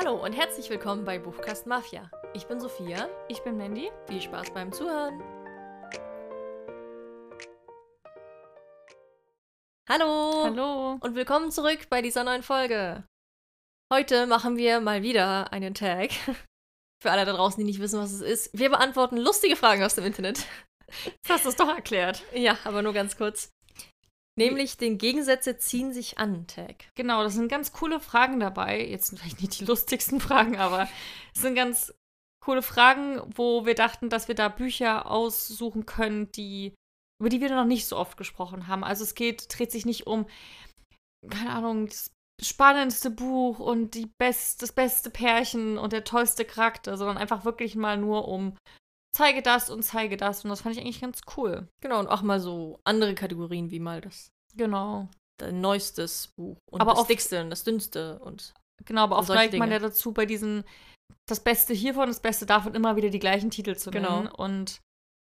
Hallo 0.00 0.14
und 0.14 0.32
herzlich 0.32 0.70
willkommen 0.70 1.04
bei 1.04 1.18
Buchkast 1.18 1.66
Mafia. 1.66 2.08
Ich 2.32 2.46
bin 2.46 2.60
Sophia. 2.60 3.08
Ich 3.26 3.42
bin 3.42 3.56
Mandy. 3.56 3.90
Viel 4.06 4.22
Spaß 4.22 4.54
beim 4.54 4.70
Zuhören. 4.70 5.20
Hallo. 9.88 10.44
Hallo. 10.44 10.98
Und 11.00 11.16
willkommen 11.16 11.50
zurück 11.50 11.88
bei 11.90 12.00
dieser 12.00 12.22
neuen 12.22 12.44
Folge. 12.44 13.08
Heute 13.92 14.28
machen 14.28 14.56
wir 14.56 14.80
mal 14.80 15.02
wieder 15.02 15.52
einen 15.52 15.74
Tag. 15.74 16.10
Für 17.02 17.10
alle 17.10 17.24
da 17.24 17.32
draußen, 17.32 17.58
die 17.58 17.66
nicht 17.66 17.80
wissen, 17.80 17.98
was 17.98 18.12
es 18.12 18.20
ist. 18.20 18.56
Wir 18.56 18.70
beantworten 18.70 19.16
lustige 19.16 19.56
Fragen 19.56 19.82
aus 19.82 19.96
dem 19.96 20.04
Internet. 20.04 20.46
Jetzt 21.06 21.28
hast 21.28 21.44
du 21.44 21.48
es 21.48 21.56
doch 21.56 21.68
erklärt. 21.68 22.22
Ja, 22.32 22.56
aber 22.62 22.82
nur 22.82 22.92
ganz 22.92 23.16
kurz. 23.16 23.50
Nämlich 24.38 24.76
den 24.76 24.98
Gegensätze 24.98 25.58
ziehen 25.58 25.92
sich 25.92 26.18
an 26.18 26.46
Tag. 26.46 26.86
Genau, 26.94 27.22
das 27.22 27.34
sind 27.34 27.48
ganz 27.48 27.72
coole 27.72 28.00
Fragen 28.00 28.40
dabei. 28.40 28.86
Jetzt 28.86 29.10
vielleicht 29.18 29.40
nicht 29.40 29.60
die 29.60 29.64
lustigsten 29.64 30.20
Fragen, 30.20 30.56
aber 30.56 30.88
es 31.34 31.42
sind 31.42 31.54
ganz 31.54 31.92
coole 32.42 32.62
Fragen, 32.62 33.20
wo 33.34 33.66
wir 33.66 33.74
dachten, 33.74 34.08
dass 34.08 34.28
wir 34.28 34.34
da 34.34 34.48
Bücher 34.48 35.10
aussuchen 35.10 35.86
können, 35.86 36.30
die 36.32 36.74
über 37.20 37.28
die 37.28 37.40
wir 37.40 37.50
noch 37.50 37.64
nicht 37.64 37.86
so 37.86 37.96
oft 37.96 38.16
gesprochen 38.16 38.68
haben. 38.68 38.84
Also 38.84 39.02
es 39.02 39.14
geht, 39.14 39.46
dreht 39.58 39.72
sich 39.72 39.84
nicht 39.84 40.06
um, 40.06 40.26
keine 41.28 41.50
Ahnung, 41.50 41.86
das 41.86 42.10
spannendste 42.40 43.10
Buch 43.10 43.58
und 43.58 43.94
die 43.94 44.10
best, 44.18 44.62
das 44.62 44.72
beste 44.72 45.10
Pärchen 45.10 45.78
und 45.78 45.92
der 45.92 46.04
tollste 46.04 46.44
Charakter, 46.44 46.96
sondern 46.96 47.16
einfach 47.16 47.44
wirklich 47.44 47.74
mal 47.74 47.96
nur 47.96 48.28
um 48.28 48.56
zeige 49.18 49.42
das 49.42 49.68
und 49.70 49.82
zeige 49.82 50.16
das. 50.16 50.44
Und 50.44 50.50
das 50.50 50.62
fand 50.62 50.74
ich 50.76 50.80
eigentlich 50.80 51.00
ganz 51.00 51.20
cool. 51.36 51.68
Genau, 51.82 51.98
und 52.00 52.06
auch 52.08 52.22
mal 52.22 52.40
so 52.40 52.80
andere 52.84 53.14
Kategorien 53.14 53.70
wie 53.70 53.80
mal 53.80 54.00
das 54.00 54.30
Genau. 54.54 55.08
dein 55.38 55.60
neuestes 55.60 56.28
Buch 56.36 56.56
und 56.70 56.80
Aber 56.80 56.92
das 56.92 57.00
oft- 57.00 57.10
dickste 57.10 57.40
und 57.42 57.50
das 57.50 57.64
dünnste 57.64 58.18
und 58.20 58.54
Genau, 58.86 59.02
aber 59.02 59.16
Und 59.16 59.22
oft 59.22 59.28
neigt 59.30 59.54
man 59.54 59.70
ja 59.72 59.80
dazu, 59.80 60.12
bei 60.12 60.24
diesen 60.24 60.64
das 61.26 61.40
Beste 61.40 61.74
hiervon, 61.74 62.06
das 62.06 62.20
Beste 62.20 62.46
davon 62.46 62.74
immer 62.74 62.94
wieder 62.96 63.10
die 63.10 63.18
gleichen 63.18 63.50
Titel 63.50 63.74
zu 63.76 63.90
Genau. 63.90 64.20
nennen. 64.22 64.28
Und 64.32 64.80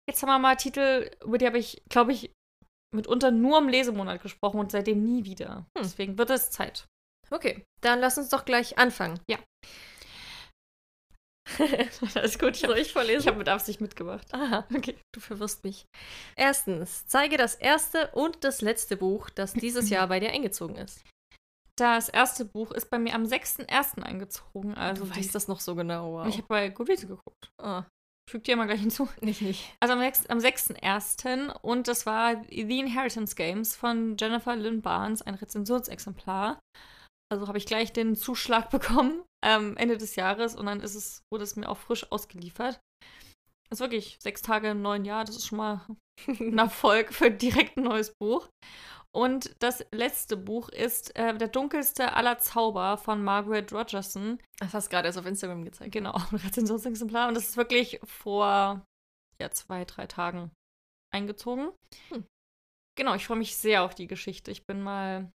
jetzt 0.09 0.21
haben 0.21 0.29
wir 0.29 0.39
mal 0.39 0.55
Titel, 0.55 1.09
über 1.23 1.37
die 1.37 1.45
habe 1.45 1.59
ich, 1.59 1.81
glaube 1.89 2.11
ich, 2.11 2.31
mitunter 2.93 3.29
nur 3.31 3.59
im 3.59 3.69
Lesemonat 3.69 4.21
gesprochen 4.21 4.59
und 4.59 4.71
seitdem 4.71 5.03
nie 5.03 5.25
wieder. 5.25 5.57
Hm. 5.77 5.83
Deswegen 5.83 6.17
wird 6.17 6.31
es 6.31 6.49
Zeit. 6.49 6.85
Okay, 7.29 7.63
dann 7.81 7.99
lass 7.99 8.17
uns 8.17 8.29
doch 8.29 8.45
gleich 8.45 8.77
anfangen. 8.79 9.19
Ja. 9.29 9.37
Alles 12.15 12.39
gut, 12.39 12.55
Soll 12.55 12.77
ich 12.77 12.91
vorlesen? 12.91 13.21
Ich 13.21 13.27
habe 13.27 13.37
mit 13.37 13.49
Absicht 13.49 13.79
mitgemacht. 13.81 14.33
Aha, 14.33 14.65
okay, 14.75 14.95
du 15.13 15.19
verwirrst 15.19 15.63
mich. 15.63 15.85
Erstens, 16.35 17.05
zeige 17.07 17.37
das 17.37 17.55
erste 17.55 18.09
und 18.11 18.43
das 18.43 18.61
letzte 18.61 18.97
Buch, 18.97 19.29
das 19.29 19.53
dieses 19.53 19.89
Jahr 19.89 20.07
bei 20.09 20.19
dir 20.19 20.31
eingezogen 20.31 20.75
ist. 20.75 21.03
Das 21.77 22.07
erste 22.09 22.45
Buch 22.45 22.71
ist 22.71 22.89
bei 22.89 22.97
mir 22.97 23.13
am 23.15 23.23
6.1. 23.25 24.01
eingezogen. 24.01 24.75
Also 24.75 25.05
du 25.05 25.15
weißt 25.15 25.35
das 25.35 25.47
noch 25.49 25.59
so 25.59 25.75
genau. 25.75 26.13
Wow. 26.13 26.27
Ich 26.27 26.37
habe 26.37 26.47
bei 26.47 26.69
Goodreads 26.69 27.01
geguckt. 27.01 27.49
Ah, 27.61 27.83
Fügt 28.29 28.47
dir 28.47 28.55
mal 28.55 28.65
gleich 28.65 28.79
hinzu. 28.79 29.07
nicht, 29.21 29.41
nicht. 29.41 29.75
Also 29.81 29.93
am, 29.93 29.99
sechs- 29.99 30.25
am 30.27 30.39
6.1. 30.39 31.51
und 31.61 31.87
das 31.87 32.05
war 32.05 32.41
The 32.49 32.79
Inheritance 32.79 33.35
Games 33.35 33.75
von 33.75 34.15
Jennifer 34.17 34.55
Lynn 34.55 34.81
Barnes, 34.81 35.21
ein 35.21 35.35
Rezensionsexemplar. 35.35 36.59
Also 37.31 37.47
habe 37.47 37.57
ich 37.57 37.65
gleich 37.65 37.91
den 37.93 38.15
Zuschlag 38.15 38.69
bekommen 38.69 39.21
ähm, 39.45 39.77
Ende 39.77 39.97
des 39.97 40.15
Jahres 40.15 40.55
und 40.55 40.65
dann 40.65 40.81
ist 40.81 40.95
es, 40.95 41.23
wurde 41.31 41.43
es 41.43 41.55
mir 41.55 41.69
auch 41.69 41.77
frisch 41.77 42.11
ausgeliefert. 42.11 42.81
Das 43.69 43.77
ist 43.77 43.79
wirklich 43.79 44.17
sechs 44.21 44.41
Tage 44.41 44.69
im 44.71 44.81
neuen 44.81 45.05
Jahr, 45.05 45.23
das 45.23 45.35
ist 45.35 45.47
schon 45.47 45.59
mal 45.59 45.85
ein 46.27 46.57
Erfolg 46.57 47.13
für 47.13 47.31
direkt 47.31 47.77
ein 47.77 47.83
neues 47.83 48.13
Buch. 48.19 48.49
Und 49.15 49.55
das 49.59 49.85
letzte 49.93 50.35
Buch 50.35 50.67
ist 50.67 51.15
äh, 51.15 51.37
Der 51.37 51.47
dunkelste 51.47 52.13
aller 52.13 52.37
Zauber 52.39 52.97
von 52.97 53.23
Margaret 53.23 53.71
Rogerson. 53.71 54.39
Das 54.59 54.73
hast 54.73 54.87
du 54.87 54.89
gerade 54.89 55.07
erst 55.07 55.17
auf 55.17 55.25
Instagram 55.25 55.63
gezeigt. 55.63 55.93
Genau, 55.93 56.13
ein 56.13 56.35
Rezensionsexemplar. 56.45 57.29
Und 57.29 57.35
das 57.35 57.47
ist 57.47 57.55
wirklich 57.55 58.01
vor 58.03 58.85
ja, 59.39 59.51
zwei, 59.51 59.85
drei 59.85 60.07
Tagen 60.07 60.51
eingezogen. 61.13 61.71
Hm. 62.09 62.25
Genau, 62.97 63.15
ich 63.15 63.25
freue 63.25 63.37
mich 63.37 63.55
sehr 63.55 63.83
auf 63.83 63.95
die 63.95 64.07
Geschichte. 64.07 64.51
Ich 64.51 64.65
bin 64.65 64.81
mal, 64.81 65.31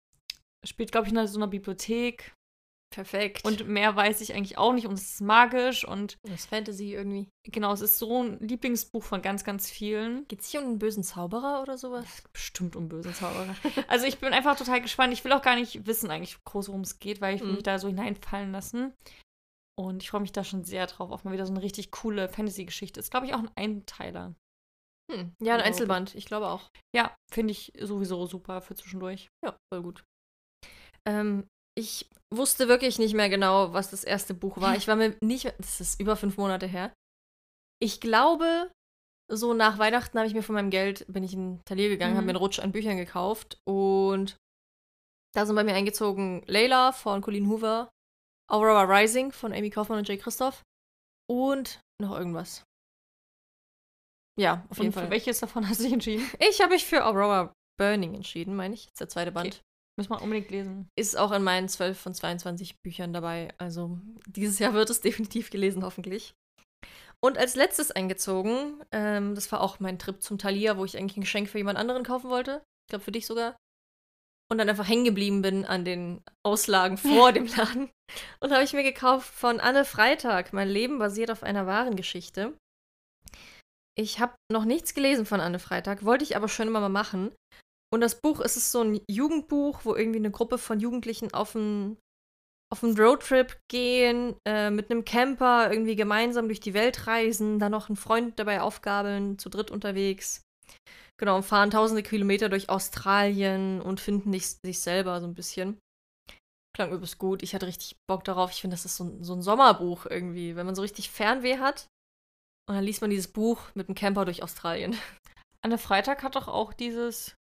spielt, 0.64 0.90
glaube 0.90 1.06
ich, 1.06 1.12
in 1.12 1.26
so 1.26 1.38
einer 1.38 1.46
Bibliothek. 1.46 2.34
Perfekt. 2.94 3.44
Und 3.44 3.66
mehr 3.68 3.94
weiß 3.94 4.20
ich 4.22 4.32
eigentlich 4.34 4.56
auch 4.58 4.72
nicht. 4.72 4.86
Und 4.86 4.94
es 4.94 5.14
ist 5.14 5.20
magisch. 5.20 5.86
Und 5.86 6.18
das 6.22 6.32
ist 6.40 6.46
Fantasy 6.46 6.94
irgendwie. 6.94 7.28
genau, 7.44 7.72
es 7.72 7.80
ist 7.80 7.98
so 7.98 8.22
ein 8.22 8.38
Lieblingsbuch 8.38 9.02
von 9.02 9.20
ganz, 9.22 9.44
ganz 9.44 9.68
vielen. 9.68 10.26
Geht 10.28 10.40
es 10.40 10.48
hier 10.48 10.60
um 10.60 10.66
einen 10.68 10.78
bösen 10.78 11.02
Zauberer 11.02 11.60
oder 11.62 11.76
sowas? 11.76 12.06
Bestimmt 12.32 12.74
um 12.76 12.88
böse 12.88 13.12
Zauberer. 13.12 13.54
also 13.88 14.06
ich 14.06 14.18
bin 14.18 14.32
einfach 14.32 14.56
total 14.56 14.80
gespannt. 14.80 15.12
Ich 15.12 15.24
will 15.24 15.32
auch 15.32 15.42
gar 15.42 15.56
nicht 15.56 15.86
wissen 15.86 16.10
eigentlich 16.10 16.42
groß, 16.44 16.68
worum 16.68 16.82
es 16.82 16.98
geht, 16.98 17.20
weil 17.20 17.34
ich 17.34 17.40
will 17.42 17.48
Mhm. 17.48 17.54
mich 17.56 17.64
da 17.64 17.78
so 17.78 17.88
hineinfallen 17.88 18.52
lassen. 18.52 18.94
Und 19.78 20.02
ich 20.02 20.08
freue 20.10 20.22
mich 20.22 20.32
da 20.32 20.42
schon 20.42 20.64
sehr 20.64 20.86
drauf, 20.86 21.10
auf 21.10 21.24
mal 21.24 21.32
wieder 21.34 21.44
so 21.44 21.52
eine 21.52 21.62
richtig 21.62 21.90
coole 21.90 22.30
Fantasy-Geschichte. 22.30 22.98
Ist, 22.98 23.10
glaube 23.10 23.26
ich, 23.26 23.34
auch 23.34 23.40
ein 23.40 23.50
Einteiler. 23.56 24.34
Hm. 25.12 25.18
Ja, 25.18 25.54
ein 25.54 25.58
Glaube 25.58 25.64
Einzelband. 25.64 26.14
Ich 26.14 26.24
glaube 26.24 26.48
auch. 26.48 26.70
Ja, 26.94 27.14
finde 27.30 27.52
ich 27.52 27.72
sowieso 27.78 28.24
super 28.26 28.62
für 28.62 28.74
zwischendurch. 28.74 29.28
Ja, 29.44 29.56
voll 29.70 29.82
gut. 29.82 30.04
Ähm, 31.06 31.46
ich 31.78 32.08
wusste 32.34 32.68
wirklich 32.68 32.98
nicht 32.98 33.14
mehr 33.14 33.28
genau, 33.28 33.72
was 33.72 33.90
das 33.90 34.02
erste 34.04 34.34
Buch 34.34 34.60
war. 34.60 34.76
Ich 34.76 34.88
war 34.88 34.96
mir 34.96 35.16
nicht 35.22 35.44
mehr, 35.44 35.54
das 35.58 35.80
ist 35.80 36.00
über 36.00 36.16
fünf 36.16 36.36
Monate 36.36 36.66
her. 36.66 36.92
Ich 37.80 38.00
glaube, 38.00 38.70
so 39.30 39.54
nach 39.54 39.78
Weihnachten 39.78 40.18
habe 40.18 40.26
ich 40.28 40.34
mir 40.34 40.42
von 40.42 40.54
meinem 40.54 40.70
Geld, 40.70 41.04
bin 41.08 41.22
ich 41.22 41.34
in 41.34 41.60
Talier 41.64 41.88
gegangen, 41.88 42.12
Mhm. 42.14 42.16
habe 42.16 42.26
mir 42.26 42.30
einen 42.32 42.38
Rutsch 42.38 42.58
an 42.58 42.72
Büchern 42.72 42.96
gekauft 42.96 43.58
und 43.68 44.36
da 45.34 45.44
sind 45.44 45.54
bei 45.56 45.64
mir 45.64 45.74
eingezogen 45.74 46.42
Layla 46.46 46.92
von 46.92 47.20
Colleen 47.20 47.48
Hoover, 47.48 47.90
Aurora 48.50 48.82
Rising 48.84 49.32
von 49.32 49.52
Amy 49.52 49.70
Kaufmann 49.70 49.98
und 49.98 50.08
Jay 50.08 50.16
Christoph 50.16 50.62
und 51.28 51.80
noch 52.00 52.16
irgendwas. 52.16 52.64
Ja, 54.38 54.66
auf 54.68 54.78
jeden 54.78 54.88
Und 54.88 54.92
Fall. 54.92 55.04
für 55.04 55.10
welches 55.10 55.40
davon 55.40 55.68
hast 55.68 55.80
du 55.80 55.84
dich 55.84 55.92
entschieden? 55.92 56.30
Ich 56.38 56.60
habe 56.60 56.72
mich 56.74 56.84
für 56.84 57.04
Aurora 57.04 57.52
Burning 57.78 58.14
entschieden, 58.14 58.54
meine 58.54 58.74
ich. 58.74 58.84
Das 58.86 58.92
ist 58.92 59.00
der 59.00 59.08
zweite 59.08 59.32
Band. 59.32 59.46
Okay. 59.54 59.62
Müssen 59.98 60.10
wir 60.10 60.22
unbedingt 60.22 60.50
lesen. 60.50 60.88
Ist 60.96 61.16
auch 61.16 61.32
in 61.32 61.42
meinen 61.42 61.68
12 61.68 61.98
von 61.98 62.14
22 62.14 62.82
Büchern 62.82 63.12
dabei. 63.12 63.54
Also 63.58 63.98
dieses 64.26 64.58
Jahr 64.58 64.74
wird 64.74 64.90
es 64.90 65.00
definitiv 65.02 65.50
gelesen, 65.50 65.84
hoffentlich. 65.84 66.34
Und 67.24 67.38
als 67.38 67.56
letztes 67.56 67.90
eingezogen, 67.90 68.84
ähm, 68.92 69.34
das 69.34 69.50
war 69.50 69.62
auch 69.62 69.80
mein 69.80 69.98
Trip 69.98 70.22
zum 70.22 70.38
Thalia, 70.38 70.76
wo 70.76 70.84
ich 70.84 70.98
eigentlich 70.98 71.16
ein 71.16 71.22
Geschenk 71.22 71.48
für 71.48 71.58
jemand 71.58 71.78
anderen 71.78 72.04
kaufen 72.04 72.28
wollte. 72.28 72.62
Ich 72.86 72.90
glaube 72.90 73.04
für 73.04 73.12
dich 73.12 73.26
sogar. 73.26 73.56
Und 74.48 74.58
dann 74.58 74.68
einfach 74.68 74.86
hängen 74.86 75.04
geblieben 75.04 75.42
bin 75.42 75.64
an 75.64 75.84
den 75.84 76.22
Auslagen 76.44 76.98
vor 76.98 77.32
dem 77.32 77.46
Laden. 77.46 77.90
Und 78.40 78.52
habe 78.52 78.62
ich 78.62 78.74
mir 78.74 78.82
gekauft 78.82 79.28
von 79.28 79.60
Anne 79.60 79.84
Freitag. 79.84 80.52
Mein 80.52 80.68
Leben 80.68 80.98
basiert 80.98 81.30
auf 81.30 81.42
einer 81.42 81.66
wahren 81.66 81.96
Geschichte. 81.96 82.56
Ich 83.98 84.20
habe 84.20 84.34
noch 84.52 84.66
nichts 84.66 84.92
gelesen 84.92 85.24
von 85.24 85.40
Anne 85.40 85.58
Freitag, 85.58 86.04
wollte 86.04 86.22
ich 86.22 86.36
aber 86.36 86.48
schon 86.48 86.68
immer 86.68 86.80
mal 86.80 86.90
machen. 86.90 87.34
Und 87.96 88.02
das 88.02 88.20
Buch 88.20 88.40
es 88.40 88.58
ist 88.58 88.72
so 88.72 88.82
ein 88.82 89.00
Jugendbuch, 89.10 89.80
wo 89.84 89.96
irgendwie 89.96 90.18
eine 90.18 90.30
Gruppe 90.30 90.58
von 90.58 90.80
Jugendlichen 90.80 91.32
auf 91.32 91.56
einen 91.56 91.96
auf 92.70 92.84
einen 92.84 92.94
Roadtrip 92.94 93.58
gehen, 93.70 94.34
äh, 94.46 94.68
mit 94.68 94.90
einem 94.90 95.06
Camper 95.06 95.70
irgendwie 95.72 95.96
gemeinsam 95.96 96.48
durch 96.48 96.60
die 96.60 96.74
Welt 96.74 97.06
reisen, 97.06 97.58
dann 97.58 97.72
noch 97.72 97.88
einen 97.88 97.96
Freund 97.96 98.38
dabei 98.38 98.60
aufgabeln, 98.60 99.38
zu 99.38 99.48
dritt 99.48 99.70
unterwegs. 99.70 100.42
Genau, 101.18 101.36
und 101.36 101.44
fahren 101.44 101.70
tausende 101.70 102.02
Kilometer 102.02 102.50
durch 102.50 102.68
Australien 102.68 103.80
und 103.80 103.98
finden 103.98 104.30
sich, 104.30 104.46
sich 104.46 104.80
selber 104.80 105.18
so 105.22 105.26
ein 105.26 105.34
bisschen. 105.34 105.78
Klang 106.76 106.92
übelst 106.92 107.16
gut. 107.16 107.42
Ich 107.42 107.54
hatte 107.54 107.66
richtig 107.66 107.96
Bock 108.06 108.24
darauf. 108.24 108.50
Ich 108.50 108.60
finde, 108.60 108.74
das 108.74 108.84
ist 108.84 108.98
so 108.98 109.04
ein, 109.04 109.24
so 109.24 109.32
ein 109.32 109.40
Sommerbuch 109.40 110.04
irgendwie, 110.04 110.54
wenn 110.54 110.66
man 110.66 110.74
so 110.74 110.82
richtig 110.82 111.08
Fernweh 111.08 111.60
hat. 111.60 111.86
Und 112.68 112.74
dann 112.74 112.84
liest 112.84 113.00
man 113.00 113.08
dieses 113.08 113.32
Buch 113.32 113.70
mit 113.72 113.88
dem 113.88 113.94
Camper 113.94 114.26
durch 114.26 114.42
Australien. 114.42 114.98
Anne 115.64 115.78
Freitag 115.78 116.22
hat 116.22 116.36
doch 116.36 116.46
auch 116.46 116.74
dieses, 116.74 117.34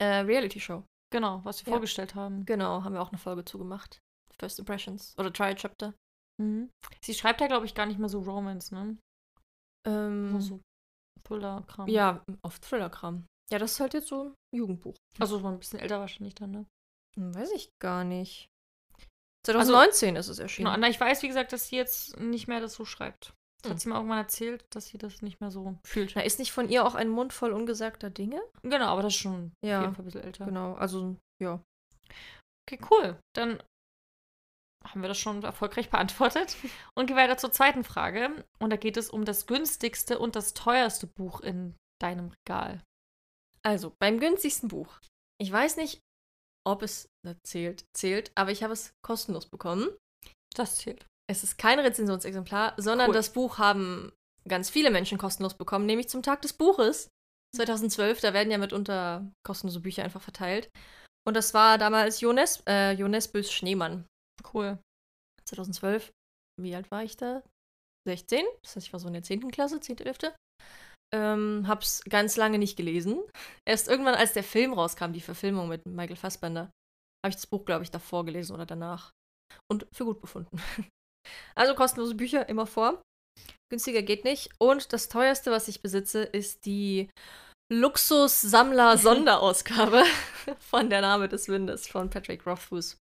Äh, 0.00 0.18
Reality 0.20 0.60
Show. 0.60 0.84
genau, 1.12 1.40
was 1.44 1.64
wir 1.64 1.70
Ja. 1.70 1.76
vorgestellt 1.76 2.14
haben. 2.14 2.44
Genau, 2.44 2.84
haben 2.84 2.92
wir 2.94 3.02
auch 3.02 3.08
eine 3.10 3.18
Folge 3.18 3.44
zugemacht. 3.44 3.98
First 4.38 4.58
Impressions. 4.58 5.14
Oder 5.18 5.32
Trial 5.32 5.54
Chapter. 5.56 5.94
Mhm. 6.40 6.70
Sie 7.02 7.14
schreibt 7.14 7.40
ja, 7.40 7.46
glaube 7.48 7.66
ich, 7.66 7.74
gar 7.74 7.86
nicht 7.86 7.98
mehr 7.98 8.08
so 8.08 8.20
Romance, 8.20 8.72
ne? 8.72 8.96
Ähm, 9.86 10.32
Nur 10.32 10.40
so 10.40 10.60
Thriller-Kram. 11.24 11.88
ja, 11.88 12.22
auf 12.42 12.58
Thriller-Kram. 12.60 13.26
Ja, 13.50 13.58
das 13.58 13.72
ist 13.72 13.80
halt 13.80 13.94
jetzt 13.94 14.08
so 14.08 14.24
ein 14.28 14.34
Jugendbuch. 14.54 14.94
Also 15.18 15.38
so 15.38 15.46
ein 15.48 15.58
bisschen 15.58 15.80
älter 15.80 15.98
wahrscheinlich 15.98 16.34
dann, 16.34 16.50
ne? 16.52 16.66
Hm, 17.16 17.34
Weiß 17.34 17.50
ich 17.52 17.70
gar 17.80 18.04
nicht. 18.04 18.46
2019 19.46 20.16
ist 20.16 20.28
es 20.28 20.38
erschienen. 20.38 20.66
Genau, 20.66 20.78
na, 20.78 20.88
ich 20.88 21.00
weiß, 21.00 21.22
wie 21.22 21.28
gesagt, 21.28 21.52
dass 21.52 21.68
sie 21.68 21.76
jetzt 21.76 22.18
nicht 22.20 22.48
mehr 22.48 22.60
das 22.60 22.74
so 22.74 22.84
schreibt. 22.84 23.32
Das 23.62 23.70
Hm. 23.70 23.70
hat 23.72 23.80
sie 23.80 23.88
mir 23.88 23.94
irgendwann 23.96 24.18
erzählt, 24.18 24.64
dass 24.70 24.86
sie 24.86 24.98
das 24.98 25.20
nicht 25.22 25.40
mehr 25.40 25.50
so 25.50 25.76
fühlt. 25.84 26.12
Na, 26.14 26.22
ist 26.22 26.38
nicht 26.38 26.52
von 26.52 26.68
ihr 26.68 26.84
auch 26.86 26.94
ein 26.94 27.08
Mund 27.08 27.32
voll 27.32 27.52
ungesagter 27.52 28.08
Dinge? 28.10 28.40
Genau, 28.62 28.86
aber 28.86 29.02
das 29.02 29.14
ist 29.14 29.20
schon 29.20 29.52
Ja. 29.64 29.78
auf 29.80 29.84
jeden 29.84 29.94
Fall 29.96 30.02
ein 30.02 30.06
bisschen 30.06 30.22
älter. 30.24 30.44
Genau, 30.46 30.74
also, 30.74 31.16
ja. 31.42 31.60
Okay, 32.68 32.80
cool. 32.90 33.18
Dann 33.34 33.62
haben 34.84 35.02
wir 35.02 35.08
das 35.08 35.18
schon 35.18 35.42
erfolgreich 35.42 35.90
beantwortet 35.90 36.56
und 36.96 37.06
gehen 37.06 37.16
weiter 37.16 37.36
zur 37.36 37.50
zweiten 37.50 37.82
Frage. 37.84 38.44
Und 38.60 38.70
da 38.70 38.76
geht 38.76 38.96
es 38.96 39.10
um 39.10 39.24
das 39.24 39.46
günstigste 39.46 40.18
und 40.18 40.36
das 40.36 40.54
teuerste 40.54 41.06
Buch 41.08 41.40
in 41.40 41.74
deinem 42.00 42.28
Regal. 42.46 42.82
Also, 43.64 43.92
beim 44.00 44.20
günstigsten 44.20 44.68
Buch. 44.68 45.00
Ich 45.40 45.50
weiß 45.50 45.76
nicht, 45.78 46.00
ob 46.64 46.82
es 46.82 47.08
zählt, 47.44 47.84
zählt, 47.96 48.30
aber 48.36 48.52
ich 48.52 48.62
habe 48.62 48.72
es 48.72 48.92
kostenlos 49.04 49.46
bekommen. 49.48 49.88
Das 50.54 50.76
zählt. 50.76 51.06
Es 51.30 51.44
ist 51.44 51.58
kein 51.58 51.78
Rezensionsexemplar, 51.78 52.74
sondern 52.78 53.08
Cool. 53.08 53.14
das 53.14 53.32
Buch 53.32 53.58
haben 53.58 54.12
ganz 54.48 54.70
viele 54.70 54.90
Menschen 54.90 55.18
kostenlos 55.18 55.54
bekommen, 55.54 55.86
nämlich 55.86 56.08
zum 56.08 56.22
Tag 56.22 56.42
des 56.42 56.54
Buches 56.54 57.08
2012. 57.54 58.20
Da 58.20 58.32
werden 58.32 58.50
ja 58.50 58.58
mitunter 58.58 59.30
kostenlose 59.46 59.80
Bücher 59.80 60.04
einfach 60.04 60.22
verteilt. 60.22 60.70
Und 61.26 61.34
das 61.34 61.52
war 61.52 61.76
damals 61.76 62.20
Jones, 62.20 62.62
äh, 62.66 62.92
Jones 62.92 63.28
Bös 63.28 63.52
Schneemann. 63.52 64.06
Cool. 64.54 64.78
2012. 65.44 66.10
Wie 66.60 66.74
alt 66.74 66.90
war 66.90 67.04
ich 67.04 67.16
da? 67.16 67.42
16. 68.06 68.44
Das 68.62 68.76
heißt, 68.76 68.86
ich 68.86 68.92
war 68.92 69.00
so 69.00 69.08
in 69.08 69.12
der 69.12 69.22
10. 69.22 69.50
Klasse, 69.50 69.80
10., 69.80 69.98
11. 69.98 70.32
Ähm, 71.14 71.64
hab's 71.66 72.02
ganz 72.04 72.36
lange 72.36 72.58
nicht 72.58 72.76
gelesen. 72.76 73.20
Erst 73.66 73.88
irgendwann, 73.88 74.14
als 74.14 74.32
der 74.32 74.44
Film 74.44 74.72
rauskam, 74.72 75.12
die 75.12 75.20
Verfilmung 75.20 75.68
mit 75.68 75.84
Michael 75.86 76.16
Fassbender, 76.16 76.70
habe 77.24 77.30
ich 77.30 77.36
das 77.36 77.46
Buch, 77.46 77.64
glaube 77.64 77.82
ich, 77.84 77.90
davor 77.90 78.24
gelesen 78.24 78.54
oder 78.54 78.66
danach. 78.66 79.12
Und 79.70 79.86
für 79.92 80.04
gut 80.04 80.20
befunden. 80.20 80.60
Also 81.54 81.74
kostenlose 81.74 82.14
Bücher 82.14 82.48
immer 82.48 82.66
vor. 82.66 83.02
Günstiger 83.70 84.02
geht 84.02 84.24
nicht. 84.24 84.50
Und 84.58 84.92
das 84.92 85.08
teuerste, 85.08 85.50
was 85.50 85.68
ich 85.68 85.80
besitze, 85.82 86.22
ist 86.22 86.66
die 86.66 87.08
Luxus-Sammler-Sonderausgabe 87.72 90.04
von 90.58 90.90
Der 90.90 91.00
Name 91.02 91.28
des 91.28 91.48
Windes 91.48 91.86
von 91.86 92.10
Patrick 92.10 92.44
Rothfuss. 92.46 92.96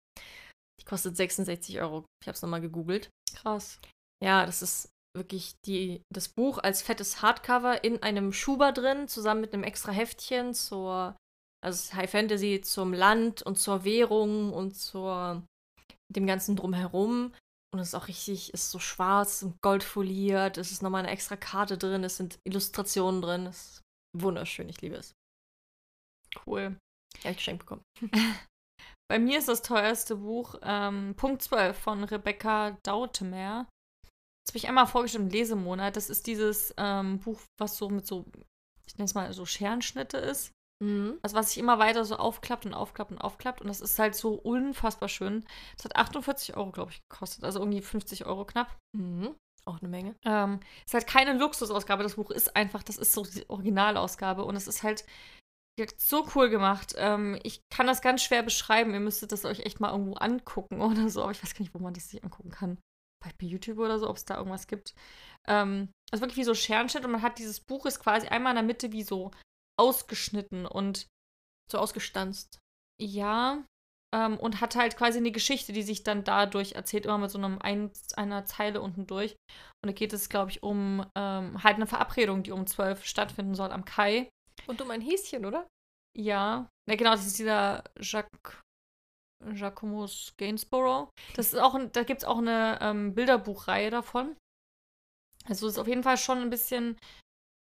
Die 0.81 0.85
kostet 0.85 1.17
66 1.17 1.81
Euro. 1.81 2.05
Ich 2.23 2.29
habe 2.29 2.37
es 2.37 2.43
nochmal 2.43 2.61
gegoogelt. 2.61 3.11
Krass. 3.35 3.81
Ja, 4.23 4.47
das 4.47 4.63
ist 4.63 4.93
wirklich 5.17 5.55
die, 5.67 6.03
das 6.13 6.29
Buch 6.29 6.59
als 6.59 6.83
fettes 6.83 7.23
Hardcover 7.23 7.85
in 7.85 8.03
einem 8.03 8.33
Schuber 8.33 8.73
drin, 8.73 9.07
zusammen 9.09 9.43
mit 9.43 9.53
einem 9.53 9.65
extra 9.65 9.93
Heftchen 9.93 10.55
zur, 10.55 11.17
also 11.63 11.95
High 11.95 12.11
Fantasy 12.11 12.63
zum 12.63 12.95
Land 12.95 13.43
und 13.43 13.59
zur 13.59 13.85
Währung 13.85 14.53
und 14.53 14.77
zur 14.77 15.43
dem 16.09 16.27
ganzen 16.27 16.57
drumherum. 16.57 17.33
Und 17.73 17.81
es 17.81 17.89
ist 17.89 17.95
auch 17.95 18.09
richtig, 18.09 18.53
ist 18.53 18.71
so 18.71 18.79
schwarz 18.79 19.43
und 19.43 19.61
goldfoliert. 19.63 20.59
Es 20.59 20.73
ist 20.73 20.83
nochmal 20.83 21.05
eine 21.05 21.13
extra 21.13 21.37
Karte 21.37 21.79
drin, 21.79 22.05
es 22.05 22.19
sind 22.19 22.39
Illustrationen 22.45 23.23
drin. 23.23 23.47
Es 23.47 23.57
ist 23.57 23.83
wunderschön, 24.17 24.69
ich 24.69 24.81
liebe 24.83 24.97
es. 24.97 25.15
Cool. 26.47 26.77
Ja, 27.23 27.31
ich 27.31 27.39
geschenkt 27.39 27.61
bekommen. 27.61 27.83
Bei 29.11 29.19
mir 29.19 29.39
ist 29.39 29.49
das 29.49 29.63
teuerste 29.63 30.17
Buch 30.17 30.55
ähm, 30.63 31.15
Punkt 31.17 31.43
12 31.43 31.79
von 31.79 32.05
Rebecca 32.05 32.79
Dautemer. 32.83 33.69
Das 34.45 34.53
habe 34.53 34.59
ich 34.59 34.69
einmal 34.69 34.87
vorgestellt 34.87 35.25
im 35.25 35.31
Lesemonat. 35.31 35.97
Das 35.97 36.11
ist 36.11 36.27
dieses 36.27 36.75
ähm, 36.77 37.21
Buch, 37.21 37.41
was 37.59 37.77
so 37.77 37.89
mit 37.89 38.07
so, 38.07 38.25
ich 38.87 38.97
nenne 38.97 39.05
es 39.05 39.15
mal 39.15 39.33
so 39.33 39.47
Scherenschnitte 39.47 40.19
ist. 40.19 40.53
Mhm. 40.83 41.21
Also 41.23 41.37
was 41.37 41.51
sich 41.51 41.59
immer 41.59 41.79
weiter 41.79 42.05
so 42.05 42.17
aufklappt 42.17 42.67
und 42.67 42.75
aufklappt 42.75 43.13
und 43.13 43.19
aufklappt. 43.19 43.61
Und 43.61 43.69
das 43.69 43.81
ist 43.81 43.99
halt 44.01 44.17
so 44.17 44.35
unfassbar 44.35 45.09
schön. 45.09 45.45
Das 45.77 45.85
hat 45.85 45.95
48 45.97 46.57
Euro, 46.57 46.73
glaube 46.73 46.91
ich, 46.91 47.01
gekostet. 47.09 47.45
Also 47.45 47.61
irgendwie 47.61 47.81
50 47.81 48.27
Euro 48.27 48.45
knapp. 48.45 48.77
Mhm. 48.97 49.37
Auch 49.65 49.79
eine 49.79 49.89
Menge. 49.89 50.17
Ähm, 50.25 50.59
ist 50.85 50.95
halt 50.95 51.07
keine 51.07 51.35
Luxusausgabe. 51.35 52.03
Das 52.03 52.17
Buch 52.17 52.33
ist 52.33 52.57
einfach, 52.57 52.83
das 52.83 52.99
ist 52.99 53.13
so 53.13 53.23
die 53.23 53.49
Originalausgabe. 53.49 54.45
Und 54.45 54.57
es 54.57 54.67
ist 54.67 54.83
halt 54.83 55.05
so 55.99 56.27
cool 56.35 56.51
gemacht. 56.51 56.95
Ähm, 56.97 57.39
ich 57.45 57.61
kann 57.71 57.87
das 57.87 58.03
ganz 58.03 58.23
schwer 58.23 58.43
beschreiben. 58.43 58.93
Ihr 58.93 59.01
müsstet 59.01 59.31
das 59.31 59.45
euch 59.45 59.61
echt 59.61 59.79
mal 59.79 59.93
irgendwo 59.93 60.15
angucken 60.15 60.81
oder 60.81 61.09
so. 61.09 61.23
Aber 61.23 61.31
ich 61.31 61.43
weiß 61.43 61.55
gar 61.55 61.61
nicht, 61.61 61.75
wo 61.75 61.79
man 61.79 61.95
das 61.95 62.09
sich 62.09 62.25
angucken 62.25 62.51
kann. 62.51 62.79
Bei 63.23 63.31
bei 63.41 63.47
YouTube 63.47 63.79
oder 63.79 64.01
so, 64.01 64.11
ob 64.11 64.17
es 64.17 64.25
da 64.25 64.37
irgendwas 64.37 64.67
gibt. 64.67 64.95
Ähm, 65.47 65.93
also 66.11 66.23
wirklich 66.23 66.39
wie 66.39 66.45
so 66.45 66.55
Scherenschnitt. 66.55 67.05
Und 67.05 67.13
man 67.13 67.23
hat 67.23 67.39
dieses 67.39 67.61
Buch 67.61 67.87
ist 67.87 68.01
quasi 68.01 68.27
einmal 68.27 68.51
in 68.51 68.57
der 68.57 68.65
Mitte 68.65 68.91
wie 68.91 69.05
so 69.05 69.31
ausgeschnitten 69.83 70.67
und 70.67 71.07
So 71.71 71.79
ausgestanzt. 71.79 72.59
ja, 73.01 73.65
ähm, 74.15 74.39
und 74.39 74.61
hat 74.61 74.77
halt 74.77 74.97
quasi 74.97 75.19
eine 75.19 75.33
Geschichte, 75.33 75.73
die 75.73 75.83
sich 75.83 76.03
dann 76.05 76.23
dadurch 76.23 76.73
erzählt, 76.73 77.07
immer 77.07 77.19
mit 77.19 77.31
so 77.31 77.39
einem 77.39 77.59
ein, 77.61 77.91
einer 78.15 78.45
Zeile 78.45 78.81
unten 78.81 79.07
durch. 79.07 79.33
Und 79.83 79.87
da 79.89 79.93
geht 79.93 80.13
es, 80.13 80.29
glaube 80.29 80.51
ich, 80.51 80.63
um 80.63 81.05
ähm, 81.17 81.63
halt 81.63 81.77
eine 81.77 81.87
Verabredung, 81.87 82.43
die 82.43 82.53
um 82.53 82.67
zwölf 82.67 83.05
stattfinden 83.07 83.55
soll 83.55 83.73
am 83.73 83.85
Kai. 83.85 84.29
Und 84.67 84.81
um 84.83 84.91
ein 84.91 85.01
Häschen, 85.01 85.47
oder? 85.47 85.67
Ja, 86.17 86.69
ja 86.89 86.97
genau, 86.97 87.13
das 87.13 87.27
ist 87.27 87.39
dieser 87.39 87.85
Jacques, 87.99 88.61
Giacomus 89.45 90.35
Gainsborough. 90.37 91.09
Das 91.35 91.53
ist 91.53 91.59
auch, 91.59 91.75
ein, 91.75 91.91
da 91.93 92.05
gibt 92.05 92.23
es 92.23 92.29
auch 92.29 92.39
eine 92.39 92.79
ähm, 92.83 93.15
Bilderbuchreihe 93.15 93.91
davon. 93.91 94.37
Also 95.47 95.67
es 95.67 95.73
ist 95.75 95.79
auf 95.79 95.89
jeden 95.89 96.05
Fall 96.05 96.19
schon 96.19 96.39
ein 96.39 96.51
bisschen 96.51 96.99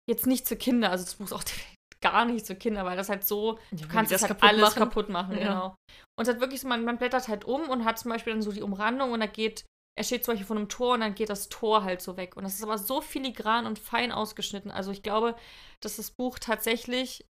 jetzt 0.07 0.27
nicht 0.27 0.47
für 0.47 0.55
Kinder, 0.55 0.91
also 0.91 1.03
das 1.03 1.15
Buch 1.15 1.25
ist 1.25 1.33
auch 1.33 1.43
gar 2.01 2.25
nicht 2.25 2.45
für 2.45 2.55
Kinder, 2.55 2.85
weil 2.85 2.97
das 2.97 3.09
halt 3.09 3.25
so, 3.25 3.59
du 3.71 3.87
kannst 3.87 4.11
das 4.11 4.23
halt 4.23 4.41
alles 4.43 4.75
kaputt 4.75 5.09
machen, 5.09 5.37
Ja. 5.37 5.39
genau. 5.39 5.75
Und 6.17 6.27
es 6.27 6.29
hat 6.29 6.39
wirklich 6.39 6.61
so, 6.61 6.67
man, 6.67 6.83
man 6.83 6.97
blättert 6.97 7.27
halt 7.27 7.45
um 7.45 7.69
und 7.69 7.85
hat 7.85 7.99
zum 7.99 8.11
Beispiel 8.11 8.33
dann 8.33 8.41
so 8.41 8.51
die 8.51 8.61
Umrandung 8.61 9.11
und 9.11 9.19
da 9.19 9.25
geht, 9.25 9.65
er 9.97 10.03
steht 10.03 10.23
zum 10.23 10.33
Beispiel 10.33 10.47
vor 10.47 10.57
einem 10.57 10.69
Tor 10.69 10.93
und 10.95 11.01
dann 11.01 11.15
geht 11.15 11.29
das 11.29 11.49
Tor 11.49 11.83
halt 11.83 12.01
so 12.01 12.17
weg. 12.17 12.35
Und 12.35 12.43
das 12.43 12.55
ist 12.55 12.63
aber 12.63 12.77
so 12.77 13.01
filigran 13.01 13.65
und 13.65 13.79
fein 13.79 14.11
ausgeschnitten. 14.11 14.71
Also 14.71 14.91
ich 14.91 15.03
glaube, 15.03 15.35
dass 15.81 15.95
das 15.97 16.11
Buch 16.11 16.37
tatsächlich 16.39 17.25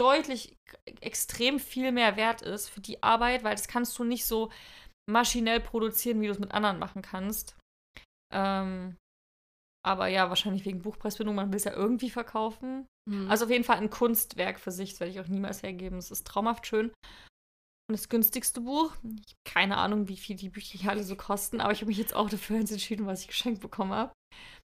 deutlich 0.00 0.56
extrem 1.00 1.58
viel 1.58 1.92
mehr 1.92 2.16
wert 2.16 2.42
ist 2.42 2.68
für 2.68 2.80
die 2.80 3.02
Arbeit, 3.02 3.44
weil 3.44 3.54
das 3.54 3.68
kannst 3.68 3.98
du 3.98 4.04
nicht 4.04 4.26
so 4.26 4.50
maschinell 5.10 5.60
produzieren, 5.60 6.20
wie 6.20 6.26
du 6.26 6.32
es 6.32 6.38
mit 6.38 6.52
anderen 6.52 6.78
machen 6.78 7.02
kannst. 7.02 7.56
Ähm, 8.32 8.96
aber 9.84 10.06
ja, 10.06 10.28
wahrscheinlich 10.28 10.64
wegen 10.64 10.82
Buchpreisbindung, 10.82 11.34
man 11.34 11.50
will 11.50 11.56
es 11.56 11.64
ja 11.64 11.72
irgendwie 11.72 12.10
verkaufen. 12.10 12.86
Mhm. 13.10 13.30
Also 13.30 13.46
auf 13.46 13.50
jeden 13.50 13.64
Fall 13.64 13.78
ein 13.78 13.90
Kunstwerk 13.90 14.60
für 14.60 14.70
sich, 14.70 14.90
das 14.90 15.00
werde 15.00 15.12
ich 15.12 15.20
auch 15.20 15.28
niemals 15.28 15.62
hergeben. 15.62 15.98
Es 15.98 16.10
ist 16.10 16.26
traumhaft 16.26 16.66
schön. 16.66 16.92
Und 17.88 17.98
das 17.98 18.08
günstigste 18.08 18.60
Buch, 18.60 18.94
ich 19.02 19.34
habe 19.34 19.42
keine 19.44 19.76
Ahnung, 19.76 20.08
wie 20.08 20.16
viel 20.16 20.36
die 20.36 20.48
Bücher 20.48 20.78
hier 20.78 20.90
alle 20.90 21.04
so 21.04 21.16
kosten, 21.16 21.60
aber 21.60 21.72
ich 21.72 21.80
habe 21.80 21.88
mich 21.88 21.98
jetzt 21.98 22.14
auch 22.14 22.30
dafür 22.30 22.56
entschieden, 22.60 23.06
was 23.06 23.22
ich 23.22 23.28
geschenkt 23.28 23.60
bekommen 23.60 23.92
habe. 23.92 24.12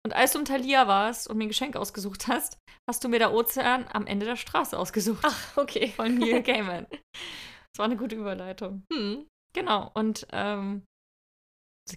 Und 0.05 0.13
als 0.13 0.33
du 0.33 0.39
im 0.39 0.45
Thalia 0.45 0.87
warst 0.87 1.27
und 1.27 1.37
mir 1.37 1.45
ein 1.45 1.49
Geschenk 1.49 1.75
ausgesucht 1.75 2.27
hast, 2.27 2.57
hast 2.89 3.03
du 3.03 3.09
mir 3.09 3.19
der 3.19 3.33
Ozean 3.33 3.87
am 3.91 4.07
Ende 4.07 4.25
der 4.25 4.37
Straße 4.37 4.77
ausgesucht. 4.77 5.21
Ach, 5.23 5.57
okay. 5.57 5.87
Von 5.95 6.17
Neil 6.17 6.43
Gaiman. 6.43 6.87
Das 6.89 7.79
war 7.79 7.85
eine 7.85 7.97
gute 7.97 8.15
Überleitung. 8.15 8.83
Hm. 8.93 9.27
Genau, 9.53 9.91
und 9.95 10.27
ähm, 10.31 10.85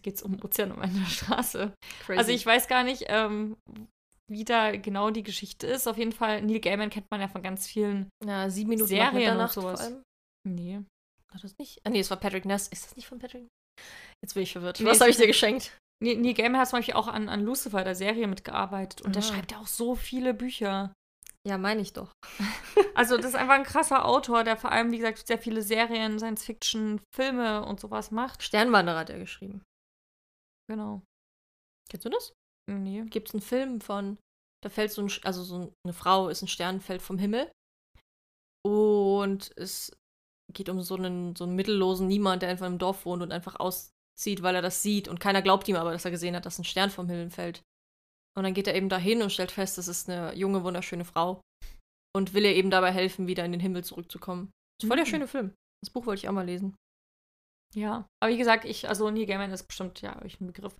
geht 0.03 0.15
es 0.17 0.23
um 0.23 0.43
Ozean 0.43 0.73
am 0.73 0.83
Ende 0.83 1.01
der 1.01 1.07
Straße. 1.07 1.75
Crazy. 2.05 2.19
Also 2.19 2.33
ich 2.33 2.45
weiß 2.45 2.69
gar 2.69 2.83
nicht, 2.83 3.05
ähm, 3.09 3.57
wie 4.31 4.45
da 4.45 4.77
genau 4.77 5.11
die 5.11 5.23
Geschichte 5.23 5.67
ist. 5.67 5.87
Auf 5.89 5.99
jeden 5.99 6.13
Fall, 6.13 6.43
Neil 6.43 6.61
Gaiman 6.61 6.91
kennt 6.91 7.11
man 7.11 7.21
ja 7.21 7.29
von 7.29 7.43
ganz 7.43 7.67
vielen. 7.67 8.09
ja, 8.25 8.49
sieben 8.49 8.71
Minuten 8.71 8.89
Serien 8.89 9.37
nach 9.37 9.49
und 9.49 9.53
sowas. 9.63 9.81
vor 9.81 9.89
allem. 9.89 10.03
Nee. 10.49 10.81
War 11.33 11.41
das 11.41 11.57
nicht? 11.59 11.81
Ah, 11.85 11.91
nee, 11.91 12.01
es 12.01 12.11
war 12.11 12.17
Patrick 12.19 12.45
Ness. 12.45 12.69
Ist 12.69 12.87
das 12.87 12.97
nicht 12.97 13.07
von 13.07 13.19
Patrick? 13.19 13.47
Jetzt 14.23 14.35
bin 14.35 14.43
ich 14.43 14.53
verwirrt. 14.53 14.81
Nee, 14.81 14.87
Was 14.87 15.01
habe 15.01 15.11
ich 15.11 15.17
dir 15.17 15.27
geschenkt? 15.27 15.77
Nee, 16.03 16.15
Neil 16.17 16.35
Gaiman 16.35 16.61
hat 16.61 16.69
zum 16.69 16.79
Beispiel 16.79 16.95
auch 16.95 17.09
an, 17.09 17.29
an 17.29 17.43
Lucifer, 17.43 17.85
der 17.85 17.95
Serie, 17.95 18.27
mitgearbeitet. 18.27 19.03
Und 19.03 19.15
der 19.17 19.23
Ah. 19.23 19.27
schreibt 19.27 19.53
ja 19.53 19.59
auch 19.59 19.67
so 19.67 19.95
viele 19.95 20.33
Bücher. 20.35 20.93
Ja, 21.47 21.57
meine 21.59 21.81
ich 21.83 21.93
doch. 21.93 22.13
Also, 22.95 23.17
das 23.17 23.27
ist 23.27 23.35
einfach 23.37 23.55
ein 23.55 23.65
krasser 23.65 24.05
Autor, 24.05 24.45
der 24.45 24.57
vor 24.57 24.73
allem, 24.73 24.91
wie 24.93 24.99
gesagt, 24.99 25.27
sehr 25.27 25.39
viele 25.39 25.63
Serien, 25.63 26.19
Science-Fiction, 26.19 27.01
Filme 27.15 27.65
und 27.65 27.81
sowas 27.81 28.11
macht. 28.11 28.43
Sternwanderer 28.43 28.99
hat 28.99 29.11
er 29.11 29.19
geschrieben. 29.19 29.63
Genau. 30.69 31.03
Kennst 31.89 32.05
du 32.05 32.11
das? 32.11 32.33
Nee. 32.69 33.03
Gibt 33.07 33.29
es 33.29 33.35
einen 33.35 33.43
Film 33.43 33.81
von, 33.81 34.19
da 34.63 34.69
fällt 34.69 34.93
so 34.93 35.03
ein, 35.03 35.11
also 35.23 35.43
so 35.43 35.73
eine 35.85 35.93
Frau 35.93 36.29
ist 36.29 36.43
ein 36.43 36.49
Stern, 36.49 36.81
fällt 36.81 37.03
vom 37.03 37.19
Himmel. 37.19 37.51
Und 38.67 39.51
es 39.57 39.97
geht 40.53 40.69
um 40.69 40.83
so 40.83 40.97
einen, 40.97 41.35
so 41.37 41.45
einen 41.45 41.57
mittellosen 41.57 42.09
Niemand, 42.09 42.43
der 42.43 42.49
einfach 42.51 42.67
im 42.67 42.79
Dorf 42.79 43.05
wohnt 43.05 43.23
und 43.23 43.33
einfach 43.33 43.59
auszieht, 43.59 44.43
weil 44.43 44.55
er 44.55 44.63
das 44.63 44.83
sieht. 44.83 45.09
Und 45.09 45.21
keiner 45.21 45.43
glaubt 45.43 45.69
ihm 45.69 45.77
aber, 45.77 45.93
dass 45.93 46.05
er 46.05 46.11
gesehen 46.11 46.37
hat, 46.37 46.45
dass 46.47 46.59
ein 46.59 46.65
Stern 46.65 46.91
vom 46.91 47.09
Himmel 47.09 47.31
fällt. 47.31 47.63
Und 48.37 48.45
dann 48.45 48.55
geht 48.55 48.67
er 48.69 48.75
eben 48.75 48.89
dahin 48.89 49.23
und 49.23 49.33
stellt 49.33 49.51
fest, 49.51 49.79
das 49.79 49.89
ist 49.89 50.09
eine 50.09 50.35
junge, 50.35 50.63
wunderschöne 50.63 51.05
Frau. 51.05 51.41
Und 52.15 52.35
will 52.35 52.45
ihr 52.45 52.55
eben 52.55 52.71
dabei 52.71 52.93
helfen, 52.93 53.27
wieder 53.27 53.45
in 53.45 53.53
den 53.53 53.61
Himmel 53.61 53.85
zurückzukommen. 53.85 54.51
Das 54.79 54.85
ist 54.85 54.89
voll 54.89 54.97
der 54.97 55.07
Mhm. 55.07 55.11
schöne 55.11 55.29
Film. 55.29 55.55
Das 55.83 55.91
Buch 55.93 56.07
wollte 56.07 56.21
ich 56.21 56.29
auch 56.29 56.33
mal 56.33 56.45
lesen. 56.47 56.77
Ja. 57.75 58.07
Aber 58.21 58.33
wie 58.33 58.39
gesagt, 58.39 58.65
ich, 58.65 58.89
also 58.89 59.09
Neil 59.11 59.27
Gaiman 59.27 59.53
ist 59.53 59.67
bestimmt, 59.67 60.01
ja, 60.01 60.21
euch 60.23 60.41
ein 60.41 60.47
Begriff. 60.49 60.75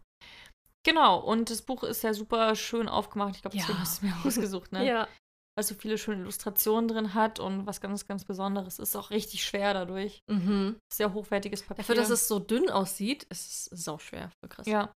Genau, 0.85 1.19
und 1.21 1.51
das 1.51 1.63
Buch 1.63 1.83
ist 1.83 2.03
ja 2.03 2.15
super 2.15 2.55
schön 2.57 2.89
aufgemacht. 2.89 3.37
Ich 3.37 3.43
glaube, 3.43 3.57
deswegen 3.57 3.75
Ja. 3.79 3.81
hast 3.81 4.03
du 4.03 4.07
mir 4.07 4.15
ausgesucht, 4.25 4.73
ne? 4.73 4.85
Ja. 4.87 5.09
Weil 5.57 5.63
es 5.63 5.69
so 5.69 5.75
viele 5.75 5.99
schöne 5.99 6.23
Illustrationen 6.23 6.87
drin 6.89 7.13
hat 7.15 7.41
und 7.41 7.67
was 7.67 7.81
ganz, 7.81 8.07
ganz 8.07 8.25
Besonderes 8.25 8.79
ist. 8.79 8.95
Auch 8.97 9.11
richtig 9.11 9.45
schwer 9.45 9.75
dadurch. 9.75 10.21
Mhm. 10.31 10.79
Sehr 10.93 11.13
hochwertiges 11.13 11.63
Papier. 11.63 11.83
Dafür, 11.83 11.97
dass 11.97 12.09
es 12.09 12.29
so 12.29 12.39
dünn 12.39 12.71
aussieht, 12.71 13.25
ist 13.25 13.69
es 13.73 13.85
sauschwer. 13.85 14.31
Voll 14.41 14.49
krass. 14.49 14.67
Ja. 14.67 14.93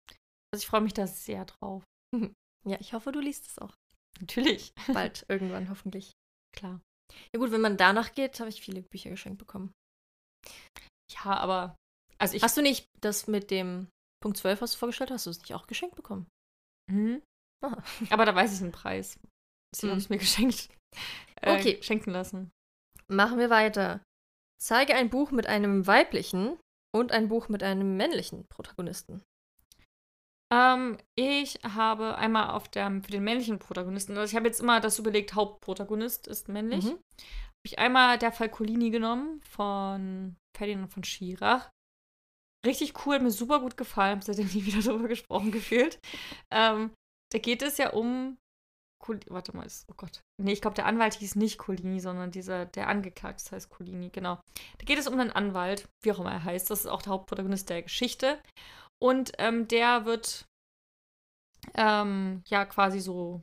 Also 0.52 0.62
ich 0.62 0.66
freue 0.66 0.80
mich 0.80 0.94
da 0.94 1.06
sehr 1.08 1.44
drauf. 1.44 1.82
Ja, 2.66 2.78
ich 2.78 2.94
hoffe, 2.94 3.10
du 3.12 3.18
liest 3.20 3.48
es 3.50 3.58
auch. 3.58 3.74
Natürlich. 4.20 4.70
Bald, 4.92 5.26
irgendwann, 5.28 5.68
hoffentlich. 5.68 6.12
Klar. 6.56 6.80
Ja 7.34 7.40
gut, 7.40 7.50
wenn 7.50 7.60
man 7.60 7.76
danach 7.76 8.12
geht, 8.14 8.38
habe 8.40 8.48
ich 8.48 8.62
viele 8.62 8.80
Bücher 8.82 9.10
geschenkt 9.10 9.38
bekommen. 9.38 9.72
Ja, 11.12 11.36
aber. 11.36 11.76
Also 12.18 12.36
ich. 12.36 12.42
Hast 12.42 12.56
du 12.56 12.62
nicht 12.62 12.86
das 13.00 13.26
mit 13.26 13.50
dem 13.50 13.88
Punkt 14.24 14.38
12, 14.38 14.62
was 14.62 14.72
du 14.72 14.78
vorgestellt 14.78 15.10
hast, 15.10 15.16
hast 15.20 15.26
du 15.26 15.30
es 15.30 15.38
nicht 15.40 15.54
auch 15.54 15.66
geschenkt 15.66 15.96
bekommen? 15.96 16.26
Mhm. 16.90 17.22
Aha. 17.62 17.82
Aber 18.08 18.24
da 18.24 18.34
weiß 18.34 18.54
ich 18.54 18.58
den 18.60 18.72
Preis. 18.72 19.18
Deswegen 19.74 19.88
Mhm. 19.88 19.90
habe 19.92 19.98
ich 19.98 20.04
es 20.04 20.08
mir 20.10 20.18
geschenkt. 20.18 20.68
Äh, 21.42 21.58
Okay. 21.58 21.82
Schenken 21.82 22.10
lassen. 22.10 22.50
Machen 23.06 23.38
wir 23.38 23.50
weiter. 23.50 24.02
Zeige 24.58 24.94
ein 24.94 25.10
Buch 25.10 25.30
mit 25.30 25.46
einem 25.46 25.86
weiblichen 25.86 26.58
und 26.94 27.12
ein 27.12 27.28
Buch 27.28 27.48
mit 27.50 27.62
einem 27.62 27.98
männlichen 27.98 28.46
Protagonisten. 28.48 29.22
Ähm, 30.52 30.96
ich 31.18 31.58
habe 31.64 32.16
einmal 32.16 32.50
auf 32.50 32.68
der, 32.68 32.88
für 33.02 33.10
den 33.10 33.24
männlichen 33.24 33.58
Protagonisten, 33.58 34.16
also 34.16 34.30
ich 34.30 34.36
habe 34.36 34.46
jetzt 34.46 34.60
immer 34.60 34.80
das 34.80 34.98
überlegt, 34.98 35.34
Hauptprotagonist 35.34 36.26
ist 36.28 36.48
männlich. 36.48 36.84
Mhm. 36.84 36.90
Habe 36.90 37.66
ich 37.66 37.78
einmal 37.78 38.18
der 38.18 38.32
Falcolini 38.32 38.90
genommen 38.90 39.42
von 39.42 40.36
Ferdinand 40.56 40.92
von 40.92 41.02
Schirach. 41.04 41.70
Richtig 42.64 43.04
cool, 43.04 43.18
mir 43.20 43.30
super 43.30 43.60
gut 43.60 43.76
gefallen, 43.76 44.22
seitdem 44.22 44.46
nie 44.54 44.64
wieder 44.64 44.82
darüber 44.82 45.08
gesprochen 45.08 45.52
gefühlt. 45.52 45.98
Ähm, 46.50 46.92
da 47.32 47.38
geht 47.38 47.62
es 47.62 47.78
ja 47.78 47.90
um. 47.90 48.38
Col 49.02 49.20
Warte 49.26 49.54
mal, 49.54 49.66
ist, 49.66 49.86
oh 49.90 49.94
Gott. 49.96 50.22
Nee, 50.40 50.52
ich 50.52 50.62
glaube, 50.62 50.76
der 50.76 50.86
Anwalt 50.86 51.14
hieß 51.14 51.34
nicht 51.36 51.58
Colini, 51.58 52.00
sondern 52.00 52.30
dieser, 52.30 52.64
der 52.64 52.88
angeklagt 52.88 53.52
heißt 53.52 53.68
Colini, 53.68 54.08
genau. 54.08 54.40
Da 54.78 54.84
geht 54.86 54.98
es 54.98 55.06
um 55.06 55.18
einen 55.18 55.30
Anwalt, 55.30 55.86
wie 56.02 56.12
auch 56.12 56.20
immer 56.20 56.32
er 56.32 56.44
heißt. 56.44 56.70
Das 56.70 56.80
ist 56.80 56.86
auch 56.86 57.02
der 57.02 57.12
Hauptprotagonist 57.12 57.68
der 57.68 57.82
Geschichte. 57.82 58.40
Und 58.98 59.32
ähm, 59.36 59.68
der 59.68 60.06
wird 60.06 60.46
ähm, 61.74 62.42
ja 62.46 62.64
quasi 62.64 63.00
so. 63.00 63.42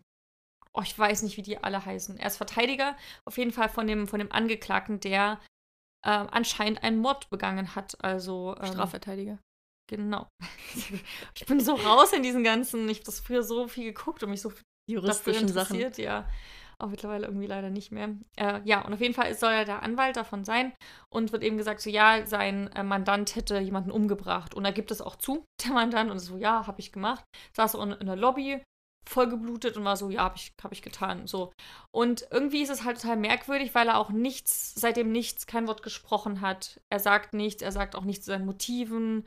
Oh, 0.74 0.82
ich 0.82 0.98
weiß 0.98 1.24
nicht, 1.24 1.36
wie 1.38 1.42
die 1.42 1.62
alle 1.62 1.86
heißen. 1.86 2.18
Er 2.18 2.28
ist 2.28 2.38
Verteidiger, 2.38 2.96
auf 3.28 3.38
jeden 3.38 3.52
Fall 3.52 3.68
von 3.68 3.88
dem, 3.88 4.08
von 4.08 4.20
dem 4.20 4.32
Angeklagten, 4.32 5.02
der 5.02 5.38
ähm, 6.06 6.28
anscheinend 6.32 6.84
einen 6.84 7.00
Mord 7.00 7.30
begangen 7.30 7.76
hat. 7.76 7.96
Also 8.04 8.56
ähm, 8.60 8.74
Strafverteidiger. 8.74 9.40
Genau. 9.90 10.28
ich 11.36 11.46
bin 11.46 11.60
so 11.60 11.76
raus 11.76 12.14
in 12.14 12.24
diesen 12.24 12.44
ganzen. 12.44 12.88
Ich 12.90 13.00
habe 13.00 13.06
das 13.06 13.20
früher 13.20 13.44
so 13.44 13.68
viel 13.68 13.86
geguckt 13.86 14.24
und 14.24 14.30
mich 14.30 14.42
so 14.42 14.52
Juristischen 14.90 15.48
Sachen. 15.48 15.76
interessiert, 15.76 15.98
ja. 15.98 16.28
Auch 16.80 16.88
mittlerweile 16.88 17.28
irgendwie 17.28 17.46
leider 17.46 17.70
nicht 17.70 17.92
mehr. 17.92 18.16
Äh, 18.38 18.62
ja, 18.64 18.84
und 18.84 18.94
auf 18.94 19.02
jeden 19.02 19.14
Fall 19.14 19.34
soll 19.36 19.52
er 19.52 19.66
der 19.66 19.84
Anwalt 19.84 20.16
davon 20.16 20.44
sein 20.44 20.74
und 21.14 21.32
wird 21.32 21.44
eben 21.44 21.58
gesagt, 21.58 21.82
so 21.82 21.92
ja, 21.92 22.26
sein 22.26 22.72
äh, 22.74 22.82
Mandant 22.82 23.36
hätte 23.36 23.60
jemanden 23.60 23.92
umgebracht. 23.92 24.56
Und 24.56 24.66
er 24.66 24.72
gibt 24.72 24.90
es 24.90 25.00
auch 25.00 25.16
zu, 25.16 25.46
der 25.64 25.74
Mandant, 25.74 26.10
und 26.10 26.18
so, 26.18 26.38
ja, 26.38 26.66
habe 26.66 26.80
ich 26.80 26.92
gemacht. 26.92 27.24
Saß 27.56 27.76
in, 27.76 27.92
in 27.92 28.08
der 28.08 28.16
Lobby, 28.16 28.64
voll 29.08 29.28
geblutet 29.30 29.78
und 29.78 29.84
war 29.84 29.98
so, 29.98 30.10
ja, 30.10 30.24
habe 30.24 30.38
ich, 30.38 30.52
hab 30.64 30.72
ich 30.72 30.82
getan. 30.82 31.28
So. 31.28 31.52
Und 31.94 32.26
irgendwie 32.32 32.62
ist 32.62 32.70
es 32.70 32.84
halt 32.84 33.02
total 33.02 33.18
merkwürdig, 33.18 33.74
weil 33.74 33.88
er 33.88 33.98
auch 33.98 34.10
nichts, 34.10 34.74
seitdem 34.76 35.12
nichts, 35.12 35.48
kein 35.48 35.68
Wort 35.68 35.84
gesprochen 35.84 36.42
hat. 36.42 36.80
Er 36.92 37.00
sagt 37.00 37.34
nichts, 37.34 37.62
er 37.62 37.72
sagt 37.72 37.96
auch 37.96 38.04
nichts 38.04 38.26
zu 38.26 38.32
seinen 38.32 38.46
Motiven 38.46 39.26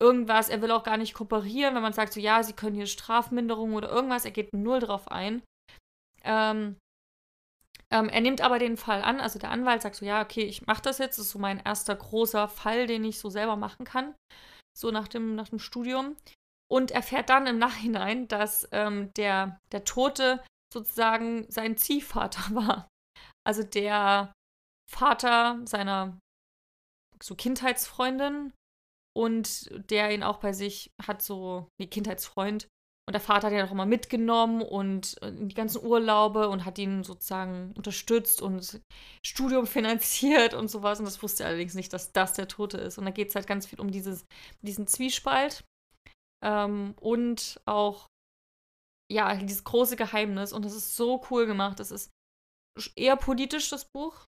irgendwas. 0.00 0.48
Er 0.48 0.62
will 0.62 0.70
auch 0.70 0.84
gar 0.84 0.96
nicht 0.96 1.14
kooperieren, 1.14 1.74
wenn 1.74 1.82
man 1.82 1.92
sagt, 1.92 2.12
so 2.12 2.20
ja, 2.20 2.42
sie 2.42 2.54
können 2.54 2.76
hier 2.76 2.86
Strafminderung 2.86 3.74
oder 3.74 3.90
irgendwas. 3.90 4.24
Er 4.24 4.30
geht 4.30 4.54
null 4.54 4.80
drauf 4.80 5.10
ein. 5.10 5.42
Ähm, 6.24 6.76
ähm, 7.92 8.08
er 8.08 8.20
nimmt 8.20 8.40
aber 8.40 8.58
den 8.58 8.76
Fall 8.76 9.02
an, 9.02 9.20
also 9.20 9.38
der 9.38 9.50
Anwalt 9.50 9.82
sagt 9.82 9.96
so, 9.96 10.06
ja, 10.06 10.22
okay, 10.22 10.42
ich 10.42 10.66
mache 10.66 10.82
das 10.82 10.98
jetzt. 10.98 11.18
Das 11.18 11.26
ist 11.26 11.32
so 11.32 11.38
mein 11.38 11.58
erster 11.58 11.96
großer 11.96 12.48
Fall, 12.48 12.86
den 12.86 13.04
ich 13.04 13.18
so 13.18 13.30
selber 13.30 13.56
machen 13.56 13.84
kann. 13.84 14.14
So 14.78 14.90
nach 14.90 15.08
dem, 15.08 15.34
nach 15.34 15.48
dem 15.48 15.58
Studium. 15.58 16.16
Und 16.70 16.92
erfährt 16.92 17.30
dann 17.30 17.46
im 17.46 17.58
Nachhinein, 17.58 18.28
dass 18.28 18.68
ähm, 18.70 19.10
der, 19.16 19.58
der 19.72 19.84
Tote 19.84 20.42
sozusagen 20.72 21.50
sein 21.50 21.76
Ziehvater 21.76 22.54
war. 22.54 22.88
Also 23.44 23.62
der 23.62 24.32
Vater 24.90 25.60
seiner 25.64 26.18
so 27.22 27.34
Kindheitsfreundin 27.34 28.52
und 29.16 29.68
der 29.90 30.12
ihn 30.12 30.22
auch 30.22 30.38
bei 30.38 30.52
sich 30.52 30.90
hat, 31.02 31.22
so 31.22 31.68
wie 31.78 31.88
Kindheitsfreund. 31.88 32.68
Und 33.08 33.14
der 33.14 33.20
Vater 33.20 33.48
hat 33.48 33.54
ihn 33.54 33.62
auch 33.62 33.72
immer 33.72 33.86
mitgenommen 33.86 34.62
und 34.62 35.16
die 35.24 35.54
ganzen 35.54 35.84
Urlaube 35.84 36.48
und 36.48 36.64
hat 36.64 36.78
ihn 36.78 37.02
sozusagen 37.02 37.72
unterstützt 37.76 38.40
und 38.40 38.80
Studium 39.26 39.66
finanziert 39.66 40.54
und 40.54 40.68
sowas. 40.70 41.00
Und 41.00 41.06
das 41.06 41.20
wusste 41.22 41.42
er 41.42 41.48
allerdings 41.48 41.74
nicht, 41.74 41.92
dass 41.92 42.12
das 42.12 42.34
der 42.34 42.46
Tote 42.46 42.78
ist. 42.78 42.98
Und 42.98 43.04
da 43.06 43.10
geht 43.10 43.30
es 43.30 43.34
halt 43.34 43.48
ganz 43.48 43.66
viel 43.66 43.80
um 43.80 43.90
dieses, 43.90 44.26
diesen 44.62 44.86
Zwiespalt 44.86 45.64
ähm, 46.44 46.94
und 47.00 47.60
auch, 47.66 48.06
ja, 49.10 49.34
dieses 49.34 49.64
große 49.64 49.96
Geheimnis. 49.96 50.52
Und 50.52 50.64
das 50.64 50.74
ist 50.74 50.96
so 50.96 51.24
cool 51.30 51.46
gemacht. 51.46 51.80
Es 51.80 51.90
ist 51.90 52.10
eher 52.96 53.16
politisch, 53.16 53.68
das 53.70 53.86
Buch. 53.92 54.24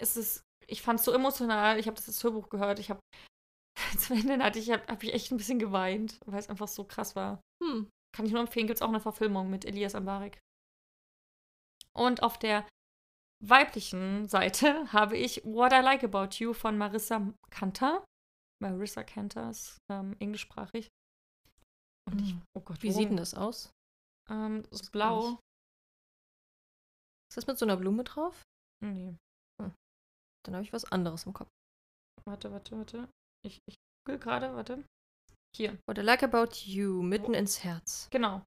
Es 0.00 0.16
ist, 0.16 0.42
ich 0.66 0.82
fand 0.82 1.00
es 1.00 1.04
so 1.04 1.12
emotional. 1.12 1.78
Ich 1.78 1.86
habe 1.86 1.96
das 1.96 2.08
als 2.08 2.22
Hörbuch 2.22 2.48
gehört. 2.48 2.78
Ich 2.78 2.90
habe 2.90 3.00
zum 3.98 4.16
Ende 4.16 4.42
hatte 4.44 4.58
ich, 4.58 4.70
habe 4.70 4.86
hab 4.86 5.02
ich 5.02 5.12
echt 5.12 5.30
ein 5.30 5.36
bisschen 5.36 5.58
geweint, 5.58 6.20
weil 6.26 6.38
es 6.38 6.48
einfach 6.48 6.68
so 6.68 6.84
krass 6.84 7.16
war. 7.16 7.40
Hm. 7.62 7.90
Kann 8.14 8.26
ich 8.26 8.32
nur 8.32 8.40
empfehlen, 8.40 8.66
gibt 8.66 8.78
es 8.78 8.82
auch 8.82 8.88
eine 8.88 9.00
Verfilmung 9.00 9.50
mit 9.50 9.64
Elias 9.64 9.94
Ambarik. 9.94 10.40
Und 11.94 12.22
auf 12.22 12.38
der 12.38 12.66
weiblichen 13.44 14.28
Seite 14.28 14.92
habe 14.92 15.16
ich 15.16 15.44
What 15.44 15.72
I 15.72 15.80
Like 15.80 16.04
About 16.04 16.36
You 16.36 16.52
von 16.52 16.78
Marissa 16.78 17.32
Kanter. 17.50 18.04
Marissa 18.60 19.04
Kanter 19.04 19.50
ist 19.50 19.78
ähm, 19.90 20.16
englischsprachig. 20.18 20.88
Und 22.10 22.20
ich, 22.22 22.34
oh 22.56 22.60
Gott, 22.60 22.82
Wie 22.82 22.90
sieht 22.92 23.10
denn 23.10 23.16
das 23.16 23.34
aus? 23.34 23.70
Ähm, 24.30 24.62
das 24.70 24.82
ist 24.82 24.92
blau. 24.92 25.38
Ist 27.30 27.36
das 27.36 27.46
mit 27.46 27.58
so 27.58 27.66
einer 27.66 27.76
Blume 27.76 28.04
drauf? 28.04 28.42
Nee, 28.84 29.14
Dann 29.60 30.54
habe 30.54 30.62
ich 30.64 30.72
was 30.72 30.84
anderes 30.86 31.24
im 31.26 31.32
Kopf. 31.34 31.48
warte, 32.26 32.50
warte, 32.52 32.76
warte. 32.78 33.08
Ich, 33.44 33.58
ich 33.68 33.74
google 34.06 34.18
gerade, 34.18 34.54
warte. 34.54 34.84
Hier, 35.56 35.78
What 35.86 35.98
I 35.98 36.02
like 36.02 36.22
about 36.22 36.54
you, 36.64 37.02
mitten 37.02 37.34
ins 37.34 37.64
Herz. 37.64 38.08
genau. 38.10 38.42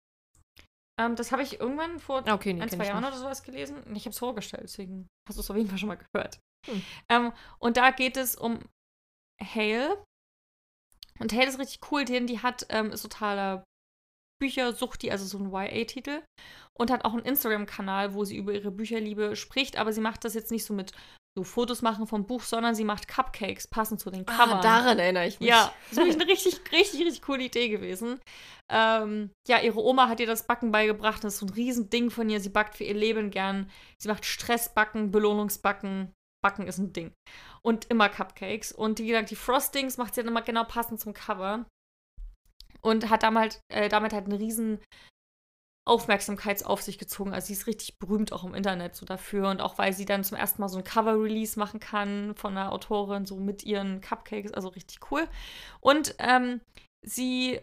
Ähm, 0.99 1.15
das 1.15 1.31
habe 1.31 1.41
ich 1.43 1.59
irgendwann 1.59 1.99
vor 1.99 2.23
Ah, 2.27 2.33
Okay, 2.33 2.53
nee, 2.53 2.61
ein, 2.61 2.69
zwei 2.69 2.85
Jahren 2.85 3.01
nicht. 3.01 3.09
oder 3.11 3.17
sowas 3.19 3.43
gelesen 3.43 3.77
ich 3.95 4.03
habe 4.05 4.11
es 4.11 4.19
vorgestellt, 4.19 4.63
deswegen 4.63 5.07
hast 5.27 5.37
du 5.37 5.41
es 5.41 5.49
auf 5.49 5.57
jeden 5.57 5.69
Fall 5.69 5.77
schon 5.77 5.87
mal 5.87 5.97
gehört. 5.97 6.39
Hm. 6.67 6.81
Ähm, 7.09 7.33
und 7.59 7.77
da 7.77 7.91
geht 7.91 8.17
es 8.17 8.35
um 8.35 8.59
Hale. 9.41 10.03
Und 11.21 11.33
Hale 11.33 11.47
ist 11.47 11.59
richtig 11.59 11.79
cool, 11.91 12.03
denn 12.03 12.27
die 12.27 12.39
hat, 12.39 12.65
ähm, 12.69 12.91
ist 12.91 13.03
totaler 13.03 13.63
Büchersucht, 14.41 15.03
die 15.03 15.11
also 15.11 15.25
so 15.25 15.37
ein 15.37 15.51
YA-Titel 15.51 16.23
und 16.77 16.89
hat 16.89 17.05
auch 17.05 17.13
einen 17.13 17.23
Instagram-Kanal, 17.25 18.15
wo 18.15 18.25
sie 18.25 18.35
über 18.35 18.53
ihre 18.53 18.71
Bücherliebe 18.71 19.35
spricht, 19.35 19.77
aber 19.77 19.93
sie 19.93 20.01
macht 20.01 20.25
das 20.25 20.33
jetzt 20.33 20.51
nicht 20.51 20.65
so 20.65 20.73
mit 20.73 20.93
so 21.37 21.43
Fotos 21.43 21.81
machen 21.81 22.07
vom 22.07 22.25
Buch, 22.25 22.41
sondern 22.41 22.75
sie 22.75 22.83
macht 22.83 23.07
Cupcakes 23.07 23.67
passend 23.67 24.01
zu 24.01 24.09
den 24.09 24.25
Covern. 24.25 24.57
Ah, 24.57 24.61
daran 24.61 24.99
erinnere 24.99 25.27
ich 25.27 25.39
mich. 25.39 25.47
Ja, 25.47 25.73
das 25.91 26.05
ist 26.05 26.19
eine 26.19 26.29
richtig, 26.29 26.59
richtig, 26.71 26.99
richtig 27.01 27.21
coole 27.21 27.43
Idee 27.43 27.69
gewesen. 27.69 28.19
Ähm, 28.69 29.31
ja, 29.47 29.61
ihre 29.61 29.79
Oma 29.79 30.09
hat 30.09 30.19
ihr 30.19 30.27
das 30.27 30.45
Backen 30.45 30.71
beigebracht. 30.71 31.23
Das 31.23 31.35
ist 31.35 31.39
so 31.39 31.45
ein 31.45 31.53
Riesending 31.53 32.09
von 32.09 32.29
ihr. 32.29 32.41
Sie 32.41 32.49
backt 32.49 32.75
für 32.75 32.83
ihr 32.83 32.95
Leben 32.95 33.29
gern. 33.29 33.69
Sie 33.97 34.09
macht 34.09 34.25
Stressbacken, 34.25 35.11
Belohnungsbacken. 35.11 36.11
Backen 36.41 36.67
ist 36.67 36.77
ein 36.77 36.93
Ding. 36.93 37.13
Und 37.61 37.85
immer 37.85 38.09
Cupcakes. 38.09 38.71
Und 38.71 38.97
gesagt, 38.97 39.31
die 39.31 39.35
Frostings 39.35 39.97
macht 39.97 40.15
sie 40.15 40.21
dann 40.21 40.29
immer 40.29 40.41
genau 40.41 40.63
passend 40.63 40.99
zum 40.99 41.13
Cover. 41.13 41.65
Und 42.81 43.09
hat 43.09 43.23
damit, 43.23 43.59
äh, 43.71 43.89
damit 43.89 44.13
halt 44.13 44.25
eine 44.25 44.39
riesen 44.39 44.79
Aufmerksamkeit 45.87 46.65
auf 46.65 46.81
sich 46.81 46.97
gezogen. 46.97 47.33
Also 47.33 47.47
sie 47.47 47.53
ist 47.53 47.67
richtig 47.67 47.97
berühmt 47.99 48.33
auch 48.33 48.43
im 48.43 48.53
Internet 48.53 48.95
so 48.95 49.05
dafür. 49.05 49.49
Und 49.49 49.61
auch 49.61 49.77
weil 49.77 49.93
sie 49.93 50.05
dann 50.05 50.23
zum 50.23 50.37
ersten 50.37 50.61
Mal 50.61 50.69
so 50.69 50.77
ein 50.77 50.83
Cover-Release 50.83 51.59
machen 51.59 51.79
kann 51.79 52.35
von 52.35 52.57
einer 52.57 52.71
Autorin, 52.71 53.25
so 53.25 53.37
mit 53.37 53.63
ihren 53.63 54.01
Cupcakes. 54.01 54.53
Also 54.53 54.69
richtig 54.69 55.11
cool. 55.11 55.27
Und 55.79 56.15
ähm, 56.19 56.61
sie 57.05 57.61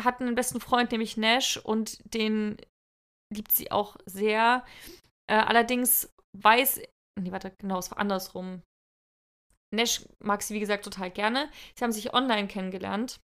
hat 0.00 0.20
einen 0.20 0.34
besten 0.34 0.60
Freund, 0.60 0.90
nämlich 0.90 1.16
Nash, 1.16 1.56
und 1.56 1.98
den 2.12 2.56
liebt 3.32 3.52
sie 3.52 3.70
auch 3.70 3.96
sehr. 4.06 4.64
Äh, 5.26 5.36
allerdings 5.36 6.10
weiß, 6.36 6.80
nee, 7.20 7.32
warte, 7.32 7.54
genau, 7.58 7.78
es 7.78 7.90
war 7.90 7.98
andersrum. 7.98 8.62
Nash 9.74 10.06
mag 10.22 10.42
sie, 10.42 10.54
wie 10.54 10.60
gesagt, 10.60 10.84
total 10.84 11.10
gerne. 11.10 11.50
Sie 11.74 11.84
haben 11.84 11.92
sich 11.92 12.14
online 12.14 12.48
kennengelernt 12.48 13.20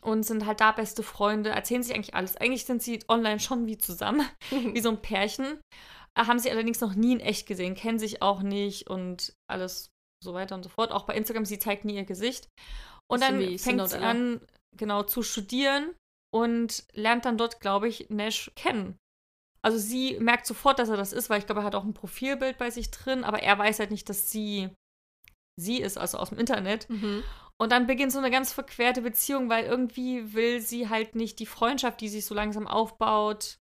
und 0.00 0.22
sind 0.22 0.46
halt 0.46 0.60
da 0.60 0.72
beste 0.72 1.02
Freunde, 1.02 1.50
erzählen 1.50 1.82
sich 1.82 1.94
eigentlich 1.94 2.14
alles. 2.14 2.36
Eigentlich 2.36 2.64
sind 2.64 2.82
sie 2.82 3.00
online 3.08 3.40
schon 3.40 3.66
wie 3.66 3.78
zusammen, 3.78 4.26
wie 4.50 4.80
so 4.80 4.90
ein 4.90 5.02
Pärchen. 5.02 5.60
Äh, 6.14 6.24
Haben 6.24 6.38
sie 6.38 6.50
allerdings 6.50 6.80
noch 6.80 6.94
nie 6.94 7.12
in 7.12 7.20
echt 7.20 7.46
gesehen, 7.46 7.74
kennen 7.74 7.98
sich 7.98 8.22
auch 8.22 8.42
nicht 8.42 8.88
und 8.88 9.34
alles 9.50 9.90
so 10.22 10.34
weiter 10.34 10.54
und 10.54 10.62
so 10.62 10.68
fort. 10.68 10.92
Auch 10.92 11.04
bei 11.04 11.14
Instagram, 11.14 11.44
sie 11.44 11.58
zeigt 11.58 11.84
nie 11.84 11.96
ihr 11.96 12.04
Gesicht. 12.04 12.48
Und 13.10 13.20
Bisschen 13.20 13.40
dann 13.40 13.58
fängt 13.58 13.88
sie 13.88 13.98
an, 13.98 14.40
genau, 14.76 15.02
zu 15.02 15.22
studieren 15.22 15.94
und 16.34 16.84
lernt 16.92 17.24
dann 17.24 17.38
dort, 17.38 17.60
glaube 17.60 17.88
ich, 17.88 18.10
Nash 18.10 18.50
kennen. 18.54 18.98
Also 19.62 19.78
sie 19.78 20.18
merkt 20.20 20.46
sofort, 20.46 20.78
dass 20.78 20.88
er 20.88 20.96
das 20.96 21.12
ist, 21.12 21.30
weil 21.30 21.40
ich 21.40 21.46
glaube, 21.46 21.62
er 21.62 21.64
hat 21.64 21.74
auch 21.74 21.84
ein 21.84 21.94
Profilbild 21.94 22.58
bei 22.58 22.70
sich 22.70 22.90
drin, 22.90 23.24
aber 23.24 23.42
er 23.42 23.58
weiß 23.58 23.80
halt 23.80 23.90
nicht, 23.90 24.08
dass 24.08 24.30
sie 24.30 24.70
sie 25.58 25.80
ist, 25.80 25.98
also 25.98 26.18
aus 26.18 26.28
dem 26.28 26.38
Internet. 26.38 26.88
Mhm. 26.88 27.24
Und 27.60 27.72
dann 27.72 27.88
beginnt 27.88 28.12
so 28.12 28.18
eine 28.18 28.30
ganz 28.30 28.52
verquerte 28.52 29.02
Beziehung, 29.02 29.48
weil 29.48 29.64
irgendwie 29.64 30.32
will 30.32 30.60
sie 30.60 30.88
halt 30.88 31.16
nicht 31.16 31.40
die 31.40 31.46
Freundschaft, 31.46 32.00
die 32.00 32.08
sich 32.08 32.24
so 32.24 32.34
langsam 32.34 32.68
aufbaut, 32.68 33.58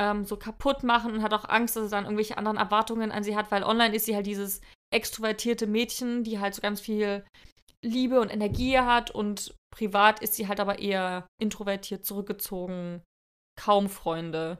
ähm, 0.00 0.24
so 0.24 0.36
kaputt 0.36 0.82
machen 0.82 1.12
und 1.12 1.22
hat 1.22 1.32
auch 1.32 1.48
Angst, 1.48 1.76
dass 1.76 1.84
er 1.84 1.90
dann 1.90 2.04
irgendwelche 2.04 2.36
anderen 2.36 2.58
Erwartungen 2.58 3.10
an 3.10 3.24
sie 3.24 3.36
hat, 3.36 3.50
weil 3.50 3.64
online 3.64 3.94
ist 3.94 4.04
sie 4.04 4.14
halt 4.14 4.26
dieses 4.26 4.60
extrovertierte 4.92 5.66
Mädchen, 5.66 6.22
die 6.22 6.38
halt 6.38 6.54
so 6.54 6.60
ganz 6.60 6.80
viel 6.80 7.24
Liebe 7.82 8.20
und 8.20 8.30
Energie 8.30 8.78
hat 8.78 9.10
und 9.10 9.54
privat 9.74 10.20
ist 10.20 10.34
sie 10.34 10.48
halt 10.48 10.60
aber 10.60 10.78
eher 10.78 11.26
introvertiert, 11.40 12.04
zurückgezogen, 12.04 13.02
kaum 13.58 13.88
Freunde. 13.88 14.58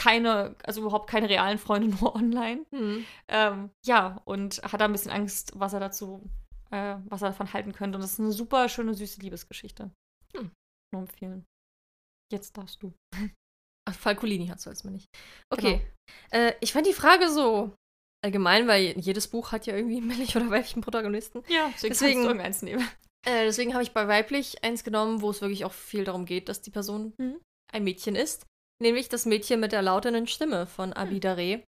Keine, 0.00 0.56
also 0.64 0.80
überhaupt 0.80 1.10
keine 1.10 1.28
realen 1.28 1.58
Freunde, 1.58 1.88
nur 2.00 2.16
online. 2.16 2.64
Mhm. 2.70 3.04
Ähm, 3.28 3.70
ja, 3.84 4.22
und 4.24 4.62
hat 4.62 4.80
da 4.80 4.86
ein 4.86 4.92
bisschen 4.92 5.10
Angst, 5.10 5.52
was 5.54 5.74
er 5.74 5.80
dazu, 5.80 6.22
äh, 6.70 6.96
was 7.04 7.20
er 7.20 7.28
davon 7.28 7.52
halten 7.52 7.72
könnte. 7.72 7.96
Und 7.96 8.02
das 8.02 8.12
ist 8.12 8.20
eine 8.20 8.32
super 8.32 8.68
schöne, 8.70 8.94
süße 8.94 9.20
Liebesgeschichte. 9.20 9.90
Hm. 10.34 10.52
nur 10.94 11.02
empfehlen. 11.02 11.44
Jetzt 12.32 12.56
darfst 12.56 12.82
du. 12.82 12.94
Ach, 13.88 13.94
Falcolini 13.94 14.46
hat 14.46 14.58
es 14.58 14.68
als 14.68 14.84
man 14.84 14.92
nicht. 14.92 15.08
Okay. 15.52 15.84
Genau. 16.30 16.44
Äh, 16.44 16.54
ich 16.60 16.72
fand 16.72 16.86
die 16.86 16.92
Frage 16.92 17.28
so 17.28 17.74
allgemein, 18.24 18.68
weil 18.68 18.98
jedes 18.98 19.28
Buch 19.28 19.52
hat 19.52 19.66
ja 19.66 19.76
irgendwie 19.76 19.96
einen 19.98 20.06
männlichen 20.06 20.40
oder 20.40 20.50
weiblichen 20.50 20.82
Protagonisten. 20.82 21.42
Ja, 21.48 21.70
deswegen, 21.74 21.92
deswegen 21.92 22.22
irgendeins 22.22 22.62
nehmen. 22.62 22.88
Äh, 23.26 23.44
deswegen 23.44 23.74
habe 23.74 23.82
ich 23.82 23.92
bei 23.92 24.08
weiblich 24.08 24.64
eins 24.64 24.84
genommen, 24.84 25.20
wo 25.20 25.30
es 25.30 25.40
wirklich 25.40 25.64
auch 25.64 25.72
viel 25.72 26.04
darum 26.04 26.24
geht, 26.24 26.48
dass 26.48 26.62
die 26.62 26.70
Person 26.70 27.12
mhm. 27.18 27.40
ein 27.72 27.84
Mädchen 27.84 28.14
ist. 28.14 28.46
Nämlich 28.82 29.08
das 29.08 29.26
Mädchen 29.26 29.60
mit 29.60 29.72
der 29.72 29.82
lautenden 29.82 30.26
Stimme 30.26 30.66
von 30.66 30.92
Abi 30.92 31.20
hm. 31.20 31.20
Daré. 31.20 31.64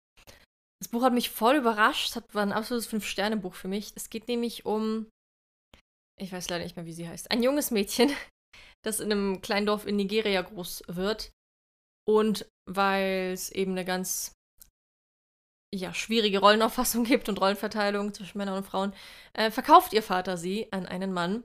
Das 0.79 0.87
Buch 0.87 1.03
hat 1.03 1.13
mich 1.13 1.29
voll 1.29 1.57
überrascht. 1.57 2.15
Das 2.15 2.23
war 2.33 2.43
ein 2.43 2.53
absolutes 2.53 2.87
Fünf-Sterne-Buch 2.87 3.53
für 3.53 3.67
mich. 3.67 3.91
Es 3.95 4.09
geht 4.09 4.27
nämlich 4.27 4.65
um, 4.65 5.09
ich 6.19 6.31
weiß 6.31 6.49
leider 6.49 6.63
nicht 6.63 6.75
mehr, 6.75 6.85
wie 6.85 6.93
sie 6.93 7.09
heißt, 7.09 7.31
ein 7.31 7.43
junges 7.43 7.71
Mädchen, 7.71 8.11
das 8.85 8.99
in 8.99 9.11
einem 9.11 9.41
kleinen 9.41 9.65
Dorf 9.65 9.85
in 9.85 9.97
Nigeria 9.97 10.41
groß 10.41 10.83
wird. 10.87 11.31
Und 12.07 12.47
weil 12.65 13.31
es 13.33 13.51
eben 13.51 13.71
eine 13.71 13.85
ganz 13.85 14.33
ja, 15.73 15.93
schwierige 15.93 16.39
Rollenauffassung 16.39 17.03
gibt 17.05 17.27
und 17.27 17.41
Rollenverteilung 17.41 18.13
zwischen 18.13 18.37
Männern 18.37 18.57
und 18.57 18.65
Frauen, 18.65 18.93
äh, 19.33 19.51
verkauft 19.51 19.93
ihr 19.93 20.03
Vater 20.03 20.37
sie 20.37 20.71
an 20.71 20.85
einen 20.85 21.11
Mann, 21.11 21.43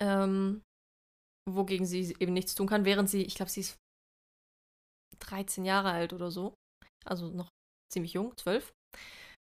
ähm, 0.00 0.62
wogegen 1.48 1.86
sie 1.86 2.16
eben 2.18 2.32
nichts 2.32 2.54
tun 2.54 2.66
kann, 2.66 2.84
während 2.84 3.08
sie, 3.08 3.22
ich 3.22 3.34
glaube, 3.34 3.50
sie 3.50 3.60
ist 3.60 3.76
13 5.20 5.64
Jahre 5.64 5.90
alt 5.90 6.12
oder 6.12 6.30
so, 6.30 6.54
also 7.04 7.28
noch 7.28 7.48
ziemlich 7.92 8.12
jung, 8.12 8.36
12, 8.36 8.72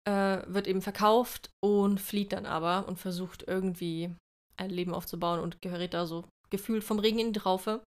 äh, 0.06 0.42
wird 0.46 0.66
eben 0.66 0.82
verkauft 0.82 1.50
und 1.64 2.00
flieht 2.00 2.32
dann 2.32 2.46
aber 2.46 2.88
und 2.88 2.98
versucht 2.98 3.44
irgendwie 3.46 4.14
ein 4.56 4.70
Leben 4.70 4.94
aufzubauen 4.94 5.40
und 5.40 5.60
gerät 5.60 5.94
da 5.94 6.06
so 6.06 6.25
gefühlt 6.50 6.84
vom 6.84 6.98
Regen 6.98 7.18
in 7.18 7.32
die 7.32 7.40
Traufe. 7.40 7.82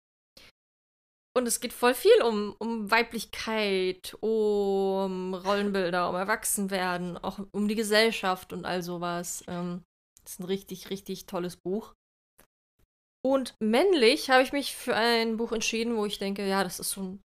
Und 1.37 1.49
es 1.49 1.59
geht 1.61 1.73
voll 1.73 1.95
viel 1.95 2.23
um, 2.23 2.55
um 2.61 2.91
Weiblichkeit, 2.93 4.17
um 4.21 5.35
Rollenbilder, 5.35 6.09
um 6.09 6.15
Erwachsenwerden, 6.15 7.19
auch 7.19 7.41
um 7.53 7.67
die 7.67 7.75
Gesellschaft 7.75 8.53
und 8.53 8.65
all 8.65 8.83
sowas. 8.83 9.43
Ähm, 9.49 9.83
ist 10.25 10.39
ein 10.39 10.45
richtig, 10.45 10.91
richtig 10.91 11.27
tolles 11.27 11.57
Buch. 11.57 11.93
Und 13.25 13.55
männlich 13.61 14.31
habe 14.31 14.43
ich 14.43 14.53
mich 14.53 14.77
für 14.77 14.95
ein 14.95 15.37
Buch 15.37 15.53
entschieden, 15.53 15.97
wo 15.97 16.07
ich 16.07 16.19
denke, 16.19 16.47
ja, 16.47 16.63
das 16.63 16.79
ist 16.79 16.91
so 16.91 17.03
ein 17.03 17.21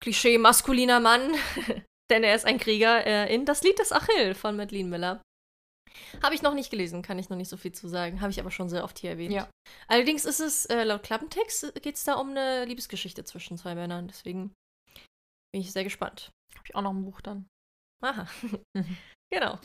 Klischee 0.00 0.38
maskuliner 0.38 1.00
Mann, 1.00 1.34
denn 2.10 2.24
er 2.24 2.34
ist 2.34 2.44
ein 2.44 2.58
Krieger, 2.58 3.06
äh, 3.06 3.34
in 3.34 3.44
Das 3.44 3.62
Lied 3.62 3.78
des 3.78 3.92
Achill 3.92 4.34
von 4.34 4.56
Madeleine 4.56 4.88
Miller. 4.88 5.22
Habe 6.22 6.34
ich 6.34 6.42
noch 6.42 6.54
nicht 6.54 6.70
gelesen, 6.70 7.02
kann 7.02 7.18
ich 7.18 7.28
noch 7.28 7.36
nicht 7.36 7.48
so 7.48 7.56
viel 7.56 7.72
zu 7.72 7.88
sagen. 7.88 8.20
Habe 8.20 8.30
ich 8.30 8.40
aber 8.40 8.50
schon 8.50 8.68
sehr 8.68 8.84
oft 8.84 8.98
hier 8.98 9.10
erwähnt. 9.10 9.32
Ja. 9.32 9.50
Allerdings 9.88 10.24
ist 10.24 10.40
es, 10.40 10.66
äh, 10.66 10.84
laut 10.84 11.02
Klappentext, 11.02 11.76
äh, 11.76 11.80
geht 11.80 11.96
es 11.96 12.04
da 12.04 12.14
um 12.14 12.30
eine 12.30 12.64
Liebesgeschichte 12.64 13.24
zwischen 13.24 13.58
zwei 13.58 13.74
Männern. 13.74 14.08
Deswegen 14.08 14.54
bin 15.52 15.62
ich 15.62 15.72
sehr 15.72 15.84
gespannt. 15.84 16.30
Habe 16.54 16.64
ich 16.66 16.74
auch 16.74 16.82
noch 16.82 16.92
ein 16.92 17.04
Buch 17.04 17.20
dann. 17.20 17.48
Aha. 18.02 18.28
genau. 19.32 19.58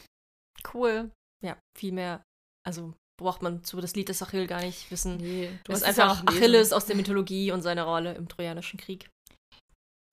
Cool. 0.74 1.12
Ja, 1.44 1.60
viel 1.78 1.92
mehr. 1.92 2.24
Also 2.66 2.94
braucht 3.20 3.42
man 3.42 3.64
zu 3.64 3.80
das 3.80 3.96
Lied 3.96 4.10
des 4.10 4.24
Achill 4.24 4.48
gar 4.48 4.62
nicht 4.62 4.90
wissen. 4.90 5.18
Nee, 5.18 5.52
du 5.66 5.74
hast 5.74 5.84
einfach 5.84 6.26
Achilles 6.26 6.74
aus 6.74 6.86
der 6.86 6.96
Mythologie 6.96 7.52
und 7.52 7.62
seine 7.62 7.84
Rolle 7.84 8.16
im 8.16 8.28
Trojanischen 8.28 8.80
Krieg. 8.80 9.10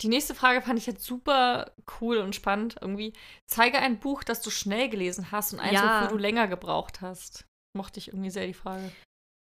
Die 0.03 0.09
nächste 0.09 0.35
Frage 0.35 0.63
fand 0.63 0.79
ich 0.79 0.87
jetzt 0.87 1.05
super 1.05 1.73
cool 2.01 2.19
und 2.19 2.35
spannend 2.35 2.77
irgendwie. 2.81 3.13
Zeige 3.47 3.79
ein 3.79 3.99
Buch, 3.99 4.25
das 4.25 4.41
du 4.41 4.51
schnell 4.51 4.89
gelesen 4.89 5.31
hast 5.31 5.53
und 5.53 5.61
eins, 5.61 5.75
ja. 5.75 6.03
wofür 6.03 6.17
du 6.17 6.23
länger 6.23 6.49
gebraucht 6.49 7.01
hast. 7.01 7.47
Mochte 7.77 7.99
ich 7.99 8.09
irgendwie 8.09 8.31
sehr 8.31 8.47
die 8.47 8.55
Frage. 8.55 8.91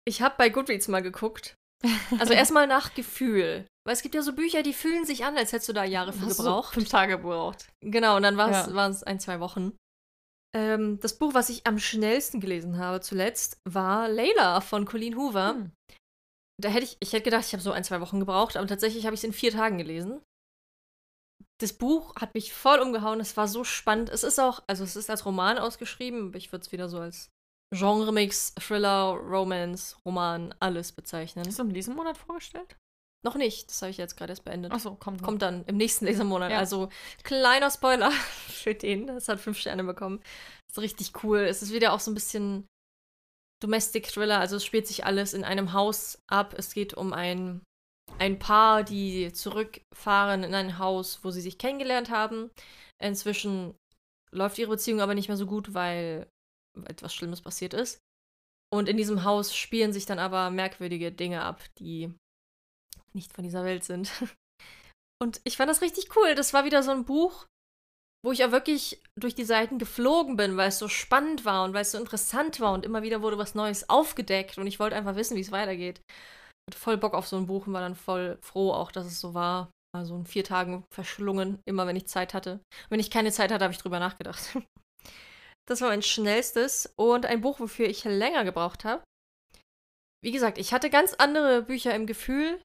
Ich 0.08 0.22
habe 0.22 0.36
bei 0.38 0.50
Goodreads 0.50 0.88
mal 0.88 1.02
geguckt. 1.02 1.56
Also 2.20 2.34
erstmal 2.34 2.66
nach 2.66 2.96
Gefühl. 2.96 3.68
Weil 3.86 3.94
es 3.94 4.02
gibt 4.02 4.16
ja 4.16 4.24
so 4.24 4.34
Bücher, 4.34 4.64
die 4.64 4.74
fühlen 4.74 5.06
sich 5.06 5.26
an, 5.26 5.38
als 5.38 5.52
hättest 5.52 5.70
du 5.70 5.74
da 5.74 5.84
Jahre 5.84 6.12
für 6.12 6.26
gebraucht. 6.26 6.74
Fünf 6.74 6.90
Tage 6.90 7.18
gebraucht. 7.18 7.70
Genau, 7.86 8.16
und 8.16 8.24
dann 8.24 8.36
waren 8.36 8.52
es 8.52 9.02
ja. 9.02 9.08
ein, 9.08 9.20
zwei 9.20 9.40
Wochen. 9.40 9.78
Ähm, 10.56 11.00
das 11.02 11.20
Buch, 11.20 11.36
was 11.36 11.50
ich 11.50 11.68
am 11.68 11.78
schnellsten 11.78 12.40
gelesen 12.40 12.80
habe 12.80 13.02
zuletzt, 13.02 13.60
war 13.70 14.10
Layla 14.10 14.62
von 14.62 14.86
Colleen 14.86 15.16
Hoover. 15.18 15.52
Hm. 15.52 15.72
Da 16.60 16.70
hätte 16.70 16.86
ich, 16.86 16.98
ich 17.00 17.14
hätte 17.14 17.26
gedacht, 17.26 17.46
ich 17.46 17.54
habe 17.54 17.62
so 17.62 17.72
ein, 17.72 17.84
zwei 17.84 18.02
Wochen 18.02 18.20
gebraucht, 18.20 18.58
aber 18.58 18.66
tatsächlich 18.66 19.06
habe 19.06 19.14
ich 19.14 19.20
es 19.20 19.26
in 19.26 19.34
vier 19.34 19.52
Tagen 19.52 19.78
gelesen 19.78 20.22
das 21.60 21.74
Buch 21.74 22.16
hat 22.16 22.34
mich 22.36 22.54
voll 22.54 22.80
umgehauen. 22.80 23.20
Es 23.20 23.36
war 23.36 23.48
so 23.48 23.64
spannend. 23.64 24.10
Es 24.10 24.24
ist 24.24 24.40
auch, 24.40 24.64
also 24.68 24.84
es 24.84 24.96
ist 24.96 25.10
als 25.10 25.26
Roman 25.26 25.58
ausgeschrieben, 25.58 26.34
ich 26.36 26.52
würde 26.52 26.64
es 26.64 26.72
wieder 26.72 26.90
so 26.90 27.00
als 27.00 27.32
Genre-Mix, 27.72 28.54
Thriller, 28.56 29.20
Romance, 29.22 29.98
Roman, 30.06 30.54
alles 30.60 30.92
bezeichnen. 30.92 31.46
Hast 31.46 31.60
du 31.60 31.64
im 31.64 31.72
Lesemonat 31.72 32.18
vorgestellt? 32.18 32.78
Noch 33.26 33.36
nicht. 33.36 33.70
Das 33.70 33.82
habe 33.82 33.90
ich 33.90 33.98
jetzt 33.98 34.16
gerade 34.16 34.32
erst 34.32 34.46
beendet. 34.46 34.72
Achso, 34.72 34.96
kommt. 34.96 35.22
Kommt 35.22 35.42
dann 35.42 35.66
im 35.66 35.76
nächsten 35.76 36.06
Lesemonat. 36.06 36.52
Ja. 36.52 36.60
Also 36.60 36.90
kleiner 37.24 37.72
Spoiler 37.72 38.12
für 38.48 38.76
den. 38.76 39.10
Es 39.10 39.28
hat 39.28 39.40
fünf 39.40 39.58
Sterne 39.58 39.84
bekommen. 39.84 40.20
Das 40.68 40.78
ist 40.78 40.84
richtig 40.84 41.24
cool. 41.24 41.40
Es 41.40 41.62
ist 41.62 41.74
wieder 41.74 41.94
auch 41.94 42.00
so 42.00 42.12
ein 42.12 42.14
bisschen 42.14 42.68
Domestic 43.62 44.08
Thriller. 44.08 44.40
Also 44.40 44.56
es 44.58 44.66
spielt 44.66 44.88
sich 44.88 45.06
alles 45.06 45.34
in 45.34 45.44
einem 45.44 45.74
Haus 45.74 46.20
ab. 46.28 46.54
Es 46.58 46.74
geht 46.74 46.94
um 46.94 47.12
ein 47.12 47.62
ein 48.20 48.40
Paar, 48.40 48.84
die 48.84 49.32
zurückfahren 49.34 50.44
in 50.44 50.54
ein 50.54 50.80
Haus, 50.80 51.20
wo 51.24 51.32
sie 51.32 51.42
sich 51.42 51.58
kennengelernt 51.58 52.10
haben. 52.10 52.52
Inzwischen 53.02 53.76
läuft 54.32 54.58
ihre 54.58 54.72
Beziehung 54.72 55.02
aber 55.02 55.16
nicht 55.16 55.28
mehr 55.28 55.38
so 55.38 55.46
gut, 55.46 55.74
weil 55.74 56.28
etwas 56.86 57.14
Schlimmes 57.14 57.42
passiert 57.42 57.74
ist. 57.74 58.00
Und 58.74 58.90
in 58.90 58.98
diesem 58.98 59.24
Haus 59.24 59.56
spielen 59.56 59.94
sich 59.94 60.06
dann 60.06 60.20
aber 60.20 60.50
merkwürdige 60.50 61.12
Dinge 61.12 61.42
ab, 61.44 61.64
die 61.80 62.14
nicht 63.14 63.34
von 63.34 63.44
dieser 63.44 63.64
Welt 63.64 63.84
sind. 63.84 64.12
Und 65.22 65.42
ich 65.46 65.58
fand 65.58 65.70
das 65.70 65.82
richtig 65.82 66.16
cool. 66.16 66.36
Das 66.36 66.54
war 66.54 66.66
wieder 66.66 66.84
so 66.84 66.92
ein 66.92 67.06
Buch, 67.06 67.48
wo 68.24 68.32
ich 68.32 68.44
auch 68.44 68.52
wirklich 68.52 69.02
durch 69.18 69.36
die 69.36 69.46
Seiten 69.46 69.80
geflogen 69.80 70.36
bin, 70.36 70.58
weil 70.58 70.70
es 70.70 70.80
so 70.80 70.90
spannend 70.90 71.46
war 71.46 71.64
und 71.64 71.74
weil 71.74 71.84
es 71.84 71.92
so 71.92 71.98
interessant 71.98 72.60
war 72.60 72.74
und 72.74 72.86
immer 72.86 73.02
wieder 73.02 73.22
wurde 73.22 73.38
was 73.38 73.56
Neues 73.56 73.90
aufgedeckt 73.90 74.58
und 74.58 74.68
ich 74.68 74.80
wollte 74.80 74.96
einfach 74.96 75.16
wissen, 75.16 75.38
wie 75.38 75.42
es 75.42 75.52
weitergeht 75.52 76.02
hatte 76.68 76.78
voll 76.78 76.98
Bock 76.98 77.14
auf 77.14 77.28
so 77.28 77.38
ein 77.38 77.48
Buch 77.48 77.68
und 77.68 77.74
war 77.74 77.82
dann 77.82 77.96
voll 77.96 78.38
froh 78.42 78.72
auch, 78.72 78.92
dass 78.92 79.06
es 79.06 79.20
so 79.20 79.34
war. 79.34 79.72
Also 79.96 80.16
in 80.16 80.26
vier 80.26 80.44
Tagen 80.44 80.84
verschlungen, 80.94 81.60
immer 81.66 81.88
wenn 81.88 81.96
ich 81.96 82.08
Zeit 82.08 82.34
hatte. 82.34 82.60
Wenn 82.90 83.00
ich 83.00 83.10
keine 83.10 83.32
Zeit 83.32 83.52
hatte, 83.52 83.64
habe 83.64 83.74
ich 83.74 83.80
drüber 83.80 84.00
nachgedacht. 84.00 84.58
Das 85.70 85.82
war 85.82 85.90
mein 85.90 86.02
schnellstes 86.02 86.94
und 86.96 87.26
ein 87.26 87.42
Buch, 87.42 87.60
wofür 87.60 87.90
ich 87.90 88.06
länger 88.06 88.46
gebraucht 88.46 88.86
habe. 88.86 89.04
Wie 90.24 90.32
gesagt, 90.32 90.58
ich 90.58 90.74
hatte 90.74 90.90
ganz 90.90 91.14
andere 91.16 91.64
Bücher 91.64 91.94
im 91.94 92.08
Gefühl, 92.08 92.62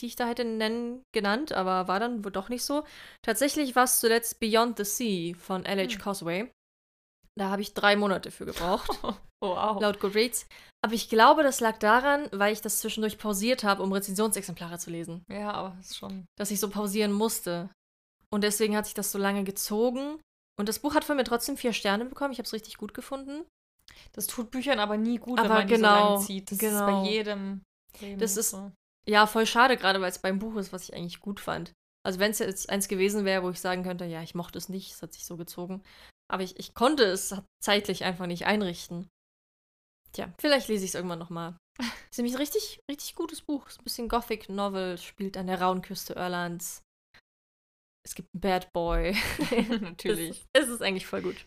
die 0.00 0.04
ich 0.04 0.16
da 0.16 0.28
hätte 0.28 0.44
nennen 0.44 1.02
genannt, 1.14 1.52
aber 1.52 1.88
war 1.88 1.98
dann 1.98 2.22
wohl 2.26 2.30
doch 2.30 2.50
nicht 2.50 2.62
so. 2.62 2.84
Tatsächlich 3.22 3.74
war 3.74 3.84
es 3.84 4.00
zuletzt 4.00 4.38
Beyond 4.38 4.76
the 4.76 4.84
Sea 4.84 5.34
von 5.34 5.64
L.H. 5.64 5.94
Hm. 5.94 6.00
Cosway. 6.02 6.50
Da 7.38 7.48
habe 7.48 7.62
ich 7.62 7.74
drei 7.74 7.96
Monate 7.96 8.30
für 8.30 8.46
gebraucht. 8.46 8.90
Oh, 9.44 9.56
wow. 9.56 9.82
Laut 9.82 9.98
Goodreads. 9.98 10.46
Aber 10.84 10.94
ich 10.94 11.08
glaube, 11.08 11.42
das 11.42 11.58
lag 11.58 11.76
daran, 11.78 12.28
weil 12.30 12.52
ich 12.52 12.60
das 12.60 12.78
zwischendurch 12.78 13.18
pausiert 13.18 13.64
habe, 13.64 13.82
um 13.82 13.92
Rezensionsexemplare 13.92 14.78
zu 14.78 14.90
lesen. 14.90 15.24
Ja, 15.28 15.50
aber 15.50 15.74
das 15.78 15.90
ist 15.90 15.96
schon. 15.96 16.26
Dass 16.38 16.52
ich 16.52 16.60
so 16.60 16.70
pausieren 16.70 17.10
musste. 17.10 17.68
Und 18.30 18.44
deswegen 18.44 18.76
hat 18.76 18.84
sich 18.84 18.94
das 18.94 19.10
so 19.10 19.18
lange 19.18 19.42
gezogen. 19.42 20.20
Und 20.60 20.68
das 20.68 20.78
Buch 20.78 20.94
hat 20.94 21.02
von 21.02 21.16
mir 21.16 21.24
trotzdem 21.24 21.56
vier 21.56 21.72
Sterne 21.72 22.04
bekommen. 22.04 22.32
Ich 22.32 22.38
habe 22.38 22.46
es 22.46 22.52
richtig 22.52 22.76
gut 22.76 22.94
gefunden. 22.94 23.44
Das 24.12 24.28
tut 24.28 24.52
Büchern 24.52 24.78
aber 24.78 24.96
nie 24.96 25.18
gut, 25.18 25.40
aber 25.40 25.48
wenn 25.48 25.56
man 25.56 25.66
genau, 25.66 25.76
die 25.76 25.80
so 25.80 25.86
lange 25.86 26.06
genau, 26.06 26.18
zieht. 26.20 26.50
Das 26.52 26.58
genau. 26.58 26.74
ist 26.74 27.04
bei 27.04 27.10
jedem. 27.10 27.62
Leben 28.00 28.20
das 28.20 28.36
ist 28.36 28.50
so. 28.50 28.70
ja 29.08 29.26
voll 29.26 29.46
schade, 29.46 29.76
gerade 29.76 30.00
weil 30.00 30.10
es 30.10 30.20
beim 30.20 30.38
Buch 30.38 30.56
ist, 30.56 30.72
was 30.72 30.84
ich 30.84 30.94
eigentlich 30.94 31.20
gut 31.20 31.40
fand. 31.40 31.72
Also 32.04 32.18
wenn 32.18 32.30
es 32.30 32.38
jetzt 32.38 32.70
eins 32.70 32.88
gewesen 32.88 33.24
wäre, 33.24 33.42
wo 33.42 33.50
ich 33.50 33.60
sagen 33.60 33.82
könnte, 33.82 34.04
ja, 34.04 34.22
ich 34.22 34.34
mochte 34.34 34.58
es 34.58 34.68
nicht, 34.68 34.92
es 34.92 35.02
hat 35.02 35.12
sich 35.12 35.24
so 35.24 35.36
gezogen. 35.36 35.82
Aber 36.32 36.42
ich, 36.42 36.58
ich 36.58 36.74
konnte 36.74 37.04
es 37.04 37.34
zeitlich 37.62 38.04
einfach 38.04 38.26
nicht 38.26 38.46
einrichten. 38.46 39.10
Tja, 40.12 40.32
vielleicht 40.38 40.68
lese 40.68 40.84
ich 40.84 40.90
es 40.90 40.94
irgendwann 40.94 41.18
nochmal. 41.18 41.56
ist 42.10 42.16
nämlich 42.16 42.34
ein 42.34 42.40
richtig, 42.40 42.80
richtig 42.90 43.14
gutes 43.14 43.42
Buch. 43.42 43.66
Ist 43.68 43.80
ein 43.80 43.84
bisschen 43.84 44.08
Gothic 44.08 44.48
Novel, 44.48 44.96
spielt 44.98 45.36
an 45.36 45.46
der 45.46 45.60
rauen 45.60 45.82
Küste 45.82 46.14
Irlands. 46.14 46.82
Es 48.04 48.14
gibt 48.14 48.28
einen 48.34 48.40
Bad 48.40 48.72
Boy. 48.72 49.16
Natürlich. 49.80 50.44
Es, 50.54 50.64
es, 50.64 50.68
ist 50.70 50.82
eigentlich 50.82 51.06
voll 51.06 51.22
gut. 51.22 51.46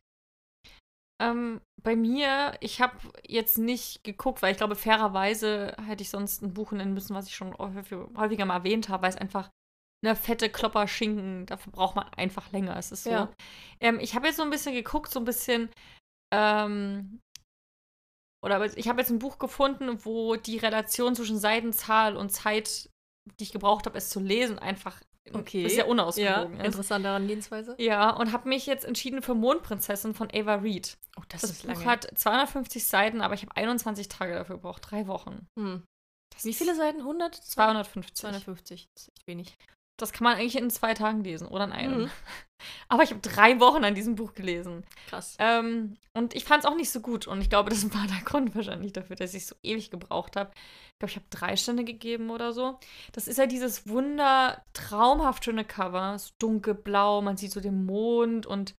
Ähm, 1.21 1.61
bei 1.81 1.95
mir, 1.95 2.55
ich 2.59 2.81
habe 2.81 2.97
jetzt 3.25 3.57
nicht 3.57 4.03
geguckt, 4.03 4.41
weil 4.41 4.51
ich 4.51 4.57
glaube, 4.57 4.75
fairerweise 4.75 5.75
hätte 5.85 6.03
ich 6.03 6.09
sonst 6.09 6.41
ein 6.41 6.53
Buch 6.53 6.71
nennen 6.71 6.93
müssen, 6.93 7.15
was 7.15 7.27
ich 7.27 7.35
schon 7.35 7.57
häufiger 7.57 8.45
mal 8.45 8.57
erwähnt 8.57 8.89
habe, 8.89 9.03
weil 9.03 9.11
es 9.11 9.17
einfach 9.17 9.49
eine 10.05 10.15
fette 10.15 10.49
Klopper 10.49 10.87
Schinken, 10.87 11.45
dafür 11.45 11.71
braucht 11.71 11.95
man 11.95 12.07
einfach 12.15 12.51
länger. 12.51 12.77
Es 12.77 12.91
ist 12.91 13.03
so. 13.03 13.09
Ja. 13.09 13.33
Ähm, 13.79 13.99
ich 13.99 14.15
habe 14.15 14.27
jetzt 14.27 14.37
so 14.37 14.43
ein 14.43 14.49
bisschen 14.49 14.73
geguckt, 14.73 15.11
so 15.11 15.19
ein 15.19 15.25
bisschen. 15.25 15.69
Ähm, 16.33 17.19
oder 18.43 18.63
ich 18.77 18.87
habe 18.87 18.99
jetzt 19.01 19.09
ein 19.09 19.19
Buch 19.19 19.39
gefunden, 19.39 20.05
wo 20.05 20.35
die 20.35 20.57
Relation 20.57 21.15
zwischen 21.15 21.39
Seitenzahl 21.39 22.15
und 22.15 22.29
Zeit, 22.29 22.89
die 23.39 23.43
ich 23.43 23.51
gebraucht 23.51 23.87
habe, 23.87 23.97
es 23.97 24.09
zu 24.09 24.19
lesen, 24.19 24.59
einfach 24.59 25.01
okay. 25.33 25.67
sehr 25.67 25.87
unausgewogen 25.87 26.57
ja, 26.57 26.59
ist. 26.59 26.65
Interessante 26.65 27.07
Herangehensweise. 27.07 27.75
Ja, 27.79 28.11
und 28.11 28.31
habe 28.31 28.47
mich 28.47 28.67
jetzt 28.67 28.85
entschieden 28.85 29.23
für 29.23 29.33
Mondprinzessin 29.33 30.13
von 30.13 30.29
Ava 30.31 30.55
Reed. 30.55 30.97
Oh, 31.17 31.23
das, 31.29 31.41
das 31.41 31.51
ist 31.51 31.61
Buch 31.63 31.73
lange. 31.73 31.85
hat 31.85 32.07
250 32.15 32.85
Seiten, 32.85 33.21
aber 33.21 33.33
ich 33.33 33.41
habe 33.41 33.55
21 33.55 34.09
Tage 34.09 34.35
dafür 34.35 34.57
gebraucht, 34.57 34.83
drei 34.89 35.07
Wochen. 35.07 35.47
Hm. 35.57 35.83
Wie 36.43 36.53
viele 36.53 36.75
Seiten? 36.75 36.99
100? 36.99 37.33
250. 37.35 38.15
250. 38.15 38.89
Das 38.93 39.03
ist 39.03 39.13
echt 39.15 39.27
wenig. 39.27 39.57
Das 39.97 40.11
kann 40.11 40.25
man 40.25 40.37
eigentlich 40.37 40.57
in 40.57 40.69
zwei 40.69 40.93
Tagen 40.93 41.23
lesen 41.23 41.47
oder 41.47 41.65
in 41.65 41.71
einem. 41.71 42.01
Mhm. 42.03 42.11
Aber 42.89 43.03
ich 43.03 43.11
habe 43.11 43.21
drei 43.21 43.59
Wochen 43.59 43.83
an 43.83 43.95
diesem 43.95 44.15
Buch 44.15 44.33
gelesen. 44.33 44.83
Krass. 45.07 45.35
Ähm, 45.39 45.97
und 46.13 46.35
ich 46.35 46.45
fand 46.45 46.63
es 46.63 46.69
auch 46.69 46.75
nicht 46.75 46.89
so 46.89 46.99
gut. 46.99 47.27
Und 47.27 47.41
ich 47.41 47.49
glaube, 47.49 47.69
das 47.69 47.83
war 47.93 48.07
der 48.07 48.23
Grund 48.25 48.55
wahrscheinlich 48.55 48.93
dafür, 48.93 49.15
dass 49.15 49.33
ich 49.33 49.45
so 49.45 49.55
ewig 49.63 49.91
gebraucht 49.91 50.35
habe. 50.35 50.51
Ich 50.55 50.99
glaube, 50.99 51.11
ich 51.11 51.15
habe 51.15 51.25
drei 51.29 51.55
Stände 51.55 51.83
gegeben 51.83 52.29
oder 52.29 52.53
so. 52.53 52.79
Das 53.11 53.27
ist 53.27 53.37
ja 53.37 53.45
dieses 53.45 53.87
wunder, 53.87 54.63
traumhaft 54.73 55.45
schöne 55.45 55.65
Cover. 55.65 56.17
So 56.19 56.31
dunkelblau, 56.39 57.21
man 57.21 57.37
sieht 57.37 57.51
so 57.51 57.59
den 57.59 57.85
Mond 57.85 58.45
und 58.45 58.75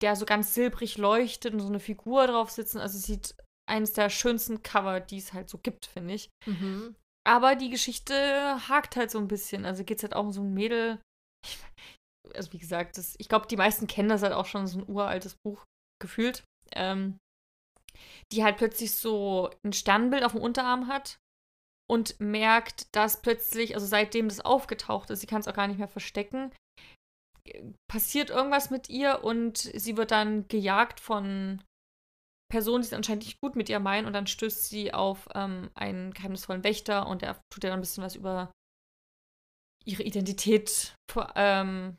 der 0.00 0.16
so 0.16 0.26
ganz 0.26 0.54
silbrig 0.54 0.96
leuchtet 0.96 1.54
und 1.54 1.60
so 1.60 1.66
eine 1.66 1.80
Figur 1.80 2.26
drauf 2.26 2.50
sitzen. 2.50 2.78
Also 2.78 2.98
es 2.98 3.04
sieht 3.04 3.34
eines 3.68 3.92
der 3.92 4.10
schönsten 4.10 4.62
Cover, 4.62 5.00
die 5.00 5.18
es 5.18 5.32
halt 5.32 5.48
so 5.48 5.58
gibt, 5.58 5.86
finde 5.86 6.14
ich. 6.14 6.30
Mhm. 6.46 6.96
Aber 7.28 7.56
die 7.56 7.68
Geschichte 7.68 8.14
hakt 8.70 8.96
halt 8.96 9.10
so 9.10 9.18
ein 9.18 9.28
bisschen. 9.28 9.66
Also 9.66 9.84
geht 9.84 9.98
es 9.98 10.02
halt 10.02 10.16
auch 10.16 10.24
um 10.24 10.32
so 10.32 10.40
ein 10.40 10.54
Mädel. 10.54 10.98
Also 12.34 12.54
wie 12.54 12.58
gesagt, 12.58 12.96
das, 12.96 13.16
ich 13.18 13.28
glaube, 13.28 13.46
die 13.48 13.58
meisten 13.58 13.86
kennen 13.86 14.08
das 14.08 14.22
halt 14.22 14.32
auch 14.32 14.46
schon, 14.46 14.66
so 14.66 14.78
ein 14.78 14.88
uraltes 14.88 15.36
Buch 15.44 15.62
gefühlt. 16.00 16.42
Ähm, 16.72 17.18
die 18.32 18.44
halt 18.44 18.56
plötzlich 18.56 18.94
so 18.94 19.50
ein 19.62 19.74
Sternbild 19.74 20.24
auf 20.24 20.32
dem 20.32 20.40
Unterarm 20.40 20.86
hat 20.88 21.18
und 21.86 22.18
merkt, 22.18 22.86
dass 22.96 23.20
plötzlich, 23.20 23.74
also 23.74 23.86
seitdem 23.86 24.28
das 24.28 24.40
aufgetaucht 24.40 25.10
ist, 25.10 25.20
sie 25.20 25.26
kann 25.26 25.40
es 25.40 25.48
auch 25.48 25.54
gar 25.54 25.68
nicht 25.68 25.78
mehr 25.78 25.88
verstecken, 25.88 26.50
passiert 27.90 28.30
irgendwas 28.30 28.70
mit 28.70 28.88
ihr 28.88 29.22
und 29.22 29.58
sie 29.58 29.98
wird 29.98 30.12
dann 30.12 30.48
gejagt 30.48 30.98
von 31.00 31.62
Personen, 32.50 32.82
die 32.82 32.88
es 32.88 32.92
anscheinend 32.94 33.24
nicht 33.24 33.40
gut 33.40 33.56
mit 33.56 33.68
ihr 33.68 33.78
meinen 33.78 34.06
und 34.06 34.12
dann 34.12 34.26
stößt 34.26 34.68
sie 34.68 34.94
auf 34.94 35.28
ähm, 35.34 35.70
einen 35.74 36.12
geheimnisvollen 36.12 36.64
Wächter 36.64 37.06
und 37.06 37.22
der 37.22 37.40
tut 37.50 37.64
ihr 37.64 37.70
dann 37.70 37.78
ein 37.78 37.82
bisschen 37.82 38.02
was 38.02 38.14
über 38.14 38.50
ihre 39.84 40.02
Identität 40.02 40.94
ähm, 41.34 41.96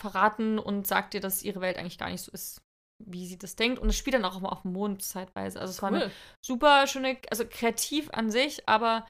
verraten 0.00 0.58
und 0.58 0.86
sagt 0.86 1.14
ihr, 1.14 1.20
dass 1.20 1.42
ihre 1.42 1.60
Welt 1.60 1.76
eigentlich 1.76 1.98
gar 1.98 2.10
nicht 2.10 2.22
so 2.22 2.32
ist, 2.32 2.62
wie 3.04 3.26
sie 3.26 3.38
das 3.38 3.56
denkt. 3.56 3.78
Und 3.78 3.88
es 3.88 3.96
spielt 3.96 4.14
dann 4.14 4.24
auch 4.24 4.36
immer 4.36 4.52
auf 4.52 4.62
dem 4.62 4.72
Mond 4.72 5.02
zeitweise. 5.02 5.60
Also 5.60 5.70
es 5.70 5.82
war 5.82 5.92
eine 5.92 6.10
super 6.44 6.86
schöne, 6.86 7.18
also 7.30 7.44
kreativ 7.48 8.10
an 8.10 8.30
sich, 8.30 8.68
aber 8.68 9.06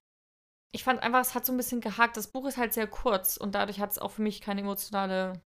ich 0.74 0.84
fand 0.84 1.02
einfach, 1.02 1.20
es 1.20 1.34
hat 1.34 1.44
so 1.44 1.52
ein 1.52 1.58
bisschen 1.58 1.80
gehakt. 1.80 2.16
Das 2.16 2.28
Buch 2.28 2.46
ist 2.46 2.56
halt 2.56 2.72
sehr 2.72 2.86
kurz 2.86 3.36
und 3.36 3.54
dadurch 3.54 3.80
hat 3.80 3.90
es 3.90 3.98
auch 3.98 4.10
für 4.10 4.22
mich 4.22 4.40
keine 4.40 4.62
emotionale 4.62 5.42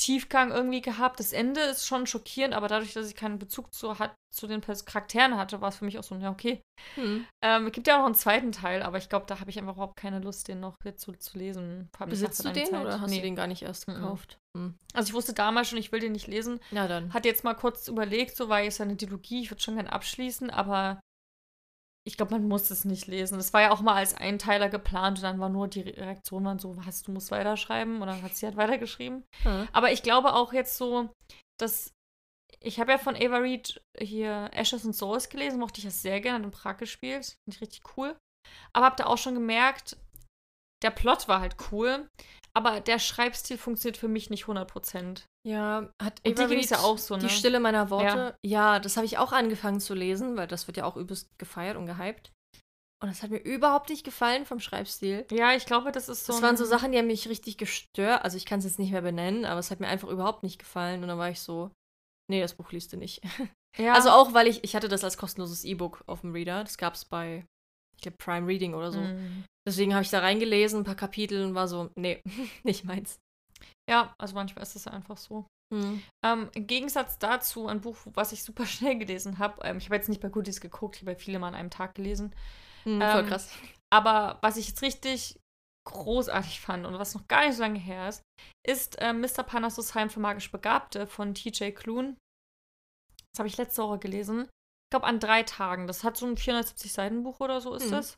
Tiefgang 0.00 0.50
irgendwie 0.50 0.80
gehabt. 0.80 1.20
Das 1.20 1.32
Ende 1.32 1.60
ist 1.60 1.86
schon 1.86 2.06
schockierend, 2.06 2.54
aber 2.54 2.68
dadurch, 2.68 2.94
dass 2.94 3.06
ich 3.08 3.14
keinen 3.14 3.38
Bezug 3.38 3.72
zu, 3.74 3.98
hat, 3.98 4.14
zu 4.34 4.46
den 4.46 4.62
Charakteren 4.62 5.36
hatte, 5.36 5.60
war 5.60 5.68
es 5.68 5.76
für 5.76 5.84
mich 5.84 5.98
auch 5.98 6.02
so, 6.02 6.14
ja, 6.16 6.30
okay. 6.30 6.62
Hm. 6.94 7.26
Ähm, 7.44 7.66
es 7.66 7.72
gibt 7.72 7.86
ja 7.86 7.94
auch 7.96 7.98
noch 8.00 8.06
einen 8.06 8.14
zweiten 8.14 8.50
Teil, 8.52 8.82
aber 8.82 8.96
ich 8.96 9.08
glaube, 9.10 9.26
da 9.26 9.38
habe 9.40 9.50
ich 9.50 9.58
einfach 9.58 9.74
überhaupt 9.74 9.96
keine 9.98 10.18
Lust, 10.20 10.48
den 10.48 10.60
noch 10.60 10.76
jetzt 10.84 11.02
zu, 11.02 11.12
zu 11.12 11.36
lesen. 11.38 11.90
Besitzt 12.06 12.42
du 12.42 12.48
hatte 12.48 12.60
den 12.60 12.68
eine 12.74 12.80
oder 12.80 12.90
Zeit- 12.92 13.00
hast 13.02 13.10
nee. 13.10 13.16
du 13.16 13.22
den 13.22 13.36
gar 13.36 13.46
nicht 13.46 13.62
erst 13.62 13.86
Mhm. 13.88 13.94
gekauft? 13.94 14.38
Hm. 14.56 14.74
Also 14.94 15.08
ich 15.10 15.14
wusste 15.14 15.34
damals 15.34 15.68
schon, 15.68 15.78
ich 15.78 15.92
will 15.92 16.00
den 16.00 16.12
nicht 16.12 16.26
lesen. 16.26 16.60
Ja, 16.70 16.88
dann. 16.88 17.12
Hatte 17.12 17.28
jetzt 17.28 17.44
mal 17.44 17.54
kurz 17.54 17.86
überlegt, 17.86 18.36
so 18.36 18.48
war 18.48 18.60
jetzt 18.62 18.80
eine 18.80 18.96
Dilogie, 18.96 19.42
ich 19.42 19.50
würde 19.50 19.62
schon 19.62 19.74
gerne 19.74 19.92
abschließen, 19.92 20.48
aber 20.50 21.00
ich 22.06 22.16
glaube, 22.16 22.32
man 22.32 22.48
muss 22.48 22.70
es 22.70 22.84
nicht 22.84 23.06
lesen. 23.06 23.36
Das 23.36 23.52
war 23.52 23.60
ja 23.60 23.70
auch 23.72 23.82
mal 23.82 23.94
als 23.94 24.14
Einteiler 24.14 24.68
geplant 24.68 25.18
und 25.18 25.24
dann 25.24 25.40
war 25.40 25.48
nur 25.48 25.68
die 25.68 25.82
Reaktion 25.82 26.44
waren 26.44 26.58
so, 26.58 26.76
was, 26.76 27.02
du 27.02 27.12
musst 27.12 27.30
weiterschreiben? 27.30 28.00
Und 28.00 28.06
dann 28.06 28.22
hat 28.22 28.36
sie 28.36 28.46
halt 28.46 28.56
weitergeschrieben. 28.56 29.24
Ja. 29.44 29.66
Aber 29.72 29.92
ich 29.92 30.02
glaube 30.02 30.32
auch 30.32 30.52
jetzt 30.52 30.76
so, 30.76 31.10
dass 31.58 31.92
ich 32.62 32.80
habe 32.80 32.92
ja 32.92 32.98
von 32.98 33.16
Ava 33.16 33.38
Reed 33.38 33.80
hier 33.98 34.50
Ashes 34.52 34.84
and 34.84 34.94
Souls 34.94 35.28
gelesen, 35.28 35.60
mochte 35.60 35.78
ich 35.78 35.84
das 35.84 36.02
sehr 36.02 36.20
gerne, 36.20 36.38
hat 36.38 36.44
in 36.44 36.50
Prag 36.50 36.78
gespielt, 36.78 37.26
finde 37.26 37.56
ich 37.56 37.60
richtig 37.60 37.82
cool. 37.96 38.16
Aber 38.72 38.86
habe 38.86 38.96
da 38.96 39.06
auch 39.06 39.18
schon 39.18 39.34
gemerkt, 39.34 39.96
der 40.82 40.90
Plot 40.90 41.28
war 41.28 41.40
halt 41.40 41.56
cool, 41.70 42.08
aber 42.54 42.80
der 42.80 42.98
Schreibstil 42.98 43.58
funktioniert 43.58 43.96
für 43.96 44.08
mich 44.08 44.30
nicht 44.30 44.44
100%. 44.44 45.24
Ja, 45.46 45.88
hat 46.00 46.20
Und 46.26 46.36
ging 46.36 46.44
es 46.44 46.50
Reed 46.50 46.70
ja 46.70 46.78
auch 46.80 46.98
so, 46.98 47.16
ne? 47.16 47.22
Die 47.22 47.28
Stille 47.30 47.60
meiner 47.60 47.88
Worte. 47.90 48.36
Ja, 48.44 48.78
das 48.78 48.96
habe 48.96 49.06
ich 49.06 49.18
auch 49.18 49.32
angefangen 49.32 49.80
zu 49.80 49.94
lesen, 49.94 50.36
weil 50.36 50.46
das 50.46 50.66
wird 50.66 50.76
ja 50.76 50.84
auch 50.84 50.96
übelst 50.96 51.38
gefeiert 51.38 51.76
und 51.76 51.86
gehypt. 51.86 52.30
Und 53.02 53.08
das 53.08 53.22
hat 53.22 53.30
mir 53.30 53.38
überhaupt 53.38 53.88
nicht 53.88 54.04
gefallen 54.04 54.44
vom 54.44 54.60
Schreibstil. 54.60 55.24
Ja, 55.30 55.54
ich 55.54 55.64
glaube, 55.64 55.90
das 55.90 56.10
ist 56.10 56.26
so. 56.26 56.34
Das 56.34 56.42
waren 56.42 56.58
so 56.58 56.66
Sachen, 56.66 56.92
die 56.92 56.98
haben 56.98 57.06
mich 57.06 57.30
richtig 57.30 57.56
gestört. 57.56 58.22
Also 58.22 58.36
ich 58.36 58.44
kann 58.44 58.58
es 58.58 58.66
jetzt 58.66 58.78
nicht 58.78 58.92
mehr 58.92 59.00
benennen, 59.00 59.46
aber 59.46 59.58
es 59.58 59.70
hat 59.70 59.80
mir 59.80 59.88
einfach 59.88 60.08
überhaupt 60.08 60.42
nicht 60.42 60.58
gefallen. 60.58 61.00
Und 61.02 61.08
dann 61.08 61.18
war 61.18 61.30
ich 61.30 61.40
so, 61.40 61.70
nee, 62.30 62.42
das 62.42 62.54
Buch 62.54 62.70
liest 62.72 62.92
du 62.92 62.96
nicht. 62.96 63.22
Ja, 63.78 63.94
Also 63.94 64.10
auch, 64.10 64.34
weil 64.34 64.48
ich, 64.48 64.64
ich 64.64 64.74
hatte 64.74 64.88
das 64.88 65.04
als 65.04 65.16
kostenloses 65.16 65.62
E-Book 65.62 66.02
auf 66.08 66.22
dem 66.22 66.32
Reader. 66.32 66.64
Das 66.64 66.76
gab 66.76 66.94
es 66.94 67.04
bei, 67.04 67.46
ich 67.94 68.02
glaube, 68.02 68.16
Prime 68.18 68.44
Reading 68.48 68.74
oder 68.74 68.90
so. 68.90 68.98
mm. 68.98 69.44
Deswegen 69.64 69.94
habe 69.94 70.02
ich 70.02 70.10
da 70.10 70.18
reingelesen, 70.18 70.80
ein 70.80 70.84
paar 70.84 70.96
Kapitel 70.96 71.44
und 71.44 71.54
war 71.54 71.68
so, 71.68 71.88
nee, 71.94 72.20
nicht 72.64 72.84
meins. 72.84 73.20
Ja, 73.90 74.14
also 74.18 74.34
manchmal 74.34 74.62
ist 74.62 74.76
es 74.76 74.86
einfach 74.86 75.16
so. 75.16 75.46
Hm. 75.74 76.02
Ähm, 76.24 76.50
Im 76.54 76.66
Gegensatz 76.66 77.18
dazu 77.18 77.66
ein 77.66 77.80
Buch, 77.80 77.96
was 78.14 78.32
ich 78.32 78.42
super 78.44 78.66
schnell 78.66 78.98
gelesen 78.98 79.38
habe. 79.38 79.62
Ähm, 79.64 79.78
ich 79.78 79.86
habe 79.86 79.96
jetzt 79.96 80.08
nicht 80.08 80.20
bei 80.20 80.28
Goodies 80.28 80.60
geguckt, 80.60 80.96
ich 80.96 81.02
habe 81.02 81.16
viele 81.16 81.38
mal 81.38 81.48
an 81.48 81.54
einem 81.54 81.70
Tag 81.70 81.94
gelesen. 81.94 82.34
Hm, 82.84 83.00
voll 83.00 83.20
Ähm, 83.20 83.26
krass. 83.26 83.50
Aber 83.92 84.38
was 84.42 84.56
ich 84.56 84.68
jetzt 84.68 84.82
richtig 84.82 85.38
großartig 85.88 86.60
fand 86.60 86.86
und 86.86 86.98
was 86.98 87.14
noch 87.14 87.26
gar 87.26 87.46
nicht 87.46 87.56
so 87.56 87.62
lange 87.62 87.78
her 87.78 88.08
ist, 88.08 88.22
ist 88.66 88.98
äh, 89.00 89.12
Mr. 89.12 89.42
Parnassus 89.42 89.94
Heim 89.94 90.10
für 90.10 90.20
magisch 90.20 90.52
Begabte 90.52 91.06
von 91.06 91.34
TJ 91.34 91.70
Klune. 91.72 92.16
Das 93.32 93.38
habe 93.38 93.48
ich 93.48 93.56
letzte 93.56 93.82
Woche 93.82 93.98
gelesen. 93.98 94.42
Ich 94.42 94.90
glaube, 94.92 95.06
an 95.06 95.20
drei 95.20 95.42
Tagen. 95.42 95.86
Das 95.86 96.04
hat 96.04 96.16
so 96.16 96.26
ein 96.26 96.36
470 96.36 96.92
Seiten 96.92 97.22
Buch 97.22 97.40
oder 97.40 97.60
so 97.60 97.74
ist 97.74 97.86
Mhm. 97.86 97.90
das. 97.90 98.16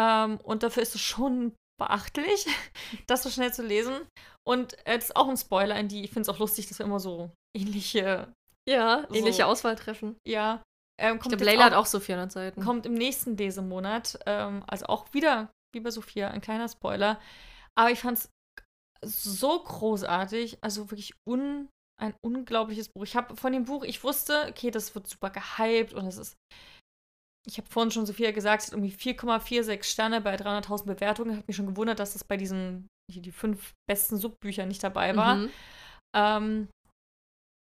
Ähm, 0.00 0.40
und 0.42 0.62
dafür 0.62 0.82
ist 0.82 0.94
es 0.94 1.00
schon 1.00 1.54
beachtlich, 1.78 2.46
das 3.06 3.22
so 3.22 3.30
schnell 3.30 3.52
zu 3.52 3.62
lesen. 3.62 3.94
Und 4.46 4.74
äh, 4.86 4.96
das 4.96 5.06
ist 5.06 5.16
auch 5.16 5.28
ein 5.28 5.36
Spoiler 5.36 5.78
in 5.78 5.88
die, 5.88 6.04
ich 6.04 6.10
finde 6.10 6.22
es 6.22 6.34
auch 6.34 6.38
lustig, 6.38 6.66
dass 6.68 6.78
wir 6.78 6.86
immer 6.86 7.00
so 7.00 7.30
ähnliche, 7.56 8.32
Ja, 8.68 9.06
so- 9.08 9.14
ähnliche 9.14 9.46
Auswahl 9.46 9.76
treffen. 9.76 10.16
ja. 10.26 10.62
Ähm, 11.00 11.14
Ich 11.16 11.20
glaube, 11.22 11.36
jetzt 11.36 11.44
Layla 11.44 11.64
hat 11.64 11.74
auch- 11.74 11.82
auch 11.82 11.86
so 11.86 12.00
400 12.00 12.32
Seiten. 12.32 12.60
kommt 12.64 12.84
im 12.84 12.94
nächsten 12.94 13.36
Lesemonat. 13.36 14.18
Ähm, 14.26 14.64
also 14.66 14.86
auch 14.86 15.14
wieder, 15.14 15.48
wie 15.72 15.78
bei 15.80 15.92
Sophia, 15.92 16.28
ein 16.28 16.40
kleiner 16.40 16.68
Spoiler. 16.68 17.20
Aber 17.78 17.90
ich 17.92 18.00
fand 18.00 18.18
es 18.18 18.28
so 19.04 19.62
großartig. 19.62 20.58
Also 20.60 20.90
wirklich 20.90 21.14
un, 21.28 21.68
ein 22.02 22.14
unglaubliches 22.24 22.88
Buch. 22.88 23.04
Ich 23.04 23.14
habe 23.14 23.36
von 23.36 23.52
dem 23.52 23.64
Buch, 23.64 23.84
ich 23.84 24.02
wusste, 24.02 24.46
okay, 24.48 24.72
das 24.72 24.92
wird 24.96 25.06
super 25.06 25.30
gehypt 25.30 25.92
und 25.94 26.04
es 26.06 26.16
ist. 26.18 26.36
Ich 27.48 27.58
habe 27.58 27.68
vorhin 27.68 27.90
schon 27.90 28.06
Sophia 28.06 28.30
gesagt, 28.30 28.62
es 28.62 28.66
hat 28.68 28.74
irgendwie 28.74 28.94
4,46 28.94 29.84
Sterne 29.84 30.20
bei 30.20 30.36
300.000 30.36 30.84
Bewertungen. 30.84 31.36
Hat 31.36 31.48
mich 31.48 31.56
schon 31.56 31.66
gewundert, 31.66 31.98
dass 31.98 32.12
das 32.12 32.24
bei 32.24 32.36
diesen, 32.36 32.86
hier 33.10 33.22
die 33.22 33.32
fünf 33.32 33.72
besten 33.88 34.16
Subbüchern 34.16 34.68
nicht 34.68 34.84
dabei 34.84 35.16
war. 35.16 35.36
Mhm. 35.36 35.50
Ähm, 36.14 36.68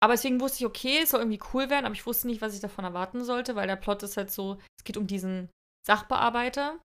aber 0.03 0.15
deswegen 0.15 0.41
wusste 0.41 0.59
ich, 0.59 0.67
okay, 0.67 1.01
es 1.03 1.11
soll 1.11 1.21
irgendwie 1.21 1.41
cool 1.55 1.71
werden, 1.71 1.87
aber 1.87 1.95
ich 1.95 2.07
wusste 2.07 2.27
nicht, 2.27 2.43
was 2.43 2.55
ich 2.55 2.61
davon 2.61 2.85
erwarten 2.85 3.25
sollte, 3.25 3.55
weil 3.55 3.69
der 3.69 3.77
Plot 3.77 4.03
ist 4.03 4.17
halt 4.17 4.31
so, 4.33 4.59
es 4.77 4.85
geht 4.85 4.97
um 4.97 5.07
diesen 5.07 5.49
Sachbearbeiter, 5.87 6.81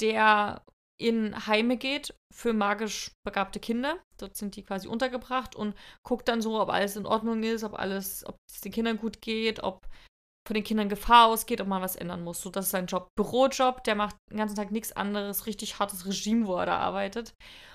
der 0.00 0.62
in 1.00 1.46
Heime 1.46 1.78
geht 1.78 2.14
für 2.32 2.52
magisch 2.52 3.10
begabte 3.26 3.58
Kinder. 3.58 3.98
Dort 4.18 4.36
sind 4.36 4.54
die 4.54 4.62
quasi 4.62 4.86
untergebracht 4.86 5.56
und 5.56 5.74
guckt 6.06 6.28
dann 6.28 6.42
so, 6.42 6.60
ob 6.60 6.68
alles 6.68 6.96
in 6.96 7.06
Ordnung 7.06 7.42
ist, 7.42 7.64
ob 7.64 7.74
alles, 7.74 8.24
ob 8.26 8.36
es 8.50 8.60
den 8.60 8.72
Kindern 8.72 8.98
gut 8.98 9.20
geht, 9.22 9.62
ob 9.62 9.88
von 10.46 10.54
den 10.54 10.64
Kindern 10.64 10.88
Gefahr 10.88 11.26
ausgeht, 11.26 11.60
ob 11.60 11.68
man 11.68 11.82
was 11.82 11.96
ändern 11.96 12.24
muss. 12.24 12.40
So, 12.42 12.50
das 12.50 12.66
ist 12.66 12.70
sein 12.72 12.86
Job. 12.86 13.08
Bürojob, 13.16 13.84
der 13.84 13.94
macht 13.94 14.16
den 14.30 14.38
ganzen 14.38 14.56
Tag 14.56 14.70
nichts 14.72 14.92
anderes, 14.92 15.46
richtig 15.46 15.78
hartes 15.78 16.06
Regime, 16.06 16.46
wo 16.46 16.56
er 16.56 16.66
da 16.66 16.78
arbeitet. 16.78 17.34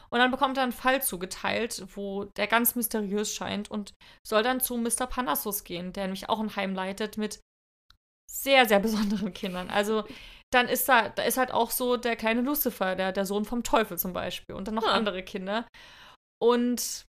Und 0.10 0.20
dann 0.20 0.32
bekommt 0.32 0.58
er 0.58 0.64
einen 0.64 0.72
Fall 0.72 1.02
zugeteilt, 1.02 1.86
wo 1.96 2.26
der 2.38 2.48
ganz 2.48 2.76
mysteriös 2.76 3.34
scheint 3.34 3.70
und 3.70 3.94
soll 4.26 4.42
dann 4.44 4.62
zu 4.62 4.78
Mr. 4.78 5.06
Panassus 5.08 5.64
gehen, 5.64 5.92
der 5.94 6.04
nämlich 6.06 6.30
auch 6.30 6.40
ein 6.40 6.56
Heim 6.56 6.74
leitet 6.74 7.18
mit 7.18 7.40
sehr, 8.30 8.66
sehr 8.66 8.80
besonderen 8.82 9.34
Kindern. 9.34 9.70
Also 9.70 10.06
dann 10.54 10.68
ist 10.70 10.88
da, 10.88 11.10
da 11.10 11.24
ist 11.24 11.38
halt 11.38 11.52
auch 11.52 11.72
so 11.72 11.98
der 11.98 12.16
kleine 12.16 12.42
Lucifer, 12.42 12.96
der, 12.96 13.12
der 13.12 13.26
Sohn 13.26 13.44
vom 13.44 13.64
Teufel 13.64 13.98
zum 13.98 14.14
Beispiel 14.14 14.56
und 14.56 14.68
dann 14.68 14.76
noch 14.76 14.88
Ah. 14.88 14.94
andere 14.94 15.24
Kinder. 15.24 15.68
Und 16.42 17.06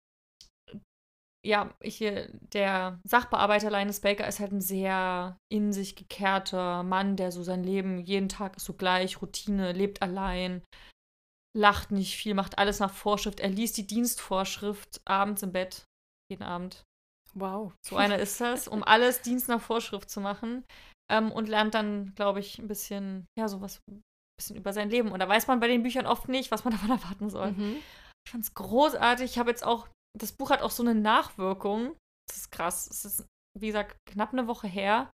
ja, 1.44 1.74
hier, 1.82 2.28
der 2.32 3.00
Sachbearbeiter 3.04 3.70
Linus 3.70 4.00
Baker 4.00 4.26
ist 4.26 4.40
halt 4.40 4.52
ein 4.52 4.60
sehr 4.60 5.36
in 5.48 5.72
sich 5.72 5.96
gekehrter 5.96 6.82
Mann, 6.82 7.16
der 7.16 7.32
so 7.32 7.42
sein 7.42 7.64
Leben, 7.64 7.98
jeden 7.98 8.28
Tag 8.28 8.56
ist 8.56 8.64
so 8.64 8.74
gleich, 8.74 9.20
Routine, 9.20 9.72
lebt 9.72 10.02
allein, 10.02 10.62
lacht 11.56 11.90
nicht 11.90 12.16
viel, 12.16 12.34
macht 12.34 12.58
alles 12.58 12.78
nach 12.78 12.92
Vorschrift. 12.92 13.40
Er 13.40 13.50
liest 13.50 13.76
die 13.76 13.86
Dienstvorschrift 13.86 15.00
abends 15.04 15.42
im 15.42 15.52
Bett, 15.52 15.84
jeden 16.30 16.44
Abend. 16.44 16.84
Wow. 17.34 17.72
So 17.84 17.96
einer 17.96 18.18
ist 18.18 18.40
das, 18.40 18.68
um 18.68 18.82
alles 18.82 19.22
Dienst 19.22 19.48
nach 19.48 19.60
Vorschrift 19.60 20.10
zu 20.10 20.20
machen. 20.20 20.64
Ähm, 21.10 21.32
und 21.32 21.48
lernt 21.48 21.74
dann, 21.74 22.14
glaube 22.14 22.40
ich, 22.40 22.58
ein 22.58 22.68
bisschen, 22.68 23.26
ja, 23.38 23.48
sowas, 23.48 23.80
ein 23.90 24.02
bisschen 24.38 24.56
über 24.56 24.72
sein 24.72 24.90
Leben. 24.90 25.10
Und 25.10 25.20
da 25.20 25.28
weiß 25.28 25.46
man 25.46 25.60
bei 25.60 25.68
den 25.68 25.82
Büchern 25.82 26.06
oft 26.06 26.28
nicht, 26.28 26.50
was 26.50 26.64
man 26.64 26.72
davon 26.72 26.90
erwarten 26.90 27.30
soll. 27.30 27.52
Mhm. 27.52 27.76
Ich 28.24 28.30
fand 28.30 28.44
es 28.44 28.54
großartig. 28.54 29.32
Ich 29.32 29.38
habe 29.38 29.50
jetzt 29.50 29.64
auch, 29.64 29.88
das 30.18 30.32
Buch 30.32 30.50
hat 30.50 30.62
auch 30.62 30.70
so 30.70 30.82
eine 30.82 30.94
Nachwirkung. 30.94 31.96
Das 32.28 32.36
ist 32.36 32.50
krass. 32.50 32.88
Es 32.88 33.04
ist, 33.04 33.26
wie 33.58 33.68
gesagt, 33.68 33.96
knapp 34.06 34.32
eine 34.32 34.46
Woche 34.46 34.68
her. 34.68 35.10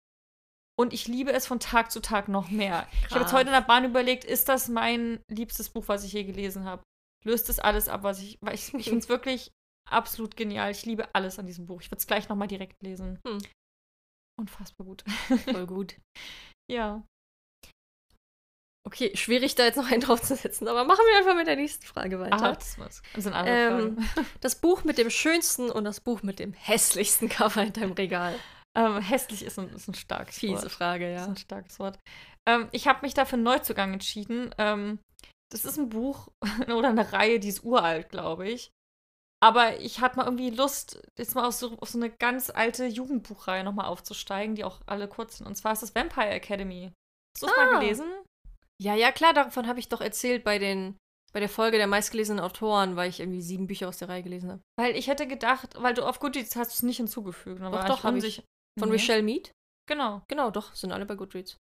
Und 0.80 0.94
ich 0.94 1.08
liebe 1.08 1.32
es 1.32 1.48
von 1.48 1.60
Tag 1.60 1.92
zu 1.92 2.02
Tag 2.02 2.28
noch 2.28 2.50
mehr. 2.52 2.88
Ich 2.92 3.12
habe 3.12 3.22
jetzt 3.22 3.32
Krass. 3.32 3.34
heute 3.34 3.50
in 3.50 3.56
der 3.56 3.62
Bahn 3.62 3.84
überlegt, 3.84 4.24
ist 4.24 4.48
das 4.48 4.68
mein 4.68 5.20
liebstes 5.28 5.70
Buch, 5.70 5.88
was 5.88 6.04
ich 6.04 6.14
je 6.14 6.24
gelesen 6.24 6.66
habe? 6.66 6.84
Löst 7.26 7.50
es 7.50 7.60
alles 7.60 7.90
ab, 7.90 8.04
was 8.04 8.22
ich. 8.22 8.38
Weil 8.42 8.54
ich, 8.54 8.74
ich 8.74 8.86
finde 8.86 9.00
es 9.00 9.10
wirklich 9.10 9.52
absolut 9.90 10.38
genial. 10.38 10.70
Ich 10.70 10.86
liebe 10.86 11.16
alles 11.16 11.40
an 11.40 11.48
diesem 11.48 11.66
Buch. 11.66 11.82
Ich 11.82 11.90
würde 11.90 12.00
es 12.00 12.08
gleich 12.08 12.30
nochmal 12.30 12.48
direkt 12.48 12.82
lesen. 12.84 13.20
Hm. 13.26 13.40
Unfassbar 14.40 14.86
gut. 14.86 15.04
Voll 15.46 15.66
gut. 15.66 16.00
ja. 16.72 17.04
Okay, 18.88 19.12
schwierig 19.18 19.54
da 19.56 19.66
jetzt 19.66 19.76
noch 19.76 19.92
einen 19.92 20.00
draufzusetzen, 20.02 20.66
aber 20.70 20.86
machen 20.86 21.02
wir 21.12 21.18
einfach 21.20 21.36
mit 21.36 21.46
der 21.46 21.58
nächsten 21.58 21.86
Frage 21.86 22.20
weiter. 22.22 22.42
Ah, 22.42 22.54
das, 22.56 22.80
war's. 22.80 23.02
das 23.14 23.26
sind 23.26 23.34
andere 23.34 23.56
Ähm, 23.56 23.98
Fragen. 23.98 24.28
Das 24.42 24.56
Buch 24.56 24.86
mit 24.86 24.98
dem 24.98 25.10
schönsten 25.10 25.70
und 25.70 25.84
das 25.84 26.00
Buch 26.00 26.24
mit 26.24 26.40
dem 26.40 26.54
hässlichsten 26.54 27.28
Cover 27.28 27.64
in 27.64 27.74
deinem 27.74 27.92
Regal. 27.92 28.34
Ähm, 28.78 29.00
hässlich 29.02 29.44
ist 29.44 29.60
ein, 29.60 29.70
ist 29.74 29.90
ein 29.90 29.94
starkes 29.94 30.38
Fiese 30.40 30.62
Wort. 30.64 30.72
Frage, 30.72 31.12
Das 31.12 31.22
ist 31.24 31.28
ja. 31.28 31.34
ein 31.34 31.38
starkes 31.38 31.80
Wort. 31.80 32.00
Ähm, 32.48 32.70
ich 32.72 32.88
habe 32.88 33.00
mich 33.02 33.14
dafür 33.14 33.38
Neuzugang 33.38 33.92
entschieden. 33.94 34.56
Ähm, 34.58 35.00
das 35.52 35.66
ist 35.66 35.78
ein 35.78 35.90
Buch 35.90 36.30
oder 36.74 36.88
eine 36.90 37.12
Reihe, 37.12 37.40
die 37.42 37.50
ist 37.50 37.64
uralt, 37.66 38.08
glaube 38.10 38.48
ich. 38.48 38.72
Aber 39.44 39.80
ich 39.82 40.00
hatte 40.00 40.16
mal 40.18 40.26
irgendwie 40.26 40.50
Lust, 40.50 41.00
jetzt 41.20 41.36
mal 41.36 41.46
auf 41.46 41.54
so, 41.54 41.78
auf 41.80 41.90
so 41.90 42.00
eine 42.00 42.10
ganz 42.10 42.50
alte 42.50 42.86
Jugendbuchreihe 42.88 43.64
nochmal 43.64 43.86
aufzusteigen, 43.88 44.56
die 44.56 44.64
auch 44.64 44.80
alle 44.88 45.08
kurz 45.08 45.38
sind. 45.38 45.46
Und 45.48 45.56
zwar 45.56 45.74
ist 45.74 45.84
das 45.84 45.94
Vampire 45.94 46.30
Academy. 46.30 46.92
Hast 47.36 47.44
du 47.44 47.46
es 47.48 47.54
Ah. 47.54 47.66
mal 47.72 47.80
gelesen? 47.80 48.06
Ja, 48.82 48.96
ja, 48.96 49.12
klar, 49.12 49.34
davon 49.34 49.68
habe 49.68 49.80
ich 49.80 49.90
doch 49.90 50.02
erzählt 50.02 50.44
bei 50.44 50.60
den 50.60 50.98
bei 51.34 51.40
der 51.42 51.50
Folge 51.50 51.78
der 51.78 51.88
meistgelesenen 51.88 52.44
Autoren, 52.44 52.96
weil 52.96 53.10
ich 53.10 53.20
irgendwie 53.20 53.42
sieben 53.42 53.68
Bücher 53.68 53.90
aus 53.90 53.98
der 53.98 54.10
Reihe 54.10 54.24
gelesen 54.24 54.50
habe. 54.50 54.62
Weil 54.80 54.96
ich 54.96 55.08
hätte 55.08 55.28
gedacht, 55.28 55.76
weil 55.78 55.94
du 55.94 56.04
auf 56.04 56.20
Goodreads 56.20 56.56
hast 56.56 56.74
es 56.74 56.84
nicht 56.84 56.98
hinzugefügt. 56.98 57.62
Doch, 57.62 57.72
war 57.72 57.86
doch, 57.86 57.98
ich 58.00 58.04
hab 58.04 58.16
ich. 58.16 58.24
unsicher. 58.24 58.44
Von 58.80 58.90
Nee. 58.90 58.94
Michelle 58.94 59.24
Mead? 59.24 59.52
Genau. 59.90 60.22
Genau, 60.30 60.52
doch, 60.52 60.74
sind 60.74 60.92
alle 60.92 61.06
bei 61.06 61.16
Goodreads. 61.16 61.58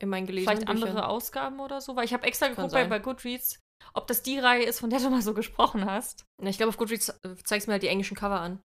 In 0.00 0.08
meinen 0.08 0.26
gelesenen 0.26 0.56
Vielleicht 0.56 0.68
andere 0.68 0.92
Büchern. 0.92 1.04
Ausgaben 1.04 1.60
oder 1.60 1.80
so. 1.80 1.94
Weil 1.94 2.06
ich 2.06 2.14
habe 2.14 2.26
extra 2.26 2.46
Kann 2.46 2.56
geguckt 2.56 2.72
bei, 2.72 2.86
bei 2.86 2.98
Goodreads, 2.98 3.60
ob 3.92 4.06
das 4.06 4.22
die 4.22 4.38
Reihe 4.38 4.64
ist, 4.64 4.80
von 4.80 4.88
der 4.90 5.00
du 5.00 5.10
mal 5.10 5.22
so 5.22 5.34
gesprochen 5.34 5.84
hast. 5.84 6.24
Na, 6.40 6.48
Ich 6.48 6.56
glaube, 6.56 6.70
auf 6.70 6.78
Goodreads 6.78 7.10
äh, 7.10 7.36
zeigst 7.44 7.66
du 7.66 7.70
mir 7.70 7.74
halt 7.74 7.82
die 7.82 7.88
englischen 7.88 8.16
Cover 8.16 8.40
an. 8.40 8.60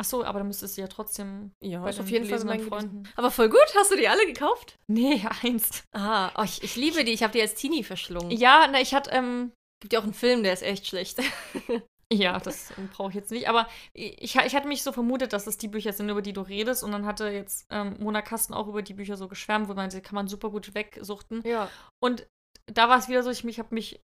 Ach 0.00 0.04
so, 0.04 0.24
aber 0.24 0.38
dann 0.38 0.46
müsstest 0.46 0.78
du 0.78 0.80
ja 0.80 0.88
trotzdem 0.88 1.52
Ja, 1.62 1.82
bei 1.82 1.90
ist 1.90 2.00
auf 2.00 2.10
jeden 2.10 2.26
Fall 2.26 2.42
mein 2.44 2.60
Freunden. 2.60 3.02
Aber 3.16 3.30
voll 3.30 3.50
gut, 3.50 3.74
hast 3.76 3.92
du 3.92 3.96
die 3.96 4.08
alle 4.08 4.24
gekauft? 4.24 4.78
Nee, 4.86 5.22
eins. 5.42 5.84
Ah, 5.92 6.32
oh, 6.38 6.42
ich, 6.42 6.62
ich 6.62 6.74
liebe 6.76 7.04
die. 7.04 7.12
Ich 7.12 7.22
habe 7.22 7.34
die 7.34 7.40
als 7.42 7.54
Teenie 7.54 7.84
verschlungen. 7.84 8.30
Ja, 8.30 8.66
na, 8.70 8.80
ich 8.80 8.94
hatte, 8.94 9.10
ähm, 9.10 9.52
Gibt 9.80 9.94
ja 9.94 9.98
auch 9.98 10.04
einen 10.04 10.14
Film, 10.14 10.42
der 10.42 10.52
ist 10.52 10.62
echt 10.62 10.86
schlecht. 10.86 11.20
ja, 12.12 12.38
das 12.38 12.72
brauche 12.92 13.08
ich 13.10 13.14
jetzt 13.14 13.30
nicht, 13.30 13.48
aber 13.48 13.66
ich, 13.94 14.36
ich 14.36 14.54
hatte 14.54 14.68
mich 14.68 14.82
so 14.82 14.92
vermutet, 14.92 15.32
dass 15.32 15.46
es 15.46 15.56
die 15.56 15.68
Bücher 15.68 15.92
sind, 15.92 16.10
über 16.10 16.22
die 16.22 16.34
du 16.34 16.42
redest 16.42 16.84
und 16.84 16.92
dann 16.92 17.06
hatte 17.06 17.28
jetzt 17.28 17.66
ähm, 17.70 17.96
Mona 17.98 18.20
Kasten 18.20 18.52
auch 18.52 18.68
über 18.68 18.82
die 18.82 18.94
Bücher 18.94 19.16
so 19.16 19.26
geschwärmt, 19.26 19.68
wo 19.68 19.74
man 19.74 19.90
sie 19.90 20.02
kann 20.02 20.14
man 20.14 20.28
super 20.28 20.50
gut 20.50 20.74
wegsuchten. 20.74 21.42
ja. 21.46 21.70
Und 22.02 22.26
da 22.66 22.88
war 22.88 22.98
es 22.98 23.08
wieder 23.08 23.22
so, 23.22 23.30
ich 23.30 23.42
mich 23.42 23.58
habe 23.58 23.74
mich, 23.74 24.00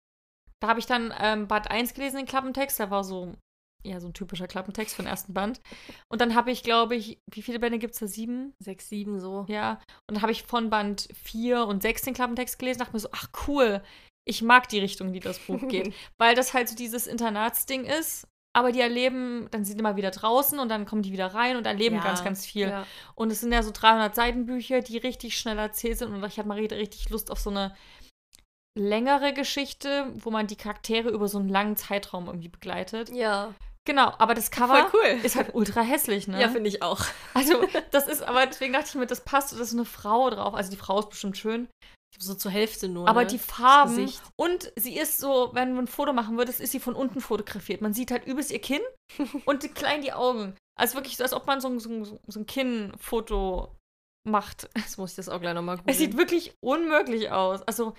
da 0.60 0.68
habe 0.68 0.78
ich 0.78 0.86
dann 0.86 1.12
ähm, 1.18 1.48
Band 1.48 1.70
1 1.70 1.94
gelesen, 1.94 2.18
den 2.18 2.26
Klappentext, 2.26 2.78
da 2.78 2.90
war 2.90 3.02
so, 3.02 3.34
ja, 3.84 4.00
so 4.00 4.08
ein 4.08 4.14
typischer 4.14 4.46
Klappentext 4.46 4.94
von 4.94 5.06
ersten 5.06 5.34
Band. 5.34 5.60
Und 6.08 6.20
dann 6.20 6.34
habe 6.34 6.50
ich, 6.50 6.62
glaube 6.62 6.94
ich, 6.94 7.18
wie 7.30 7.42
viele 7.42 7.58
Bände 7.58 7.78
gibt 7.78 7.94
es 7.94 8.00
da? 8.00 8.06
Sieben? 8.06 8.54
Sechs, 8.58 8.88
sieben 8.88 9.20
so. 9.20 9.44
Ja. 9.48 9.80
Und 10.08 10.16
dann 10.16 10.22
habe 10.22 10.32
ich 10.32 10.44
von 10.44 10.70
Band 10.70 11.08
4 11.14 11.66
und 11.66 11.82
6 11.82 12.02
den 12.02 12.14
Klappentext 12.14 12.58
gelesen, 12.58 12.78
dachte 12.78 12.92
mir 12.92 13.00
so, 13.00 13.08
ach 13.12 13.28
cool, 13.46 13.82
ich 14.24 14.42
mag 14.42 14.68
die 14.68 14.78
Richtung, 14.78 15.12
die 15.12 15.20
das 15.20 15.38
Buch 15.40 15.66
geht. 15.68 15.92
Weil 16.18 16.34
das 16.34 16.54
halt 16.54 16.68
so 16.68 16.76
dieses 16.76 17.06
Internatsding 17.06 17.84
ist. 17.84 18.26
Aber 18.54 18.70
die 18.70 18.80
erleben, 18.80 19.48
dann 19.50 19.64
sind 19.64 19.78
die 19.78 19.80
immer 19.80 19.96
wieder 19.96 20.10
draußen 20.10 20.58
und 20.58 20.68
dann 20.68 20.84
kommen 20.84 21.00
die 21.00 21.12
wieder 21.12 21.28
rein 21.28 21.56
und 21.56 21.66
erleben 21.66 21.96
Ja, 21.96 22.02
ganz, 22.02 22.22
ganz 22.22 22.44
viel. 22.44 22.68
Ja. 22.68 22.86
Und 23.14 23.32
es 23.32 23.40
sind 23.40 23.50
ja 23.50 23.62
so 23.62 23.70
300 23.72 24.14
Seitenbücher, 24.14 24.82
die 24.82 24.98
richtig 24.98 25.38
schnell 25.38 25.58
erzählt 25.58 25.98
sind. 25.98 26.12
Und 26.12 26.22
ich 26.24 26.38
hatte 26.38 26.48
mal 26.48 26.58
richtig 26.58 27.08
Lust 27.08 27.30
auf 27.30 27.40
so 27.40 27.48
eine 27.48 27.74
längere 28.78 29.32
Geschichte, 29.32 30.12
wo 30.16 30.30
man 30.30 30.46
die 30.46 30.56
Charaktere 30.56 31.08
über 31.08 31.28
so 31.28 31.38
einen 31.38 31.48
langen 31.48 31.76
Zeitraum 31.76 32.26
irgendwie 32.26 32.48
begleitet. 32.48 33.10
ja. 33.10 33.54
Genau, 33.84 34.12
aber 34.18 34.34
das 34.34 34.50
Cover 34.50 34.90
cool. 34.92 35.20
ist 35.24 35.34
halt 35.34 35.54
ultra 35.54 35.80
hässlich, 35.80 36.28
ne? 36.28 36.40
Ja, 36.40 36.48
finde 36.48 36.68
ich 36.68 36.82
auch. 36.82 37.04
also, 37.34 37.66
das 37.90 38.06
ist, 38.06 38.22
aber 38.22 38.46
deswegen 38.46 38.72
dachte 38.72 38.86
ich 38.88 38.94
mir, 38.94 39.06
das 39.06 39.24
passt, 39.24 39.52
da 39.52 39.60
ist 39.60 39.72
eine 39.72 39.84
Frau 39.84 40.30
drauf. 40.30 40.54
Also, 40.54 40.70
die 40.70 40.76
Frau 40.76 41.00
ist 41.00 41.10
bestimmt 41.10 41.36
schön. 41.36 41.68
So 42.18 42.34
zur 42.34 42.50
Hälfte 42.50 42.88
nur. 42.88 43.08
Aber 43.08 43.22
ne? 43.22 43.26
die 43.26 43.38
Farben 43.38 44.12
und 44.36 44.70
sie 44.76 44.96
ist 44.98 45.18
so, 45.18 45.50
wenn 45.54 45.74
man 45.74 45.84
ein 45.84 45.88
Foto 45.88 46.12
machen 46.12 46.36
würde, 46.36 46.52
ist 46.52 46.70
sie 46.70 46.78
von 46.78 46.94
unten 46.94 47.20
fotografiert. 47.20 47.80
Man 47.80 47.94
sieht 47.94 48.10
halt 48.10 48.26
übelst 48.26 48.50
ihr 48.50 48.60
Kinn 48.60 48.82
und 49.46 49.62
die, 49.62 49.68
klein 49.68 50.02
die 50.02 50.12
Augen. 50.12 50.54
Also 50.78 50.94
wirklich 50.94 51.16
so, 51.16 51.24
als 51.24 51.32
ob 51.32 51.46
man 51.46 51.60
so, 51.60 51.68
ein- 51.68 51.80
so, 51.80 52.20
so 52.26 52.38
ein 52.40 52.46
Kinnfoto 52.46 53.74
macht. 54.28 54.68
Jetzt 54.76 54.98
muss 54.98 55.10
ich 55.10 55.16
das 55.16 55.28
auch 55.28 55.40
gleich 55.40 55.54
nochmal 55.54 55.80
Es 55.86 55.98
sieht 55.98 56.16
wirklich 56.16 56.54
unmöglich 56.60 57.30
aus. 57.30 57.62
Also 57.62 57.94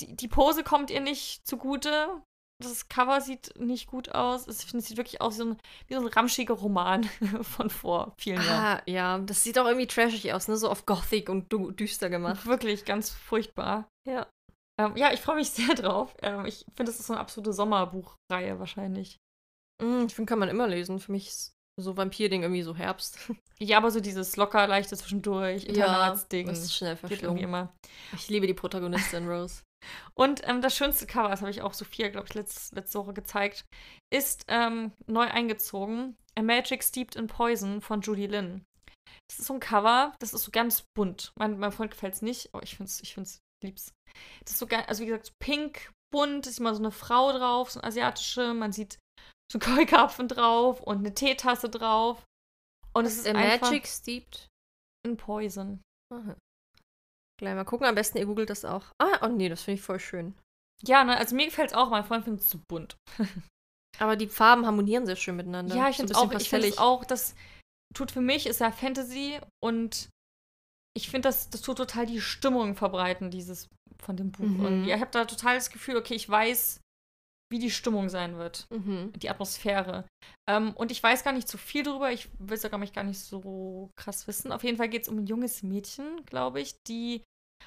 die, 0.00 0.16
die 0.16 0.28
Pose 0.28 0.64
kommt 0.64 0.90
ihr 0.90 1.00
nicht 1.00 1.46
zugute. 1.46 2.22
Das 2.60 2.88
Cover 2.88 3.20
sieht 3.20 3.54
nicht 3.58 3.86
gut 3.86 4.10
aus. 4.14 4.46
Es- 4.48 4.60
sieht 4.62 4.96
wirklich 4.96 5.20
aus 5.20 5.34
wie 5.34 5.38
so 5.38 5.44
ein, 5.50 5.56
wie 5.86 5.94
so 5.94 6.00
ein 6.00 6.06
ramschiger 6.08 6.54
Roman 6.54 7.04
von 7.42 7.70
vor 7.70 8.14
vielen 8.18 8.42
Jahren. 8.42 8.78
Ah, 8.78 8.82
ja, 8.86 9.18
das 9.18 9.44
sieht 9.44 9.58
auch 9.58 9.66
irgendwie 9.66 9.86
trashig 9.86 10.32
aus, 10.32 10.48
ne? 10.48 10.56
So 10.56 10.68
auf 10.68 10.84
Gothic 10.86 11.28
und 11.28 11.52
du 11.52 11.70
düster 11.70 12.10
gemacht. 12.10 12.44
Wirklich 12.46 12.84
ganz 12.84 13.10
furchtbar. 13.10 13.88
Ja. 14.08 14.26
Ähm, 14.80 14.96
ja, 14.96 15.12
ich 15.12 15.20
freue 15.20 15.36
mich 15.36 15.50
sehr 15.52 15.74
drauf. 15.74 16.16
Ähm, 16.22 16.46
ich 16.46 16.64
finde, 16.76 16.90
das 16.90 16.98
ist 17.00 17.06
so 17.06 17.12
eine 17.12 17.20
absolute 17.20 17.52
Sommerbuchreihe 17.52 18.58
wahrscheinlich. 18.58 19.18
Mm, 19.82 20.06
ich 20.06 20.14
finde, 20.14 20.28
kann 20.28 20.38
man 20.40 20.48
immer 20.48 20.66
lesen. 20.66 20.98
Für 20.98 21.12
mich 21.12 21.28
ist 21.28 21.52
so 21.80 21.96
Vampir-Ding 21.96 22.42
irgendwie 22.42 22.62
so 22.62 22.74
Herbst. 22.76 23.18
Ja, 23.60 23.78
aber 23.78 23.90
so 23.90 23.98
dieses 23.98 24.36
locker, 24.36 24.68
leichte 24.68 24.96
zwischendurch, 24.96 25.64
Internatsding. 25.64 26.46
das 26.46 26.60
ist 26.60 26.76
schnell 26.76 26.96
verschlungen. 26.96 27.42
immer. 27.42 27.74
Ich 28.14 28.28
liebe 28.28 28.46
die 28.46 28.54
Protagonistin 28.54 29.28
Rose. 29.28 29.62
Und 30.14 30.46
ähm, 30.48 30.60
das 30.60 30.76
schönste 30.76 31.06
Cover, 31.06 31.28
das 31.28 31.40
habe 31.40 31.50
ich 31.50 31.62
auch 31.62 31.74
Sophia, 31.74 32.08
glaube 32.08 32.26
ich, 32.28 32.34
letzt, 32.34 32.74
letzte 32.74 32.98
Woche 32.98 33.14
gezeigt, 33.14 33.64
ist 34.12 34.44
ähm, 34.48 34.92
neu 35.06 35.26
eingezogen. 35.26 36.16
A 36.36 36.42
Magic 36.42 36.82
Steeped 36.82 37.16
in 37.16 37.26
Poison 37.26 37.80
von 37.80 38.00
Judy 38.00 38.26
Lynn. 38.26 38.64
Das 39.28 39.40
ist 39.40 39.46
so 39.46 39.54
ein 39.54 39.60
Cover, 39.60 40.14
das 40.20 40.32
ist 40.32 40.44
so 40.44 40.50
ganz 40.50 40.84
bunt. 40.96 41.32
Mein, 41.38 41.58
meinem 41.58 41.72
Freund 41.72 41.90
gefällt 41.90 42.14
es 42.14 42.22
nicht, 42.22 42.52
aber 42.52 42.62
ich 42.62 42.76
finde 42.76 42.90
es 42.90 43.02
ich 43.02 43.14
find's 43.14 43.40
lieb's. 43.62 43.92
Das 44.44 44.52
ist 44.52 44.58
so 44.58 44.66
ganz, 44.66 44.88
also 44.88 45.02
wie 45.02 45.06
gesagt, 45.06 45.26
so 45.26 45.32
pink, 45.38 45.92
bunt, 46.12 46.46
ist 46.46 46.60
immer 46.60 46.74
so 46.74 46.80
eine 46.80 46.90
Frau 46.90 47.32
drauf, 47.32 47.70
so 47.70 47.80
eine 47.80 47.88
asiatische. 47.88 48.54
Man 48.54 48.72
sieht 48.72 48.98
so 49.52 49.58
einen 49.58 49.76
Keukarpfen 49.76 50.28
drauf 50.28 50.80
und 50.80 50.98
eine 50.98 51.14
Teetasse 51.14 51.68
drauf. 51.68 52.24
Und 52.94 53.04
es 53.04 53.18
ist 53.18 53.26
A 53.26 53.32
einfach 53.32 53.70
Magic 53.70 53.86
Steeped. 53.86 54.48
in 55.06 55.16
Poison. 55.16 55.82
Aha. 56.12 56.36
Gleich 57.38 57.54
mal 57.54 57.64
gucken. 57.64 57.86
Am 57.86 57.94
besten 57.94 58.18
ihr 58.18 58.26
googelt 58.26 58.50
das 58.50 58.64
auch. 58.64 58.84
Ah, 58.98 59.18
oh 59.22 59.28
nee, 59.28 59.48
das 59.48 59.62
finde 59.62 59.78
ich 59.78 59.84
voll 59.84 60.00
schön. 60.00 60.34
Ja, 60.84 61.04
ne, 61.04 61.16
also 61.16 61.34
mir 61.34 61.46
gefällt 61.46 61.70
es 61.70 61.76
auch, 61.76 61.90
mein 61.90 62.04
Freund 62.04 62.24
findet 62.24 62.42
es 62.42 62.48
zu 62.48 62.58
bunt. 62.68 62.96
Aber 63.98 64.16
die 64.16 64.28
Farben 64.28 64.66
harmonieren 64.66 65.06
sehr 65.06 65.16
schön 65.16 65.36
miteinander. 65.36 65.74
Ja, 65.74 65.88
ich 65.88 65.96
finde 65.96 66.12
bisschen 66.12 66.28
auch, 66.28 66.32
ich 66.32 66.48
finde 66.48 66.68
pastellig. 66.68 66.78
auch, 66.78 67.04
das 67.04 67.34
tut 67.94 68.12
für 68.12 68.20
mich, 68.20 68.46
ist 68.46 68.60
ja 68.60 68.70
Fantasy 68.70 69.40
und 69.62 70.08
ich 70.96 71.10
finde, 71.10 71.28
das, 71.28 71.50
das 71.50 71.62
tut 71.62 71.78
total 71.78 72.06
die 72.06 72.20
Stimmung 72.20 72.74
verbreiten, 72.74 73.30
dieses 73.30 73.68
von 74.00 74.16
dem 74.16 74.30
Buch. 74.30 74.44
Mhm. 74.44 74.64
Und 74.64 74.84
ich 74.84 74.92
habe 74.92 75.10
da 75.10 75.24
total 75.24 75.54
das 75.54 75.70
Gefühl, 75.70 75.96
okay, 75.96 76.14
ich 76.14 76.28
weiß, 76.28 76.80
wie 77.50 77.58
die 77.58 77.70
Stimmung 77.70 78.08
sein 78.08 78.36
wird, 78.36 78.66
Mhm. 78.70 79.12
die 79.16 79.30
Atmosphäre. 79.30 80.06
Ähm, 80.48 80.72
und 80.74 80.90
ich 80.90 81.02
weiß 81.02 81.24
gar 81.24 81.32
nicht 81.32 81.48
so 81.48 81.56
viel 81.58 81.82
drüber, 81.82 82.12
ich 82.12 82.28
will 82.38 82.56
es 82.56 82.62
sogar 82.62 82.78
mich 82.78 82.92
gar 82.92 83.04
nicht 83.04 83.20
so 83.20 83.90
krass 83.96 84.26
wissen. 84.26 84.52
Auf 84.52 84.64
jeden 84.64 84.76
Fall 84.76 84.88
geht 84.88 85.02
es 85.02 85.08
um 85.08 85.18
ein 85.18 85.26
junges 85.26 85.62
Mädchen, 85.62 86.24
glaube 86.26 86.60
ich, 86.60 86.74
die 86.86 87.22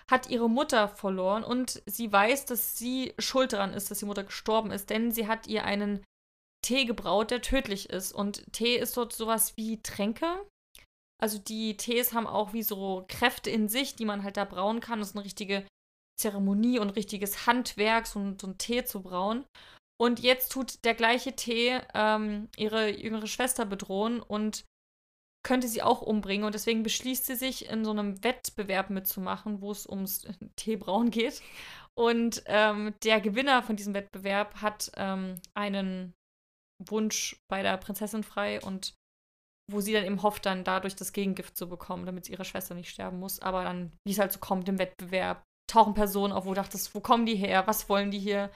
hat 0.09 0.29
ihre 0.29 0.49
Mutter 0.49 0.87
verloren 0.87 1.43
und 1.43 1.81
sie 1.85 2.11
weiß, 2.11 2.45
dass 2.45 2.77
sie 2.77 3.13
schuld 3.19 3.53
daran 3.53 3.73
ist, 3.73 3.91
dass 3.91 3.99
die 3.99 4.05
Mutter 4.05 4.23
gestorben 4.23 4.71
ist, 4.71 4.89
denn 4.89 5.11
sie 5.11 5.27
hat 5.27 5.47
ihr 5.47 5.65
einen 5.65 6.03
Tee 6.63 6.85
gebraut, 6.85 7.31
der 7.31 7.41
tödlich 7.41 7.89
ist. 7.89 8.11
Und 8.13 8.43
Tee 8.53 8.75
ist 8.77 8.95
dort 8.95 9.13
sowas 9.13 9.57
wie 9.57 9.81
Tränke. 9.81 10.45
Also 11.19 11.39
die 11.39 11.75
Tees 11.75 12.13
haben 12.13 12.27
auch 12.27 12.53
wie 12.53 12.63
so 12.63 13.03
Kräfte 13.07 13.49
in 13.49 13.67
sich, 13.67 13.95
die 13.95 14.05
man 14.05 14.23
halt 14.23 14.37
da 14.37 14.45
brauen 14.45 14.79
kann. 14.79 14.99
Das 14.99 15.09
ist 15.09 15.15
eine 15.15 15.25
richtige 15.25 15.65
Zeremonie 16.21 16.79
und 16.79 16.91
richtiges 16.91 17.47
Handwerk, 17.47 18.07
so 18.07 18.33
so 18.39 18.47
ein 18.47 18.57
Tee 18.57 18.85
zu 18.85 19.01
brauen. 19.01 19.45
Und 20.01 20.19
jetzt 20.19 20.51
tut 20.51 20.83
der 20.83 20.95
gleiche 20.95 21.35
Tee 21.35 21.79
ähm, 21.93 22.49
ihre 22.57 22.89
jüngere 22.89 23.27
Schwester 23.27 23.65
bedrohen 23.65 24.19
und 24.19 24.65
könnte 25.43 25.67
sie 25.67 25.83
auch 25.83 26.01
umbringen. 26.01 26.45
Und 26.45 26.55
deswegen 26.55 26.83
beschließt 26.83 27.25
sie 27.25 27.35
sich, 27.35 27.69
in 27.69 27.85
so 27.85 27.91
einem 27.91 28.23
Wettbewerb 28.23 28.89
mitzumachen, 28.89 29.61
wo 29.61 29.71
es 29.71 29.87
ums 29.87 30.27
Teebrauen 30.55 31.11
geht. 31.11 31.41
Und 31.95 32.41
ähm, 32.47 32.95
der 33.03 33.21
Gewinner 33.21 33.61
von 33.63 33.75
diesem 33.75 33.93
Wettbewerb 33.93 34.61
hat 34.61 34.91
ähm, 34.95 35.35
einen 35.53 36.13
Wunsch 36.79 37.37
bei 37.47 37.61
der 37.61 37.77
Prinzessin 37.77 38.23
frei 38.23 38.59
und 38.61 38.95
wo 39.71 39.81
sie 39.81 39.93
dann 39.93 40.05
eben 40.05 40.23
hofft, 40.23 40.45
dann 40.45 40.63
dadurch 40.63 40.95
das 40.95 41.13
Gegengift 41.13 41.55
zu 41.55 41.69
bekommen, 41.69 42.05
damit 42.05 42.27
ihre 42.27 42.45
Schwester 42.45 42.75
nicht 42.75 42.89
sterben 42.89 43.19
muss. 43.19 43.39
Aber 43.39 43.63
dann, 43.63 43.91
wie 44.05 44.13
es 44.13 44.19
halt 44.19 44.31
so 44.31 44.39
kommt 44.39 44.67
im 44.67 44.79
Wettbewerb, 44.79 45.43
tauchen 45.67 45.93
Personen 45.93 46.33
auf, 46.33 46.45
wo 46.45 46.49
du 46.49 46.55
dachtest, 46.55 46.93
wo 46.95 46.99
kommen 46.99 47.25
die 47.25 47.35
her? 47.35 47.67
Was 47.67 47.89
wollen 47.89 48.11
die 48.11 48.19
hier? 48.19 48.51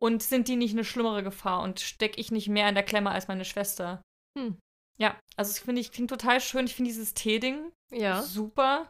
Und 0.00 0.22
sind 0.22 0.48
die 0.48 0.56
nicht 0.56 0.72
eine 0.72 0.84
schlimmere 0.84 1.22
Gefahr? 1.22 1.62
Und 1.62 1.80
stecke 1.80 2.20
ich 2.20 2.30
nicht 2.30 2.48
mehr 2.48 2.68
in 2.68 2.74
der 2.74 2.84
Klemme 2.84 3.10
als 3.10 3.28
meine 3.28 3.44
Schwester? 3.44 4.02
Hm. 4.38 4.58
Ja, 5.00 5.18
also 5.36 5.50
das 5.52 5.58
finde 5.60 5.80
ich 5.80 5.92
klingt 5.92 6.10
total 6.10 6.40
schön. 6.40 6.66
Ich 6.66 6.74
finde 6.74 6.90
dieses 6.90 7.14
Tee-Ding 7.14 7.72
Ja. 7.92 8.22
super. 8.22 8.88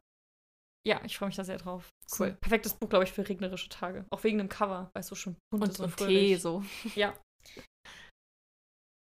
Ja, 0.87 1.02
ich 1.04 1.18
freue 1.18 1.28
mich 1.28 1.37
da 1.37 1.44
sehr 1.44 1.59
drauf. 1.59 1.90
Cool. 2.18 2.33
Perfektes 2.40 2.74
Buch, 2.74 2.88
glaube 2.88 3.04
ich, 3.04 3.12
für 3.12 3.28
regnerische 3.28 3.68
Tage. 3.68 4.07
Auch 4.11 4.24
wegen 4.24 4.38
dem 4.38 4.48
Cover, 4.48 4.90
weißt 4.94 5.11
du, 5.11 5.14
schon 5.14 5.37
bunt 5.50 5.64
Und 5.64 5.70
ist 5.70 5.76
so 5.76 5.85
und 5.85 5.96
Tee 5.96 6.37
so. 6.37 6.64
Ja. 6.94 7.14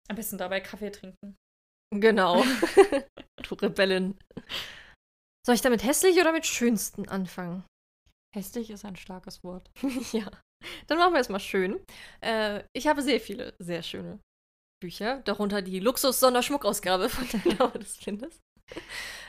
Am 0.07 0.15
besten 0.15 0.37
dabei 0.37 0.61
Kaffee 0.61 0.91
trinken. 0.91 1.35
Genau. 1.93 2.43
du 3.43 3.55
Rebellin. 3.55 4.17
Soll 5.45 5.55
ich 5.55 5.61
damit 5.61 5.83
hässlich 5.83 6.19
oder 6.19 6.31
mit 6.31 6.45
schönsten 6.45 7.07
anfangen? 7.09 7.65
Hässlich 8.35 8.69
ist 8.69 8.83
ein 8.83 8.97
starkes 8.97 9.43
Wort. 9.43 9.71
ja. 10.11 10.29
Dann 10.87 10.97
machen 10.97 11.13
wir 11.13 11.21
es 11.21 11.29
mal 11.29 11.39
schön. 11.39 11.79
Äh, 12.21 12.63
ich 12.73 12.87
habe 12.87 13.01
sehr 13.01 13.21
viele 13.21 13.55
sehr 13.59 13.81
schöne 13.81 14.19
Bücher, 14.81 15.21
darunter 15.21 15.61
die 15.61 15.79
Luxus-Sonderschmuckausgabe 15.79 17.07
von 17.07 17.27
der 17.29 17.53
Laube 17.57 17.79
des 17.79 17.97
Blindes. 17.97 18.41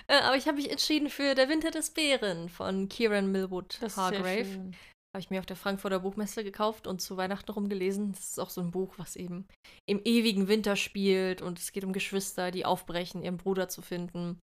Äh, 0.09 0.19
aber 0.23 0.37
ich 0.37 0.49
habe 0.49 0.57
mich 0.57 0.71
entschieden 0.71 1.09
für 1.09 1.37
Der 1.37 1.49
Winter 1.49 1.71
des 1.71 1.91
Bären 1.91 2.49
von 2.49 2.89
Kieran 2.89 3.31
Millwood 3.31 3.79
Das 3.81 3.97
Hargrave. 3.97 4.73
Habe 5.15 5.21
ich 5.21 5.31
mir 5.31 5.39
auf 5.39 5.47
der 5.47 5.57
Frankfurter 5.57 6.01
Buchmesse 6.01 6.43
gekauft 6.43 6.89
und 6.89 7.01
zu 7.01 7.17
Weihnachten 7.17 7.51
rumgelesen. 7.51 8.13
Das 8.13 8.31
ist 8.31 8.41
auch 8.41 8.51
so 8.51 8.61
ein 8.61 8.73
Buch, 8.73 8.95
was 8.99 9.15
eben 9.15 9.47
im 9.89 10.01
ewigen 10.05 10.49
Winter 10.49 10.75
spielt 10.75 11.43
und 11.43 11.61
es 11.61 11.71
geht 11.73 11.85
um 11.85 11.93
Geschwister, 11.93 12.51
die 12.51 12.65
aufbrechen, 12.65 13.23
ihren 13.23 13.37
Bruder 13.37 13.69
zu 13.69 13.83
finden. 13.83 14.41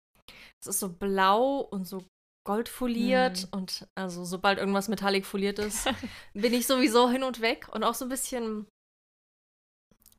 Es 0.61 0.67
ist 0.67 0.79
so 0.79 0.89
blau 0.89 1.59
und 1.59 1.87
so 1.87 2.03
goldfoliert 2.47 3.39
Hm. 3.39 3.49
und 3.51 3.88
also 3.95 4.25
sobald 4.25 4.57
irgendwas 4.57 4.88
metallic 4.88 5.25
foliert 5.25 5.60
ist, 5.60 5.88
bin 6.33 6.53
ich 6.53 6.65
sowieso 6.65 7.10
hin 7.10 7.23
und 7.23 7.41
weg 7.41 7.67
und 7.73 7.83
auch 7.83 7.93
so 7.93 8.05
ein 8.05 8.10
bisschen 8.10 8.65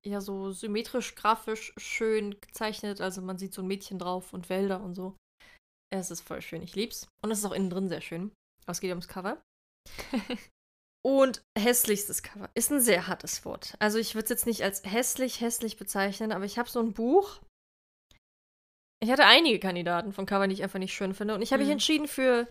ja 0.07 0.21
so 0.21 0.53
symmetrisch 0.53 1.15
grafisch 1.17 1.73
schön 1.77 2.41
gezeichnet, 2.41 3.01
also 3.01 3.21
man 3.21 3.39
sieht 3.39 3.53
so 3.53 3.63
ein 3.63 3.67
Mädchen 3.67 3.99
drauf 3.99 4.33
und 4.33 4.49
Wälder 4.49 4.81
und 4.81 4.95
so. 4.95 5.17
Es 5.91 6.11
ist 6.11 6.21
voll 6.21 6.41
schön, 6.43 6.63
ich 6.63 6.77
lieb's 6.77 7.09
und 7.25 7.31
es 7.31 7.39
ist 7.39 7.45
auch 7.47 7.53
innen 7.53 7.71
drin 7.71 7.89
sehr 7.89 8.03
schön. 8.03 8.31
Aber 8.65 8.73
es 8.73 8.81
geht 8.81 8.91
ums 8.91 9.09
Cover. 9.09 9.41
Und 11.07 11.41
hässlichstes 11.57 12.23
Cover 12.23 12.51
ist 12.55 12.71
ein 12.71 12.81
sehr 12.81 13.07
hartes 13.07 13.45
Wort. 13.47 13.75
Also 13.79 13.99
ich 13.99 14.15
würde 14.15 14.25
es 14.25 14.31
jetzt 14.31 14.47
nicht 14.47 14.63
als 14.63 14.83
hässlich, 14.85 15.41
hässlich 15.41 15.79
bezeichnen, 15.79 16.33
aber 16.33 16.45
ich 16.45 16.59
habe 16.59 16.69
so 16.69 16.81
ein 16.81 16.93
Buch. 16.93 17.41
Ich 19.01 19.11
hatte 19.11 19.25
einige 19.27 19.61
Kandidaten 19.61 20.13
von 20.13 20.27
Covern, 20.27 20.51
die 20.51 20.55
ich 20.55 20.63
einfach 20.63 20.79
nicht 20.81 20.93
schön 20.95 21.15
finde. 21.15 21.35
Und 21.35 21.43
ich 21.43 21.53
habe 21.53 21.61
mich 21.61 21.69
Mhm. 21.69 21.73
entschieden 21.75 22.09
für 22.09 22.49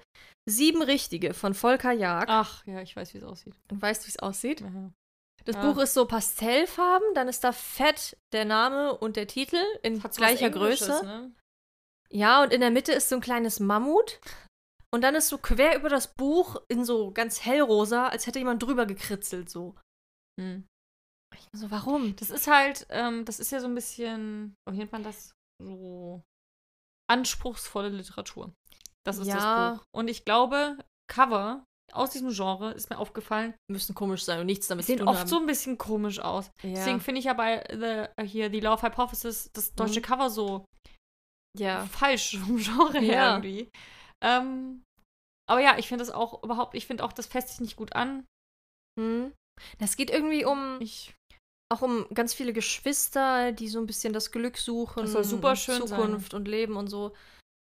Sieben 0.50 0.82
Richtige 0.82 1.34
von 1.34 1.54
Volker 1.54 1.92
Jag. 1.92 2.26
Ach, 2.30 2.66
ja, 2.66 2.82
ich 2.82 2.96
weiß, 2.96 3.14
wie 3.14 3.18
es 3.18 3.24
aussieht. 3.26 3.54
Und 3.70 3.82
weißt, 3.82 4.06
wie 4.06 4.12
es 4.12 4.20
aussieht? 4.20 4.62
Ja. 4.62 4.92
Das 5.44 5.56
Ja. 5.56 5.62
Buch 5.62 5.82
ist 5.82 5.94
so 5.94 6.06
Pastellfarben, 6.08 7.14
dann 7.16 7.28
ist 7.28 7.44
da 7.44 7.52
fett 7.52 8.18
der 8.34 8.46
Name 8.46 8.98
und 8.98 9.18
der 9.18 9.28
Titel 9.28 9.60
in 9.84 9.96
Hat 10.04 10.14
so 10.14 10.22
was 10.22 10.28
gleicher 10.28 10.50
Größe. 10.50 11.06
Ne? 11.06 11.32
Ja, 12.12 12.42
und 12.44 12.54
in 12.54 12.62
der 12.62 12.72
Mitte 12.72 12.94
ist 12.94 13.10
so 13.10 13.16
ein 13.16 13.22
kleines 13.22 13.60
Mammut. 13.60 14.20
Und 14.94 15.02
dann 15.02 15.16
ist 15.16 15.28
so 15.28 15.38
quer 15.38 15.76
über 15.78 15.90
das 15.90 16.14
Buch 16.14 16.62
in 16.70 16.86
so 16.86 17.12
ganz 17.12 17.44
hellrosa, 17.44 18.08
als 18.08 18.26
hätte 18.26 18.40
jemand 18.40 18.64
drüber 18.64 18.86
gekritzelt, 18.86 19.50
so. 19.50 19.76
Hm. 20.40 20.66
Ich 21.36 21.46
so, 21.54 21.70
warum? 21.72 22.16
Das 22.16 22.30
ist 22.30 22.48
halt, 22.48 22.88
ähm, 22.90 23.26
das 23.26 23.40
ist 23.40 23.52
ja 23.52 23.60
so 23.60 23.68
ein 23.68 23.76
bisschen, 23.76 24.56
wie 24.70 24.78
nennt 24.78 24.94
man 24.94 25.04
das? 25.04 25.34
So 25.62 26.24
anspruchsvolle 27.10 27.90
Literatur. 27.90 28.54
Das 29.06 29.18
ist 29.18 29.28
Ja. 29.28 29.36
das 29.72 29.78
Buch. 29.80 29.86
Und 29.96 30.08
ich 30.10 30.26
glaube, 30.26 30.78
Cover 31.10 31.64
aus 31.94 32.10
diesem 32.12 32.32
Genre 32.32 32.72
ist 32.74 32.90
mir 32.90 32.98
aufgefallen, 32.98 33.56
Müssen 33.72 33.96
komisch 33.96 34.24
sein 34.26 34.40
und 34.42 34.46
nichts 34.48 34.68
damit 34.68 34.84
zu 34.86 34.92
sehen 34.92 35.00
tun 35.00 35.08
oft 35.08 35.20
haben. 35.22 35.28
so 35.28 35.40
ein 35.40 35.46
bisschen 35.46 35.78
komisch 35.78 36.20
aus. 36.20 36.52
ja. 36.62 36.72
Deswegen 36.72 37.00
finde 37.00 37.20
ich 37.20 37.26
ja 37.26 37.34
bei 37.34 37.64
the, 37.72 38.26
hier 38.26 38.50
die 38.50 38.60
Love 38.60 38.82
Hypothesis 38.82 39.50
das 39.54 39.74
deutsche 39.74 40.02
Mhm. 40.02 40.04
Cover 40.04 40.30
so 40.30 40.66
ja. 41.58 41.86
falsch 41.86 42.38
vom 42.46 42.58
Genre 42.58 43.00
her 43.00 43.30
irgendwie. 43.42 43.70
Ähm, 44.22 44.84
aber 45.50 45.62
ja, 45.62 45.78
ich 45.78 45.88
finde 45.88 46.04
das 46.04 46.14
auch 46.14 46.44
überhaupt, 46.44 46.76
ich 46.76 46.86
finde 46.88 47.06
auch, 47.06 47.14
das 47.14 47.28
fässt 47.28 47.50
sich 47.50 47.62
nicht 47.62 47.78
gut 47.78 47.96
an. 47.96 48.26
Hm. 49.00 49.34
Das 49.80 49.96
geht 49.96 50.10
irgendwie 50.10 50.44
um, 50.44 50.82
Ich, 50.82 51.16
auch 51.72 51.82
um 51.82 52.08
ganz 52.14 52.34
viele 52.34 52.54
Geschwister, 52.54 53.52
die 53.52 53.68
so 53.68 53.80
ein 53.80 53.86
bisschen 53.88 54.14
das 54.14 54.32
Glück 54.32 54.58
suchen. 54.58 55.04
Das 55.04 55.12
soll 55.12 55.24
super 55.24 55.56
schön 55.56 55.86
Zukunft 55.86 56.34
und 56.34 56.48
Leben 56.48 56.76
und 56.78 56.88
so. 56.88 57.14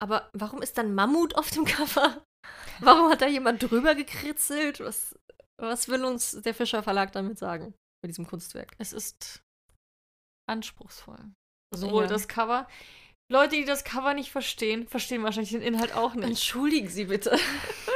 Aber 0.02 0.30
warum 0.34 0.62
ist 0.62 0.78
dann 0.78 0.94
Mammut 0.94 1.36
auf 1.36 1.50
dem 1.52 1.65
Cover? 1.65 2.24
Warum 2.80 3.10
hat 3.10 3.22
da 3.22 3.28
jemand 3.28 3.63
drüber 3.63 3.96
gekritzelt? 3.96 4.80
Was, 4.80 5.15
was 5.60 5.88
will 5.88 6.06
uns 6.06 6.39
der 6.41 6.54
Fischer 6.54 6.84
Verlag 6.84 7.12
damit 7.13 7.39
sagen? 7.39 7.74
Mit 8.04 8.10
diesem 8.12 8.28
Kunstwerk? 8.28 8.74
es 8.78 8.94
ist 8.94 9.41
anspruchsvoll. 10.48 11.32
Sowohl 11.76 12.04
Ja. 12.04 12.10
das 12.10 12.28
Cover. 12.28 12.68
Leute, 13.32 13.56
die 13.56 13.65
das 13.65 13.84
Cover 13.84 14.13
nicht 14.13 14.30
verstehen, 14.32 14.88
verstehen 14.88 15.24
wahrscheinlich 15.24 15.50
den 15.52 15.63
Inhalt 15.63 15.96
auch 15.96 16.13
nicht. 16.13 16.28
Entschuldigen 16.28 16.89
Sie 16.89 17.06
bitte. 17.06 17.32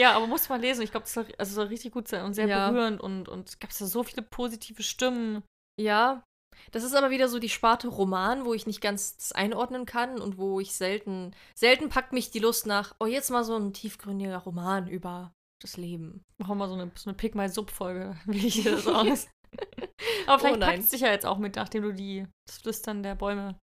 Ja, 0.00 0.12
aber 0.16 0.26
muss 0.26 0.48
man 0.48 0.60
lesen. 0.62 0.82
Ich 0.82 0.90
glaube, 0.90 1.04
das 1.04 1.12
soll, 1.12 1.26
also 1.36 1.54
soll 1.54 1.66
richtig 1.66 1.92
gut 1.92 2.08
sein 2.08 2.24
und 2.24 2.32
sehr 2.34 2.46
Ja. 2.48 2.70
berührend 2.70 3.00
und, 3.00 3.28
und 3.28 3.48
es 3.50 3.58
gab 3.58 3.70
da 3.76 3.84
so 3.84 4.02
viele 4.02 4.22
positive 4.22 4.82
Stimmen. 4.82 5.42
Ja, 5.78 6.24
das 6.72 6.84
ist 6.84 6.94
aber 6.94 7.10
wieder 7.10 7.28
so 7.28 7.38
die 7.38 7.48
Sparte 7.48 7.88
Roman, 7.88 8.44
wo 8.44 8.54
ich 8.54 8.66
nicht 8.66 8.80
ganz 8.80 9.32
einordnen 9.34 9.84
kann 9.86 10.20
und 10.20 10.38
wo 10.38 10.58
ich 10.60 10.72
selten, 10.74 11.34
selten 11.54 11.88
packt 11.90 12.12
mich 12.12 12.30
die 12.30 12.38
Lust 12.38 12.66
nach, 12.66 12.94
oh, 12.98 13.06
jetzt 13.06 13.30
mal 13.30 13.44
so 13.44 13.56
ein 13.56 13.72
tiefgründiger 13.72 14.38
Roman 14.38 14.88
über 14.88 15.32
das 15.62 15.76
Leben. 15.76 16.24
Machen 16.38 16.52
wir 16.52 16.54
mal 16.54 16.68
so 16.68 16.74
eine, 16.74 16.90
so 16.96 17.10
eine 17.10 17.16
Pick 17.16 17.34
My 17.34 17.48
Sub-Folge, 17.48 18.16
wie 18.26 18.46
ich 18.46 18.64
das 18.64 18.86
aus. 18.86 19.28
aber 20.26 20.38
vielleicht 20.38 20.56
Oh 20.56 20.60
packt 20.60 20.78
es 20.78 20.90
dich 20.90 21.00
ja 21.02 21.08
jetzt 21.10 21.26
auch 21.26 21.38
mit, 21.38 21.56
nachdem 21.56 21.82
du 21.82 21.92
die, 21.92 22.26
das 22.46 22.58
Flüstern 22.58 23.02
der 23.02 23.14
Bäume. 23.16 23.58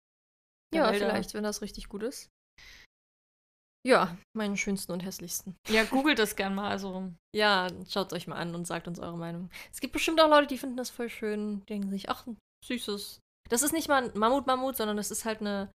der 0.72 0.82
Ja, 0.84 0.90
Wälder- 0.92 1.06
vielleicht, 1.10 1.34
wenn 1.34 1.44
das 1.44 1.60
richtig 1.62 1.88
gut 1.88 2.02
ist. 2.02 2.28
Ja, 3.84 4.16
meinen 4.36 4.56
schönsten 4.56 4.92
und 4.92 5.00
hässlichsten. 5.00 5.56
Ja, 5.68 5.84
googelt 5.84 6.18
das 6.18 6.36
gern 6.36 6.54
mal. 6.54 6.70
Also, 6.70 7.12
Ja, 7.34 7.68
schaut 7.88 8.12
euch 8.12 8.28
mal 8.28 8.36
an 8.36 8.54
und 8.54 8.66
sagt 8.66 8.86
uns 8.86 9.00
eure 9.00 9.18
Meinung. 9.18 9.50
Es 9.72 9.80
gibt 9.80 9.92
bestimmt 9.92 10.20
auch 10.20 10.28
Leute, 10.28 10.46
die 10.46 10.58
finden 10.58 10.76
das 10.76 10.90
voll 10.90 11.08
schön, 11.08 11.60
die 11.60 11.66
denken 11.66 11.90
sich, 11.90 12.08
ach, 12.08 12.26
ein 12.26 12.36
süßes. 12.64 13.18
Das 13.48 13.62
ist 13.62 13.72
nicht 13.72 13.88
mal 13.88 14.04
ein 14.04 14.16
Mammut-Mammut, 14.18 14.76
sondern 14.76 14.96
das 14.96 15.10
ist 15.10 15.24
halt 15.24 15.40
eine, 15.40 15.70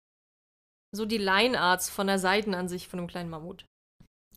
so 0.94 1.06
die 1.06 1.18
Line-Arts 1.18 1.88
von 1.88 2.06
der 2.06 2.18
Seitenansicht 2.18 2.90
von 2.90 2.98
einem 2.98 3.08
kleinen 3.08 3.30
Mammut. 3.30 3.64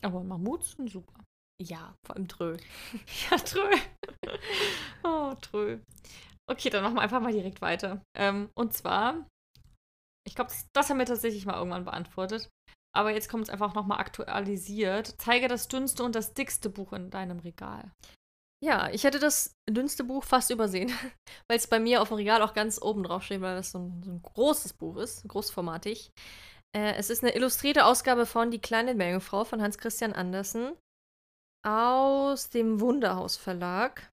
aber 0.02 0.24
Mammuts 0.24 0.72
sind 0.72 0.90
super. 0.90 1.12
Ja, 1.60 1.94
vor 2.06 2.16
allem 2.16 2.28
Drö. 2.28 2.56
Ja, 3.30 3.36
trö. 3.36 3.70
oh, 5.04 5.34
trö. 5.42 5.80
Okay, 6.50 6.70
dann 6.70 6.82
machen 6.84 6.94
wir 6.94 7.02
einfach 7.02 7.20
mal 7.20 7.32
direkt 7.32 7.60
weiter. 7.60 8.02
Ähm, 8.16 8.48
und 8.56 8.72
zwar, 8.72 9.26
ich 10.26 10.34
glaube, 10.34 10.50
das, 10.50 10.66
das 10.74 10.88
haben 10.88 10.98
wir 10.98 11.04
tatsächlich 11.06 11.44
mal 11.44 11.58
irgendwann 11.58 11.84
beantwortet. 11.84 12.48
Aber 12.98 13.12
jetzt 13.12 13.28
kommt 13.28 13.44
es 13.44 13.50
einfach 13.50 13.74
nochmal 13.74 14.00
aktualisiert. 14.00 15.14
Zeige 15.18 15.46
das 15.46 15.68
dünnste 15.68 16.02
und 16.02 16.16
das 16.16 16.34
dickste 16.34 16.68
Buch 16.68 16.92
in 16.92 17.10
deinem 17.10 17.38
Regal. 17.38 17.92
Ja, 18.60 18.90
ich 18.90 19.04
hätte 19.04 19.20
das 19.20 19.54
dünnste 19.70 20.02
Buch 20.02 20.24
fast 20.24 20.50
übersehen, 20.50 20.90
weil 21.48 21.58
es 21.58 21.68
bei 21.68 21.78
mir 21.78 22.02
auf 22.02 22.08
dem 22.08 22.16
Regal 22.16 22.42
auch 22.42 22.54
ganz 22.54 22.82
oben 22.82 23.04
drauf 23.04 23.22
steht, 23.22 23.40
weil 23.40 23.54
das 23.54 23.70
so 23.70 23.78
ein, 23.78 24.02
so 24.02 24.10
ein 24.10 24.20
großes 24.20 24.72
Buch 24.72 24.96
ist, 24.96 25.28
großformatig. 25.28 26.10
Äh, 26.76 26.94
es 26.94 27.08
ist 27.08 27.22
eine 27.22 27.36
illustrierte 27.36 27.84
Ausgabe 27.84 28.26
von 28.26 28.50
Die 28.50 28.60
kleine 28.60 28.94
Meerjungfrau 28.94 29.44
von 29.44 29.62
Hans 29.62 29.78
Christian 29.78 30.12
Andersen 30.12 30.76
aus 31.64 32.50
dem 32.50 32.80
Wunderhaus 32.80 33.36
Verlag. 33.36 34.10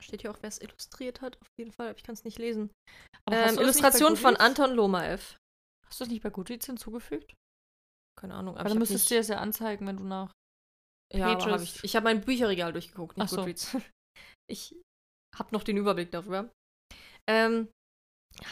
Steht 0.00 0.22
hier 0.22 0.32
auch, 0.32 0.38
wer 0.40 0.48
es 0.48 0.60
illustriert 0.60 1.20
hat, 1.20 1.40
auf 1.40 1.46
jeden 1.56 1.70
Fall, 1.70 1.90
aber 1.90 1.96
ich 1.96 2.02
kann 2.02 2.14
es 2.14 2.24
nicht 2.24 2.40
lesen. 2.40 2.72
Ähm, 3.30 3.56
Illustration 3.56 4.16
von? 4.16 4.34
Anton 4.34 4.72
Lomaev. 4.72 5.36
Hast 5.86 6.00
du 6.00 6.04
das 6.04 6.10
nicht 6.10 6.24
bei 6.24 6.30
Goodreads 6.30 6.66
hinzugefügt? 6.66 7.36
Keine 8.20 8.34
Ahnung, 8.34 8.54
Aber 8.54 8.60
aber 8.60 8.68
dann 8.70 8.78
ich 8.78 8.80
müsstest 8.80 9.10
du 9.10 9.14
dir 9.14 9.20
das 9.20 9.28
ja 9.28 9.38
anzeigen, 9.38 9.86
wenn 9.86 9.96
du 9.96 10.04
nach. 10.04 10.32
ja, 11.12 11.38
hab 11.38 11.60
ich, 11.60 11.82
ich 11.82 11.96
habe 11.96 12.04
mein 12.04 12.20
Bücherregal 12.20 12.72
durchgeguckt, 12.72 13.16
nicht 13.16 13.24
Ach 13.26 13.28
so. 13.28 13.36
Goodreads. 13.36 13.76
Ich 14.46 14.76
habe 15.34 15.52
noch 15.52 15.62
den 15.64 15.78
Überblick 15.78 16.10
darüber. 16.10 16.50
Ähm, 17.26 17.68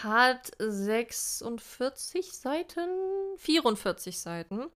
hat 0.02 0.50
46 0.58 2.32
Seiten, 2.32 2.88
44 3.36 4.18
Seiten. 4.18 4.70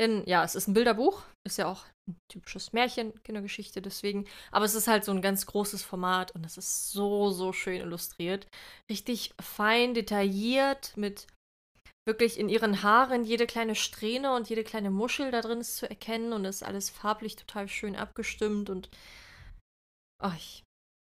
Denn 0.00 0.24
ja, 0.26 0.42
es 0.42 0.54
ist 0.54 0.68
ein 0.68 0.74
Bilderbuch, 0.74 1.22
ist 1.46 1.58
ja 1.58 1.66
auch 1.66 1.84
ein 2.08 2.16
typisches 2.32 2.72
Märchen, 2.72 3.12
Kindergeschichte 3.24 3.82
deswegen. 3.82 4.26
Aber 4.52 4.64
es 4.64 4.74
ist 4.74 4.88
halt 4.88 5.04
so 5.04 5.12
ein 5.12 5.22
ganz 5.22 5.46
großes 5.46 5.82
Format 5.82 6.32
und 6.34 6.46
es 6.46 6.56
ist 6.56 6.90
so, 6.92 7.30
so 7.30 7.52
schön 7.52 7.80
illustriert. 7.80 8.46
Richtig 8.90 9.34
fein, 9.40 9.92
detailliert, 9.94 10.96
mit 10.96 11.26
wirklich 12.06 12.38
in 12.38 12.48
ihren 12.48 12.82
Haaren 12.82 13.24
jede 13.24 13.46
kleine 13.46 13.74
Strähne 13.74 14.34
und 14.34 14.48
jede 14.48 14.64
kleine 14.64 14.90
Muschel 14.90 15.30
da 15.30 15.40
drin 15.40 15.60
ist 15.60 15.76
zu 15.76 15.88
erkennen 15.88 16.32
und 16.32 16.44
es 16.44 16.56
ist 16.56 16.62
alles 16.62 16.90
farblich 16.90 17.36
total 17.36 17.68
schön 17.68 17.96
abgestimmt 17.96 18.70
und 18.70 18.90
ach, 20.22 20.36
ich 20.36 20.62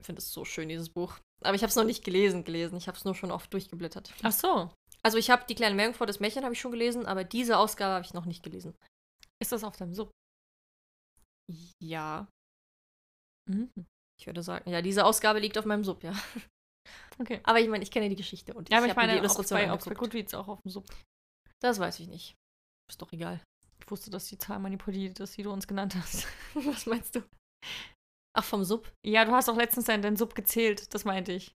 finde 0.04 0.20
es 0.20 0.32
so 0.32 0.46
schön, 0.46 0.70
dieses 0.70 0.90
Buch. 0.90 1.20
Aber 1.44 1.56
ich 1.56 1.62
habe 1.62 1.70
es 1.70 1.76
noch 1.76 1.84
nicht 1.84 2.04
gelesen, 2.04 2.44
gelesen. 2.44 2.78
Ich 2.78 2.88
habe 2.88 2.98
es 2.98 3.06
nur 3.06 3.16
schon 3.16 3.32
oft 3.32 3.52
durchgeblättert. 3.54 4.14
Ach 4.24 4.32
so. 4.32 4.72
Also 5.04 5.18
ich 5.18 5.30
habe 5.30 5.46
die 5.48 5.56
kleine 5.56 5.76
Meerjungfrau, 5.76 6.06
das 6.06 6.20
Märchen 6.20 6.44
habe 6.44 6.54
ich 6.54 6.60
schon 6.60 6.72
gelesen, 6.72 7.06
aber 7.06 7.24
diese 7.24 7.58
Ausgabe 7.58 7.94
habe 7.94 8.06
ich 8.06 8.14
noch 8.14 8.26
nicht 8.26 8.44
gelesen. 8.44 8.74
Ist 9.42 9.52
das 9.52 9.64
auf 9.64 9.76
deinem 9.78 9.94
Sub? 9.94 10.10
Ja, 11.84 12.28
Mhm. 13.48 13.70
ich 14.20 14.26
würde 14.26 14.42
sagen, 14.42 14.70
ja, 14.70 14.82
diese 14.82 15.06
Ausgabe 15.06 15.40
liegt 15.40 15.58
auf 15.58 15.66
meinem 15.66 15.84
Sub, 15.84 16.04
ja. 16.04 16.14
Okay. 17.20 17.40
Aber 17.44 17.60
ich 17.60 17.68
meine, 17.68 17.84
ich 17.84 17.92
kenne 17.92 18.10
die 18.10 18.16
Geschichte 18.16 18.54
und 18.54 18.70
Ja, 18.70 18.78
aber 18.78 18.88
ich 18.88 18.92
ich 18.92 18.96
meine, 18.98 19.14
die 19.14 19.20
Illustration 19.20 19.60
bei, 19.60 19.72
ob's 19.72 19.86
bei 19.86 19.92
angeguckt. 19.92 20.12
Goodreads 20.12 20.34
auch 20.34 20.48
auf 20.48 20.62
dem 20.62 20.72
Sub. 20.72 20.86
Das 21.62 21.80
weiß 21.80 22.00
ich 22.00 22.08
nicht. 22.08 22.36
Ist 22.90 23.02
doch 23.02 23.12
egal. 23.12 23.42
Ich 23.80 23.90
wusste, 23.90 24.10
dass 24.10 24.28
die 24.28 24.38
Zahl 24.38 24.60
manipuliert 24.60 25.20
ist, 25.20 25.38
die 25.38 25.44
du 25.44 25.52
uns 25.52 25.68
genannt 25.68 25.96
hast. 25.96 26.28
Was 26.56 26.86
meinst 26.86 27.16
du? 27.16 27.24
Ach, 28.38 28.44
vom 28.44 28.64
Sub? 28.64 28.92
Ja, 29.06 29.24
du 29.26 29.32
hast 29.32 29.50
auch 29.50 29.56
letztens 29.56 29.86
deinen, 29.86 30.02
deinen 30.02 30.18
Sub 30.18 30.36
gezählt, 30.36 30.94
das 30.94 31.06
meinte 31.06 31.32
ich. 31.32 31.54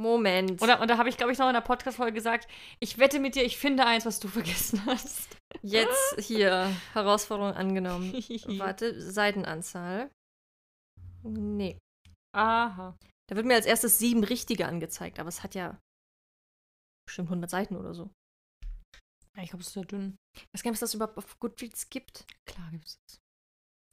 Moment. 0.00 0.60
Oder, 0.60 0.80
und 0.80 0.88
da 0.88 0.98
habe 0.98 1.08
ich, 1.08 1.16
glaube 1.16 1.32
ich, 1.32 1.38
noch 1.38 1.46
in 1.46 1.54
der 1.54 1.60
Podcast-Folge 1.60 2.14
gesagt, 2.14 2.48
ich 2.80 2.98
wette 2.98 3.20
mit 3.20 3.36
dir, 3.36 3.44
ich 3.44 3.58
finde 3.58 3.86
eins, 3.86 4.06
was 4.06 4.18
du 4.18 4.28
vergessen 4.38 4.84
hast. 4.86 5.36
Jetzt 5.62 6.18
hier, 6.18 6.70
Herausforderung 6.94 7.52
angenommen. 7.52 8.12
Warte, 8.58 9.00
Seitenanzahl. 9.00 10.10
Nee. 11.22 11.78
Aha. 12.34 12.96
Da 13.28 13.36
wird 13.36 13.46
mir 13.46 13.54
als 13.54 13.66
erstes 13.66 13.98
sieben 13.98 14.24
richtige 14.24 14.66
angezeigt, 14.66 15.18
aber 15.18 15.28
es 15.28 15.42
hat 15.42 15.54
ja 15.54 15.80
bestimmt 17.06 17.28
100 17.28 17.50
Seiten 17.50 17.76
oder 17.76 17.94
so. 17.94 18.10
Ich 19.36 19.50
glaube, 19.50 19.62
es 19.62 19.68
ist 19.68 19.76
ja 19.76 19.82
dünn. 19.82 20.16
Ich 20.36 20.46
weiß 20.52 20.62
gar 20.62 20.70
nicht, 20.70 20.80
was 20.80 20.90
das 20.90 20.94
überhaupt 20.94 21.18
auf 21.18 21.38
Goodreads 21.40 21.90
gibt. 21.90 22.24
Klar 22.46 22.70
gibt 22.70 22.86
es 22.86 22.96
das. 23.06 23.18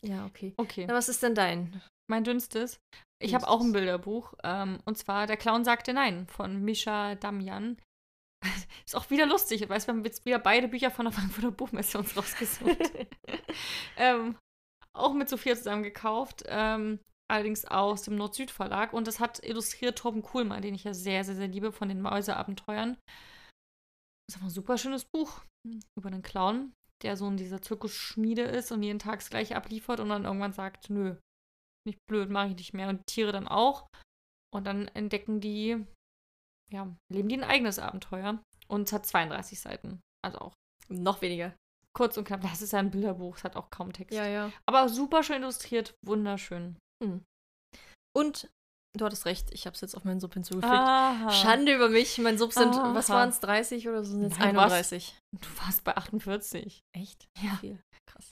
Ja, 0.04 0.26
okay. 0.26 0.54
Okay. 0.58 0.86
Na, 0.88 0.94
was 0.94 1.10
ist 1.10 1.24
denn 1.24 1.36
dein? 1.36 1.82
Mein 2.10 2.24
dünnstes. 2.24 2.80
Ich 3.20 3.34
habe 3.34 3.48
auch 3.48 3.62
ein. 3.62 3.72
Bilderbuch. 3.72 4.34
Ähm, 4.44 4.80
und 4.86 4.98
zwar 4.98 5.28
Der 5.28 5.38
Clown 5.38 5.64
sagte 5.64 5.94
Nein 5.94 6.28
von 6.28 6.62
Misha 6.62 7.16
Damian. 7.16 7.78
Ist 8.86 8.96
auch 8.96 9.10
wieder 9.12 9.28
lustig. 9.28 9.68
Weißt 9.70 9.88
du, 9.88 9.92
wir 9.92 9.98
haben 9.98 10.06
jetzt 10.06 10.26
wieder 10.26 10.40
beide 10.40 10.68
Bücher 10.68 10.92
von 10.92 11.06
der 11.06 11.14
Frankfurter 11.18 11.52
Buchmesse 11.52 12.00
uns 12.00 12.18
rausgesucht. 12.18 12.78
ähm, 13.98 14.38
auch 14.94 15.14
mit 15.14 15.30
Sophia 15.30 15.56
zusammen 15.56 15.84
gekauft. 15.84 16.44
Ähm, 16.48 17.00
allerdings 17.32 17.66
aus 17.66 18.04
dem 18.04 18.16
Nord-Süd-Verlag. 18.16 18.94
Und 18.94 19.08
das 19.08 19.20
hat 19.20 19.44
illustriert 19.44 19.98
Torben 19.98 20.22
Kuhlmann, 20.22 20.62
den 20.62 20.76
ich 20.76 20.84
ja 20.84 20.94
sehr, 20.94 21.24
sehr, 21.24 21.36
sehr 21.36 21.48
liebe, 21.48 21.72
von 21.72 21.90
den 21.90 22.02
Mäuseabenteuern. 22.02 22.98
Das 24.28 24.30
ist 24.30 24.36
einfach 24.36 24.48
ein 24.48 24.52
super 24.54 24.78
schönes 24.78 25.06
Buch 25.06 25.42
über 25.98 26.08
einen 26.08 26.22
Clown, 26.22 26.74
der 27.04 27.18
so 27.18 27.28
in 27.28 27.38
dieser 27.38 27.62
Zirkusschmiede 27.62 28.44
ist 28.44 28.72
und 28.72 28.84
jeden 28.84 29.00
Tag 29.00 29.20
das 29.20 29.30
gleiche 29.30 29.56
abliefert 29.56 30.00
und 30.00 30.10
dann 30.10 30.26
irgendwann 30.26 30.54
sagt, 30.54 30.90
nö, 30.90 31.16
nicht 31.88 31.98
blöd, 32.10 32.30
mache 32.30 32.50
ich 32.50 32.56
nicht 32.56 32.74
mehr. 32.74 32.90
Und 32.90 33.06
Tiere 33.08 33.32
dann 33.32 33.48
auch. 33.48 33.88
Und 34.54 34.66
dann 34.66 34.88
entdecken 34.90 35.40
die, 35.42 35.84
ja, 36.72 36.96
leben 37.12 37.30
die 37.30 37.38
ein 37.38 37.44
eigenes 37.44 37.80
Abenteuer. 37.80 38.42
Und 38.68 38.84
es 38.88 38.94
hat 38.94 39.06
32 39.06 39.60
Seiten. 39.60 40.02
Also 40.24 40.38
auch 40.40 40.54
Noch 40.90 41.22
weniger. 41.22 41.56
kurz 41.98 42.18
und 42.18 42.26
knapp. 42.26 42.42
Das 42.42 42.62
ist 42.62 42.72
ja 42.74 42.80
ein 42.80 42.92
Bilderbuch, 42.92 43.36
es 43.38 43.44
hat 43.44 43.56
auch 43.56 43.70
kaum 43.70 43.92
Text. 43.92 44.18
ja. 44.18 44.52
Aber 44.70 44.88
super 44.88 45.24
schön 45.24 45.42
illustriert, 45.42 45.94
wunderschön. 46.06 46.78
Und 48.16 48.50
du 48.98 49.06
hattest 49.06 49.26
recht, 49.26 49.52
ich 49.52 49.66
habe 49.66 49.76
es 49.76 49.82
jetzt 49.82 49.96
auf 49.96 50.04
meinen 50.04 50.20
Sub 50.20 50.34
hinzugefügt. 50.34 50.72
Aha. 50.72 51.32
Schande 51.32 51.74
über 51.74 51.90
mich. 51.90 52.18
Mein 52.18 52.38
Sub 52.38 52.54
sind, 52.54 52.76
Aha. 52.76 52.94
was 52.94 53.10
waren 53.10 53.30
es, 53.30 53.40
30 53.40 53.88
oder 53.88 54.04
so? 54.04 54.12
Sind 54.12 54.24
jetzt 54.24 54.40
Nein, 54.40 54.56
was? 54.56 54.72
31. 54.72 55.18
Du 55.40 55.48
warst 55.64 55.84
bei 55.84 55.96
48. 55.96 56.82
Echt? 56.94 57.28
Ja. 57.42 57.56
Viel. 57.58 57.80
Krass. 58.06 58.32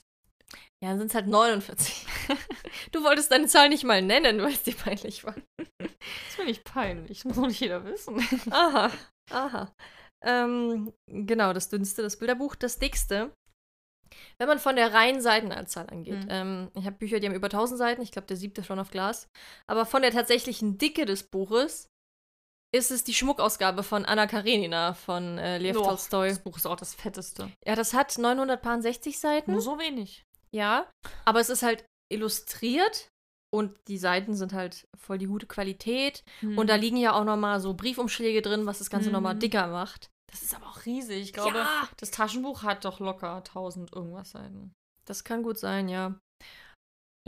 Ja, 0.82 0.90
dann 0.90 0.98
sind 0.98 1.08
es 1.08 1.14
halt 1.14 1.28
49. 1.28 2.06
du 2.92 3.04
wolltest 3.04 3.30
deine 3.30 3.46
Zahl 3.46 3.68
nicht 3.68 3.84
mal 3.84 4.02
nennen, 4.02 4.42
weil 4.42 4.52
es 4.52 4.62
dir 4.62 4.74
peinlich 4.74 5.24
war. 5.24 5.34
Das 5.58 6.34
finde 6.34 6.50
ich 6.50 6.64
peinlich. 6.64 7.18
Das 7.18 7.24
muss 7.24 7.36
doch 7.36 7.46
nicht 7.46 7.60
jeder 7.60 7.84
wissen. 7.84 8.18
Aha, 8.50 8.90
aha. 9.30 9.74
Ähm, 10.22 10.92
genau, 11.06 11.52
das 11.52 11.68
dünnste, 11.68 12.02
das 12.02 12.18
Bilderbuch. 12.18 12.54
Das 12.54 12.78
dickste, 12.78 13.34
wenn 14.38 14.48
man 14.48 14.58
von 14.58 14.76
der 14.76 14.92
reinen 14.92 15.20
Seitenanzahl 15.20 15.88
angeht. 15.90 16.24
Mhm. 16.24 16.28
Ähm, 16.30 16.70
ich 16.74 16.84
habe 16.86 16.96
Bücher, 16.96 17.20
die 17.20 17.26
haben 17.26 17.34
über 17.34 17.46
1000 17.48 17.78
Seiten. 17.78 18.02
Ich 18.02 18.12
glaube, 18.12 18.26
der 18.26 18.36
siebte 18.36 18.62
schon 18.64 18.78
auf 18.78 18.90
Glas. 18.90 19.28
Aber 19.66 19.86
von 19.86 20.02
der 20.02 20.10
tatsächlichen 20.10 20.78
Dicke 20.78 21.06
des 21.06 21.24
Buches 21.24 21.88
ist 22.72 22.90
es 22.90 23.02
die 23.02 23.14
Schmuckausgabe 23.14 23.82
von 23.82 24.04
Anna 24.04 24.26
Karenina 24.26 24.94
von 24.94 25.38
äh, 25.38 25.58
Lev 25.58 25.76
Doch, 25.76 25.88
Tolstoi. 25.88 26.28
Das 26.28 26.38
Buch 26.38 26.56
ist 26.56 26.66
auch 26.66 26.76
das 26.76 26.94
fetteste. 26.94 27.50
Ja, 27.66 27.74
das 27.74 27.94
hat 27.94 28.16
960 28.16 29.18
Seiten. 29.18 29.52
Nur 29.52 29.60
so 29.60 29.78
wenig. 29.78 30.24
Ja, 30.52 30.88
aber 31.24 31.40
es 31.40 31.50
ist 31.50 31.62
halt 31.62 31.84
illustriert 32.12 33.08
und 33.52 33.76
die 33.88 33.98
Seiten 33.98 34.34
sind 34.34 34.52
halt 34.52 34.86
voll 34.96 35.18
die 35.18 35.26
gute 35.26 35.46
Qualität. 35.46 36.22
Und 36.42 36.68
da 36.70 36.76
liegen 36.76 36.96
ja 36.96 37.12
auch 37.14 37.24
noch 37.24 37.36
mal 37.36 37.58
so 37.60 37.74
Briefumschläge 37.74 38.42
drin, 38.42 38.66
was 38.66 38.78
das 38.78 38.90
Ganze 38.90 39.10
noch 39.10 39.20
mal 39.20 39.34
Mhm. 39.34 39.40
dicker 39.40 39.66
macht. 39.66 40.10
Das 40.30 40.42
ist 40.42 40.54
aber 40.54 40.66
auch 40.66 40.84
riesig. 40.86 41.22
Ich 41.22 41.32
glaube, 41.32 41.58
Ja. 41.58 41.88
das 41.96 42.10
Taschenbuch 42.10 42.62
hat 42.62 42.84
doch 42.84 43.00
locker 43.00 43.42
1000 43.42 43.92
irgendwas 43.92 44.30
Seiten. 44.30 44.72
Das 45.06 45.24
kann 45.24 45.42
gut 45.42 45.58
sein, 45.58 45.88
ja. 45.88 46.18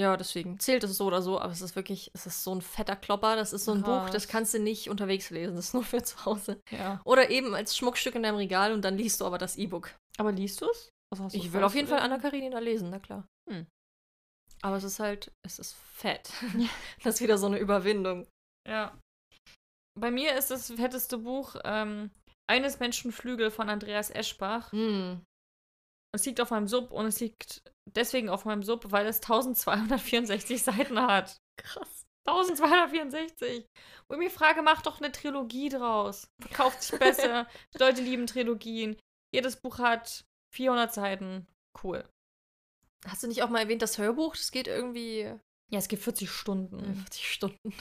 Ja, 0.00 0.16
deswegen 0.16 0.58
zählt 0.58 0.84
es 0.84 0.96
so 0.96 1.04
oder 1.04 1.20
so, 1.20 1.38
aber 1.38 1.52
es 1.52 1.60
ist 1.60 1.76
wirklich, 1.76 2.10
es 2.14 2.26
ist 2.26 2.42
so 2.44 2.54
ein 2.54 2.62
fetter 2.62 2.96
Klopper. 2.96 3.36
Das 3.36 3.52
ist 3.52 3.64
so 3.66 3.72
ein 3.72 3.82
Buch, 3.82 4.06
das 4.10 4.24
Krass. 4.24 4.28
kannst 4.28 4.54
du 4.54 4.58
nicht 4.58 4.88
unterwegs 4.88 5.30
lesen. 5.30 5.54
Das 5.56 5.66
ist 5.66 5.74
nur 5.74 5.84
für 5.84 6.02
zu 6.02 6.24
Hause. 6.24 6.60
Ja. 6.70 7.00
Oder 7.04 7.30
eben 7.30 7.54
als 7.54 7.76
Schmuckstück 7.76 8.14
in 8.14 8.22
deinem 8.22 8.36
Regal 8.36 8.72
und 8.72 8.82
dann 8.82 8.96
liest 8.96 9.20
du 9.20 9.26
aber 9.26 9.36
das 9.38 9.56
E-Book. 9.56 9.94
Aber 10.18 10.32
liest 10.32 10.60
du 10.60 10.66
es? 10.70 10.88
Ich 11.32 11.52
will 11.52 11.62
auf 11.62 11.74
jeden 11.74 11.88
Fall 11.88 11.98
Anna 12.00 12.18
Karenina 12.18 12.58
lesen, 12.58 12.88
na 12.88 12.98
klar. 12.98 13.26
Hm. 13.50 13.66
Aber 14.62 14.76
es 14.76 14.84
ist 14.84 14.98
halt, 14.98 15.30
es 15.44 15.58
ist 15.58 15.74
fett. 15.74 16.30
Das 17.04 17.16
ist 17.16 17.20
wieder 17.20 17.36
so 17.36 17.46
eine 17.46 17.58
Überwindung. 17.58 18.26
Ja. 18.66 18.96
Bei 20.00 20.10
mir 20.10 20.34
ist 20.38 20.50
das 20.50 20.70
fetteste 20.70 21.18
Buch 21.18 21.56
ähm, 21.64 22.10
Eines 22.48 22.80
Menschen 22.80 23.12
Flügel 23.12 23.50
von 23.50 23.68
Andreas 23.68 24.10
Eschbach. 24.10 24.72
Hm. 24.72 25.24
Es 26.14 26.26
liegt 26.26 26.40
auf 26.40 26.50
meinem 26.50 26.68
Sub 26.68 26.90
und 26.90 27.06
es 27.06 27.20
liegt 27.20 27.62
deswegen 27.86 28.28
auf 28.28 28.44
meinem 28.44 28.62
Sub, 28.62 28.90
weil 28.90 29.06
es 29.06 29.16
1264 29.22 30.62
Seiten 30.62 31.00
hat. 31.00 31.36
Krass. 31.58 32.06
1264. 32.28 33.66
Wo 34.08 34.14
ich 34.14 34.20
mir 34.20 34.30
frage, 34.30 34.62
mach 34.62 34.82
doch 34.82 35.00
eine 35.00 35.10
Trilogie 35.10 35.68
draus. 35.68 36.28
Verkauft 36.40 36.82
sich 36.82 36.98
besser. 36.98 37.48
Die 37.74 37.78
Leute 37.78 38.02
lieben 38.02 38.26
Trilogien. 38.26 38.96
Jedes 39.34 39.56
Buch 39.56 39.78
hat 39.78 40.24
400 40.54 40.92
Seiten. 40.92 41.46
Cool. 41.82 42.08
Hast 43.06 43.22
du 43.22 43.26
nicht 43.26 43.42
auch 43.42 43.48
mal 43.48 43.60
erwähnt, 43.62 43.82
das 43.82 43.98
Hörbuch? 43.98 44.36
Das 44.36 44.52
geht 44.52 44.68
irgendwie 44.68 45.22
Ja, 45.70 45.78
es 45.78 45.88
geht 45.88 45.98
40 45.98 46.30
Stunden. 46.30 46.94
40 46.94 47.32
Stunden. 47.32 47.74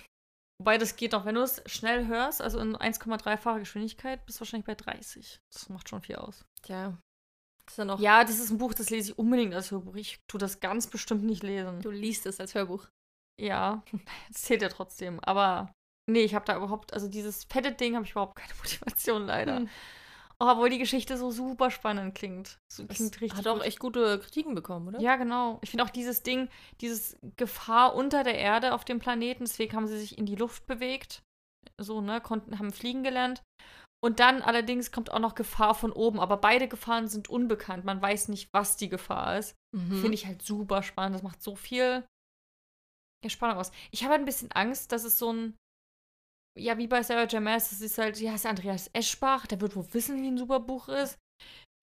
Wobei 0.61 0.77
das 0.77 0.95
geht 0.95 1.13
noch, 1.13 1.25
wenn 1.25 1.33
du 1.33 1.41
es 1.41 1.59
schnell 1.65 2.05
hörst, 2.05 2.39
also 2.39 2.59
in 2.59 2.77
1,3-facher 2.77 3.57
Geschwindigkeit, 3.57 4.23
bist 4.27 4.37
du 4.37 4.41
wahrscheinlich 4.41 4.67
bei 4.67 4.75
30. 4.75 5.41
Das 5.51 5.69
macht 5.69 5.89
schon 5.89 6.03
viel 6.03 6.17
aus. 6.17 6.45
Tja. 6.61 6.99
Das 7.65 7.73
ist 7.73 7.77
ja 7.79 7.85
noch. 7.85 7.99
Ja, 7.99 8.23
das 8.23 8.37
ist 8.37 8.51
ein 8.51 8.59
Buch, 8.59 8.75
das 8.75 8.91
lese 8.91 9.11
ich 9.11 9.17
unbedingt 9.17 9.55
als 9.55 9.71
Hörbuch. 9.71 9.95
Ich 9.95 10.19
tue 10.27 10.39
das 10.39 10.59
ganz 10.59 10.85
bestimmt 10.85 11.23
nicht 11.23 11.41
lesen. 11.41 11.81
Du 11.81 11.89
liest 11.89 12.27
es 12.27 12.39
als 12.39 12.53
Hörbuch. 12.53 12.87
Ja, 13.39 13.81
das 14.29 14.43
zählt 14.43 14.61
ja 14.61 14.69
trotzdem. 14.69 15.19
Aber 15.21 15.73
nee, 16.07 16.21
ich 16.21 16.35
habe 16.35 16.45
da 16.45 16.55
überhaupt, 16.55 16.93
also 16.93 17.07
dieses 17.07 17.45
fette 17.45 17.71
Ding 17.71 17.95
habe 17.95 18.05
ich 18.05 18.11
überhaupt 18.11 18.35
keine 18.35 18.53
Motivation 18.59 19.25
leider. 19.25 19.55
Hm. 19.61 19.69
Oh, 20.41 20.47
obwohl 20.47 20.71
die 20.71 20.79
Geschichte 20.79 21.17
so 21.17 21.29
super 21.29 21.69
spannend 21.69 22.15
klingt. 22.15 22.57
So 22.67 22.87
klingt 22.87 23.21
richtig 23.21 23.37
hat 23.37 23.47
auch 23.47 23.63
echt 23.63 23.79
gute 23.79 24.17
Kritiken 24.17 24.55
bekommen, 24.55 24.87
oder? 24.87 24.99
Ja, 24.99 25.15
genau. 25.15 25.59
Ich 25.61 25.69
finde 25.69 25.83
auch 25.83 25.91
dieses 25.91 26.23
Ding, 26.23 26.49
dieses 26.81 27.15
Gefahr 27.37 27.93
unter 27.93 28.23
der 28.23 28.39
Erde 28.39 28.73
auf 28.73 28.83
dem 28.83 28.97
Planeten, 28.97 29.45
deswegen 29.45 29.75
haben 29.75 29.85
sie 29.85 29.99
sich 29.99 30.17
in 30.17 30.25
die 30.25 30.35
Luft 30.35 30.65
bewegt. 30.65 31.21
So, 31.79 32.01
ne, 32.01 32.21
konnten, 32.21 32.57
haben 32.57 32.71
fliegen 32.71 33.03
gelernt. 33.03 33.43
Und 34.03 34.19
dann 34.19 34.41
allerdings 34.41 34.91
kommt 34.91 35.11
auch 35.11 35.19
noch 35.19 35.35
Gefahr 35.35 35.75
von 35.75 35.91
oben, 35.91 36.19
aber 36.19 36.37
beide 36.37 36.67
Gefahren 36.67 37.07
sind 37.07 37.29
unbekannt. 37.29 37.85
Man 37.85 38.01
weiß 38.01 38.29
nicht, 38.29 38.49
was 38.51 38.77
die 38.77 38.89
Gefahr 38.89 39.37
ist. 39.37 39.55
Mhm. 39.75 40.01
Finde 40.01 40.15
ich 40.15 40.25
halt 40.25 40.41
super 40.41 40.81
spannend. 40.81 41.13
Das 41.13 41.23
macht 41.23 41.43
so 41.43 41.55
viel 41.55 42.03
ja, 43.23 43.29
Spannung 43.29 43.57
aus. 43.57 43.71
Ich 43.91 44.01
habe 44.01 44.13
halt 44.13 44.23
ein 44.23 44.25
bisschen 44.25 44.51
Angst, 44.53 44.91
dass 44.91 45.03
es 45.03 45.19
so 45.19 45.31
ein, 45.31 45.55
ja, 46.57 46.77
wie 46.77 46.87
bei 46.87 47.01
Sarah 47.03 47.25
J. 47.25 47.41
Maas, 47.41 47.71
es 47.71 47.81
ist 47.81 47.97
halt, 47.97 48.19
ja, 48.19 48.31
es 48.31 48.41
ist 48.41 48.45
Andreas 48.45 48.89
Eschbach, 48.93 49.47
der 49.47 49.61
wird 49.61 49.75
wohl 49.75 49.91
wissen, 49.93 50.21
wie 50.21 50.27
ein 50.27 50.37
super 50.37 50.59
Buch 50.59 50.87
ist. 50.89 51.17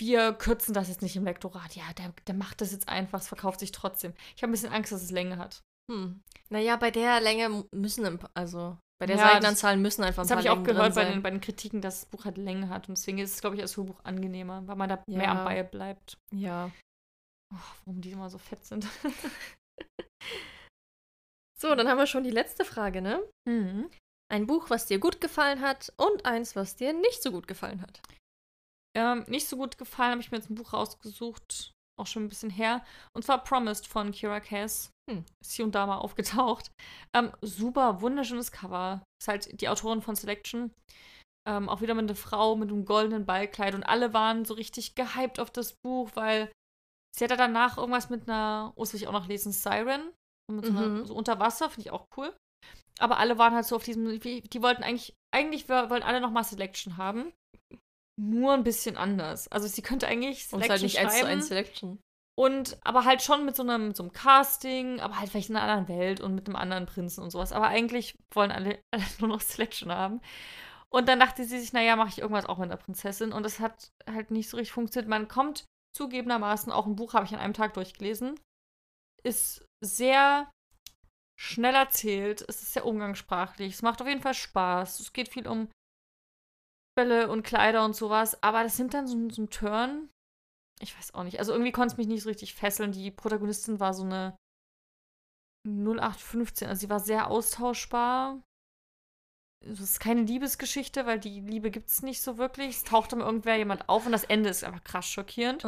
Wir 0.01 0.33
kürzen 0.33 0.75
das 0.75 0.89
jetzt 0.89 1.03
nicht 1.03 1.17
im 1.17 1.25
Lektorat. 1.25 1.75
Ja, 1.75 1.85
der, 1.97 2.13
der 2.27 2.35
macht 2.35 2.61
das 2.61 2.71
jetzt 2.73 2.89
einfach, 2.89 3.21
es 3.21 3.29
verkauft 3.29 3.59
sich 3.61 3.73
trotzdem. 3.73 4.13
Ich 4.37 4.43
habe 4.43 4.51
ein 4.51 4.53
bisschen 4.53 4.73
Angst, 4.73 4.93
dass 4.93 5.03
es 5.03 5.11
Länge 5.11 5.39
hat. 5.39 5.63
Hm. 5.91 6.21
Naja, 6.51 6.77
bei 6.77 6.91
der 6.91 7.21
Länge 7.21 7.65
müssen, 7.75 8.19
also 8.35 8.77
bei 9.01 9.07
der 9.07 9.17
Ja, 9.17 9.23
das- 9.25 9.33
Seitenanzahl 9.33 9.77
müssen 9.77 10.05
einfach 10.05 10.23
ein 10.23 10.29
Das 10.29 10.29
paar 10.29 10.37
habe 10.39 10.47
ich 10.47 10.51
auch 10.51 10.55
Längen 10.57 10.77
gehört 10.77 10.95
bei 10.95 11.05
den, 11.05 11.23
bei 11.23 11.31
den 11.31 11.41
Kritiken, 11.41 11.81
dass 11.81 12.01
das 12.03 12.11
Buch 12.11 12.25
halt 12.27 12.37
Länge 12.37 12.69
hat. 12.69 12.89
Und 12.89 12.97
deswegen 12.99 13.19
ist 13.19 13.35
es, 13.35 13.41
glaube 13.41 13.57
ich, 13.57 13.63
als 13.63 13.77
Hörbuch 13.77 13.99
angenehmer, 14.05 14.67
weil 14.69 14.77
man 14.77 14.89
da 14.89 15.03
mehr 15.09 15.25
Ja. 15.25 15.31
am 15.39 15.45
Ball 15.45 15.65
bleibt. 15.65 16.19
Ja. 16.33 16.71
Oh, 17.53 17.57
warum 17.87 18.01
die 18.03 18.11
immer 18.13 18.29
so 18.31 18.39
fett 18.39 18.65
sind. 18.65 18.87
So, 21.61 21.75
dann 21.75 21.89
haben 21.89 21.99
wir 21.99 22.07
schon 22.07 22.23
die 22.23 22.31
letzte 22.31 22.65
Frage, 22.65 23.03
ne? 23.03 23.21
mhm. 23.49 23.91
Ein 24.31 24.47
Buch, 24.47 24.69
was 24.71 24.87
dir 24.87 24.99
gut 24.99 25.21
gefallen 25.21 25.61
hat 25.61 25.93
und 25.97 26.27
eins, 26.27 26.55
was 26.55 26.77
dir 26.77 26.93
nicht 26.93 27.23
so 27.23 27.31
gut 27.33 27.49
gefallen 27.49 27.81
hat. 27.81 28.01
Ähm, 28.97 29.25
nicht 29.29 29.49
so 29.49 29.57
gut 29.57 29.79
gefallen, 29.79 30.13
habe 30.13 30.21
ich 30.21 30.31
mir 30.31 30.39
jetzt 30.39 30.51
ein 30.51 30.55
Buch 30.55 30.73
rausgesucht, 30.73 31.73
auch 31.99 32.07
schon 32.07 32.25
ein 32.25 32.29
bisschen 32.29 32.51
her. 32.51 32.85
Und 33.15 33.25
zwar 33.25 33.43
Promised 33.43 33.87
von 33.87 34.13
Kira 34.13 34.41
Cass. 34.41 34.91
Hm. 35.11 35.25
Ist 35.43 35.53
hier 35.53 35.65
und 35.65 35.75
da 35.75 35.87
mal 35.87 35.99
aufgetaucht. 35.99 36.71
Ähm, 37.15 37.33
super, 37.41 38.01
wunderschönes 38.03 38.53
Cover. 38.53 39.03
Ist 39.21 39.29
halt 39.29 39.61
die 39.61 39.69
Autorin 39.69 40.03
von 40.03 40.15
Selection. 40.17 40.73
Ähm, 41.49 41.69
auch 41.71 41.81
wieder 41.81 41.95
mit 41.95 42.05
einer 42.05 42.15
Frau 42.15 42.57
mit 42.57 42.71
einem 42.71 42.85
goldenen 42.85 43.25
Ballkleid. 43.25 43.75
Und 43.75 43.85
alle 43.85 44.13
waren 44.13 44.45
so 44.45 44.55
richtig 44.55 44.95
gehypt 44.95 45.41
auf 45.41 45.51
das 45.51 45.75
Buch, 45.83 46.11
weil 46.15 46.53
sie 47.17 47.25
hat 47.25 47.31
ja 47.31 47.37
danach 47.37 47.79
irgendwas 47.79 48.11
mit 48.11 48.29
einer, 48.29 48.73
oh, 48.77 48.83
das 48.83 48.93
will 48.93 49.01
ich 49.01 49.09
auch 49.09 49.13
noch 49.13 49.29
lesen, 49.29 49.53
Siren. 49.53 50.13
Mit 50.53 50.67
so, 50.67 50.73
einer, 50.73 50.89
Mhm. 50.89 51.07
so 51.07 51.15
unter 51.15 51.39
Wasser, 51.41 51.71
finde 51.71 51.89
ich 51.89 51.91
auch 51.91 52.07
cool. 52.17 52.35
Aber 52.99 53.19
alle 53.19 53.39
waren 53.39 53.55
halt 53.55 53.67
so 53.67 53.77
auf 53.77 53.85
diesem, 53.85 54.21
die 54.21 54.63
wollten 54.63 54.83
eigentlich, 54.83 55.15
eigentlich 55.31 55.69
wollten 55.69 56.03
alle 56.03 56.21
nochmal 56.21 56.45
Selection 56.45 56.97
haben. 56.97 57.33
Nur 58.21 58.53
ein 58.55 58.65
bisschen 58.65 58.97
anders. 58.97 59.49
Also 59.49 59.69
sie 59.69 59.83
könnte 59.83 60.09
eigentlich 60.09 60.53
Und 60.53 60.63
Selection 60.63 60.71
halt 60.71 60.83
nicht 60.83 60.99
eins 60.99 61.13
zu 61.13 61.19
schreiben. 61.21 61.33
eins 61.33 61.49
Selection. 61.49 61.99
Und 62.37 62.79
aber 62.85 63.05
halt 63.05 63.23
schon 63.23 63.45
mit 63.45 63.57
so 63.57 63.63
einem, 63.63 63.89
mit 63.89 63.97
so 63.97 64.05
einem 64.05 64.13
Casting, 64.13 65.01
aber 65.01 65.19
halt 65.19 65.31
vielleicht 65.31 65.51
in 65.51 65.57
einer 65.57 65.73
anderen 65.73 65.99
Welt 65.99 66.21
und 66.21 66.35
mit 66.35 66.47
einem 66.47 66.57
anderen 66.57 66.87
Prinzen 66.87 67.23
und 67.23 67.31
sowas. 67.31 67.53
Aber 67.53 67.69
eigentlich 67.69 68.17
wollen 68.33 68.51
alle, 68.51 68.79
alle 68.93 69.05
nur 69.21 69.29
noch 69.29 69.41
Selection 69.41 69.93
haben. 69.93 70.21
Und 70.91 71.09
dann 71.09 71.21
dachte 71.21 71.45
sie 71.45 71.59
sich, 71.59 71.73
naja, 71.73 71.97
mache 71.97 72.09
ich 72.09 72.19
irgendwas 72.19 72.47
auch 72.47 72.59
mit 72.59 72.71
einer 72.71 72.77
Prinzessin. 72.77 73.33
Und 73.33 73.43
das 73.43 73.61
hat 73.61 73.93
halt 74.09 74.31
nicht 74.31 74.49
so 74.49 74.57
richtig 74.57 74.73
funktioniert. 74.73 75.09
Man 75.09 75.29
kommt 75.29 75.67
zugegebenermaßen, 75.95 76.73
auch 76.73 76.87
ein 76.87 76.97
Buch 76.97 77.15
habe 77.15 77.27
ich 77.27 77.35
an 77.35 77.41
einem 77.41 77.55
Tag 77.55 77.75
durchgelesen, 77.75 78.39
ist 79.23 79.65
sehr 79.85 80.51
schnell 81.39 81.75
erzählt, 81.75 82.45
es 82.49 82.63
ist 82.63 82.73
sehr 82.73 82.85
umgangssprachlich, 82.85 83.75
es 83.75 83.83
macht 83.83 84.03
auf 84.03 84.09
jeden 84.09 84.23
Fall 84.23 84.35
Spaß. 84.35 85.01
Es 85.01 85.13
geht 85.13 85.29
viel 85.29 85.47
um 85.47 85.69
Bälle 86.97 87.31
und 87.31 87.45
Kleider 87.45 87.85
und 87.85 87.95
sowas, 87.95 88.43
aber 88.43 88.65
das 88.65 88.79
nimmt 88.79 88.95
dann 88.95 89.07
so, 89.07 89.17
so 89.31 89.43
einen 89.43 89.51
Turn. 89.51 90.11
Ich 90.81 90.97
weiß 90.97 91.15
auch 91.15 91.25
nicht. 91.25 91.39
Also 91.39 91.53
irgendwie 91.53 91.73
konnte 91.73 91.93
es 91.93 91.99
mich 91.99 92.09
nicht 92.09 92.23
so 92.23 92.29
richtig 92.29 92.55
fesseln. 92.55 92.93
Die 92.93 93.11
Protagonistin 93.11 93.81
war 93.81 93.95
so 93.95 94.05
eine 94.05 94.37
0815, 95.67 96.69
also 96.69 96.81
sie 96.81 96.91
war 96.91 97.01
sehr 97.01 97.31
austauschbar 97.31 98.41
es 99.61 99.81
ist 99.81 100.01
keine 100.01 100.23
Liebesgeschichte, 100.23 101.07
weil 101.07 101.19
die 101.19 101.41
Liebe 101.41 101.71
gibt 101.71 101.89
es 101.89 102.03
nicht 102.03 102.23
so 102.23 102.39
wirklich. 102.39 102.77
Es 102.77 102.85
taucht 102.85 103.13
dann 103.13 103.21
irgendwer 103.21 103.57
jemand 103.57 103.89
auf 103.89 104.07
und 104.07 104.13
das 104.13 104.25
Ende 104.25 104.51
ist 104.51 104.65
einfach 104.65 104.85
krass 104.85 105.09
schockierend. 105.09 105.65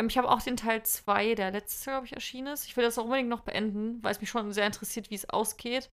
Ähm, 0.00 0.08
ich 0.08 0.16
habe 0.16 0.30
auch 0.30 0.42
den 0.42 0.56
Teil 0.56 0.82
2, 0.82 1.34
der 1.34 1.50
letztes 1.50 1.84
Jahr, 1.84 1.96
glaube 1.96 2.06
ich, 2.06 2.14
erschienen 2.14 2.54
ist. 2.54 2.66
Ich 2.66 2.76
will 2.76 2.84
das 2.84 2.98
auch 2.98 3.04
unbedingt 3.04 3.28
noch 3.28 3.42
beenden, 3.42 4.02
weil 4.02 4.12
es 4.12 4.20
mich 4.20 4.30
schon 4.30 4.52
sehr 4.52 4.66
interessiert, 4.66 5.10
wie 5.10 5.14
es 5.14 5.28
ausgeht. 5.28 5.90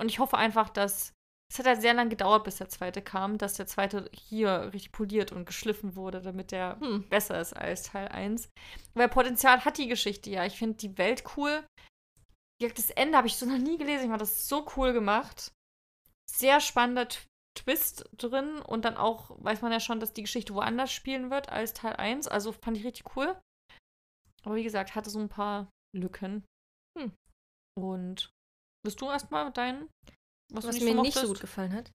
Und 0.00 0.08
ich 0.08 0.18
hoffe 0.18 0.36
einfach, 0.38 0.70
dass. 0.70 1.12
Es 1.50 1.58
hat 1.58 1.66
halt 1.66 1.82
sehr 1.82 1.92
lange 1.92 2.08
gedauert, 2.08 2.44
bis 2.44 2.56
der 2.56 2.70
zweite 2.70 3.02
kam, 3.02 3.36
dass 3.36 3.52
der 3.52 3.66
zweite 3.66 4.08
hier 4.14 4.70
richtig 4.72 4.90
poliert 4.90 5.32
und 5.32 5.44
geschliffen 5.44 5.96
wurde, 5.96 6.22
damit 6.22 6.50
der 6.50 6.80
hm. 6.80 7.06
besser 7.10 7.38
ist 7.38 7.52
als 7.52 7.82
Teil 7.82 8.08
1. 8.08 8.48
Weil 8.94 9.10
Potenzial 9.10 9.62
hat 9.62 9.76
die 9.76 9.86
Geschichte 9.86 10.30
ja. 10.30 10.46
Ich 10.46 10.56
finde 10.56 10.78
die 10.78 10.96
Welt 10.96 11.24
cool. 11.36 11.62
Das 12.58 12.88
Ende 12.88 13.18
habe 13.18 13.26
ich 13.26 13.36
so 13.36 13.44
noch 13.44 13.58
nie 13.58 13.76
gelesen. 13.76 14.04
Ich 14.04 14.08
fand 14.08 14.22
das 14.22 14.48
so 14.48 14.66
cool 14.76 14.94
gemacht 14.94 15.52
sehr 16.32 16.60
spannender 16.60 17.08
Twist 17.54 18.08
drin 18.16 18.60
und 18.60 18.84
dann 18.84 18.96
auch 18.96 19.30
weiß 19.42 19.62
man 19.62 19.72
ja 19.72 19.80
schon, 19.80 20.00
dass 20.00 20.12
die 20.12 20.22
Geschichte 20.22 20.54
woanders 20.54 20.92
spielen 20.92 21.30
wird 21.30 21.50
als 21.50 21.74
Teil 21.74 21.94
1. 21.94 22.28
Also 22.28 22.52
fand 22.52 22.76
ich 22.76 22.84
richtig 22.84 23.16
cool. 23.16 23.38
Aber 24.44 24.56
wie 24.56 24.64
gesagt, 24.64 24.94
hatte 24.94 25.10
so 25.10 25.18
ein 25.18 25.28
paar 25.28 25.70
Lücken. 25.94 26.44
Hm. 26.98 27.12
Und 27.78 28.30
bist 28.84 29.00
du 29.00 29.06
erstmal 29.06 29.46
mit 29.46 29.56
deinen? 29.56 29.88
Was, 30.52 30.66
was 30.66 30.80
mir 30.80 30.94
so 30.94 31.02
nicht 31.02 31.16
so 31.16 31.28
gut 31.28 31.40
gefallen 31.40 31.72
hat. 31.72 31.90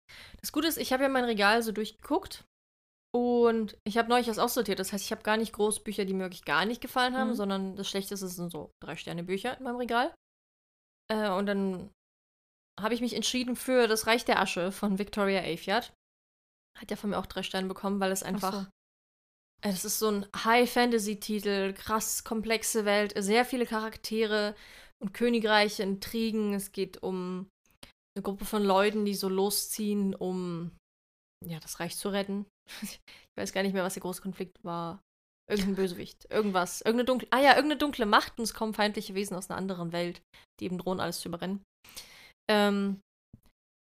Das 0.41 0.51
Gute 0.51 0.67
ist, 0.67 0.77
ich 0.77 0.93
habe 0.93 1.03
ja 1.03 1.09
mein 1.09 1.23
Regal 1.23 1.63
so 1.63 1.71
durchgeguckt 1.71 2.45
und 3.15 3.77
ich 3.87 3.97
habe 3.97 4.09
neulich 4.09 4.27
was 4.27 4.39
aussortiert. 4.39 4.79
Das 4.79 4.91
heißt, 4.91 5.03
ich 5.03 5.11
habe 5.11 5.23
gar 5.23 5.37
nicht 5.37 5.53
groß 5.53 5.83
Bücher, 5.83 6.05
die 6.05 6.13
mir 6.13 6.23
wirklich 6.23 6.45
gar 6.45 6.65
nicht 6.65 6.81
gefallen 6.81 7.15
haben, 7.15 7.29
mhm. 7.29 7.35
sondern 7.35 7.75
das 7.75 7.87
Schlechteste 7.87 8.27
sind 8.27 8.51
so 8.51 8.71
drei 8.81 8.95
Sterne 8.95 9.23
Bücher 9.23 9.57
in 9.57 9.63
meinem 9.63 9.77
Regal. 9.77 10.13
Äh, 11.11 11.29
und 11.29 11.45
dann 11.45 11.89
habe 12.79 12.93
ich 12.93 13.01
mich 13.01 13.15
entschieden 13.15 13.55
für 13.55 13.87
Das 13.87 14.07
Reich 14.07 14.25
der 14.25 14.39
Asche 14.39 14.71
von 14.71 14.99
Victoria 14.99 15.41
Aveyard. 15.41 15.93
Hat 16.77 16.89
ja 16.89 16.97
von 16.97 17.11
mir 17.11 17.17
auch 17.17 17.25
drei 17.25 17.43
Sterne 17.43 17.67
bekommen, 17.67 17.99
weil 17.99 18.11
es 18.11 18.23
einfach. 18.23 18.53
So. 18.53 18.67
Es 19.65 19.85
ist 19.85 19.99
so 19.99 20.09
ein 20.09 20.25
High-Fantasy-Titel, 20.35 21.73
krass 21.73 22.25
komplexe 22.25 22.83
Welt, 22.83 23.13
sehr 23.15 23.45
viele 23.45 23.65
Charaktere 23.65 24.55
und 25.01 25.13
Königreiche, 25.13 25.83
Intrigen. 25.83 26.53
Es 26.53 26.73
geht 26.73 27.01
um 27.01 27.47
eine 28.15 28.23
Gruppe 28.23 28.43
von 28.43 28.63
Leuten, 28.63 29.05
die 29.05 29.15
so 29.15 29.29
losziehen, 29.29 30.15
um 30.15 30.71
ja, 31.45 31.59
das 31.59 31.79
Reich 31.79 31.97
zu 31.97 32.09
retten. 32.09 32.45
ich 32.81 32.99
weiß 33.37 33.53
gar 33.53 33.63
nicht 33.63 33.73
mehr, 33.73 33.83
was 33.83 33.93
der 33.93 34.01
große 34.01 34.21
Konflikt 34.21 34.63
war. 34.63 35.01
Irgendein 35.49 35.75
Bösewicht. 35.75 36.25
Irgendwas. 36.29 36.81
Irgendeine 36.81 37.05
dunkle. 37.05 37.27
Ah 37.31 37.39
ja, 37.39 37.55
irgendeine 37.55 37.77
dunkle 37.77 38.05
Macht 38.05 38.37
und 38.37 38.43
es 38.43 38.53
kommen 38.53 38.73
feindliche 38.73 39.13
Wesen 39.13 39.35
aus 39.35 39.49
einer 39.49 39.57
anderen 39.57 39.91
Welt, 39.91 40.21
die 40.59 40.65
eben 40.65 40.77
drohen, 40.77 40.99
alles 40.99 41.19
zu 41.19 41.27
überrennen. 41.27 41.63
Ähm, 42.49 43.01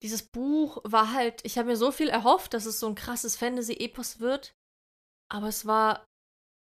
dieses 0.02 0.22
Buch 0.22 0.78
war 0.84 1.12
halt, 1.12 1.44
ich 1.44 1.58
habe 1.58 1.68
mir 1.68 1.76
so 1.76 1.90
viel 1.90 2.08
erhofft, 2.08 2.54
dass 2.54 2.66
es 2.66 2.78
so 2.78 2.86
ein 2.86 2.94
krasses 2.94 3.36
Fantasy-Epos 3.36 4.20
wird, 4.20 4.52
aber 5.32 5.48
es 5.48 5.66
war 5.66 6.06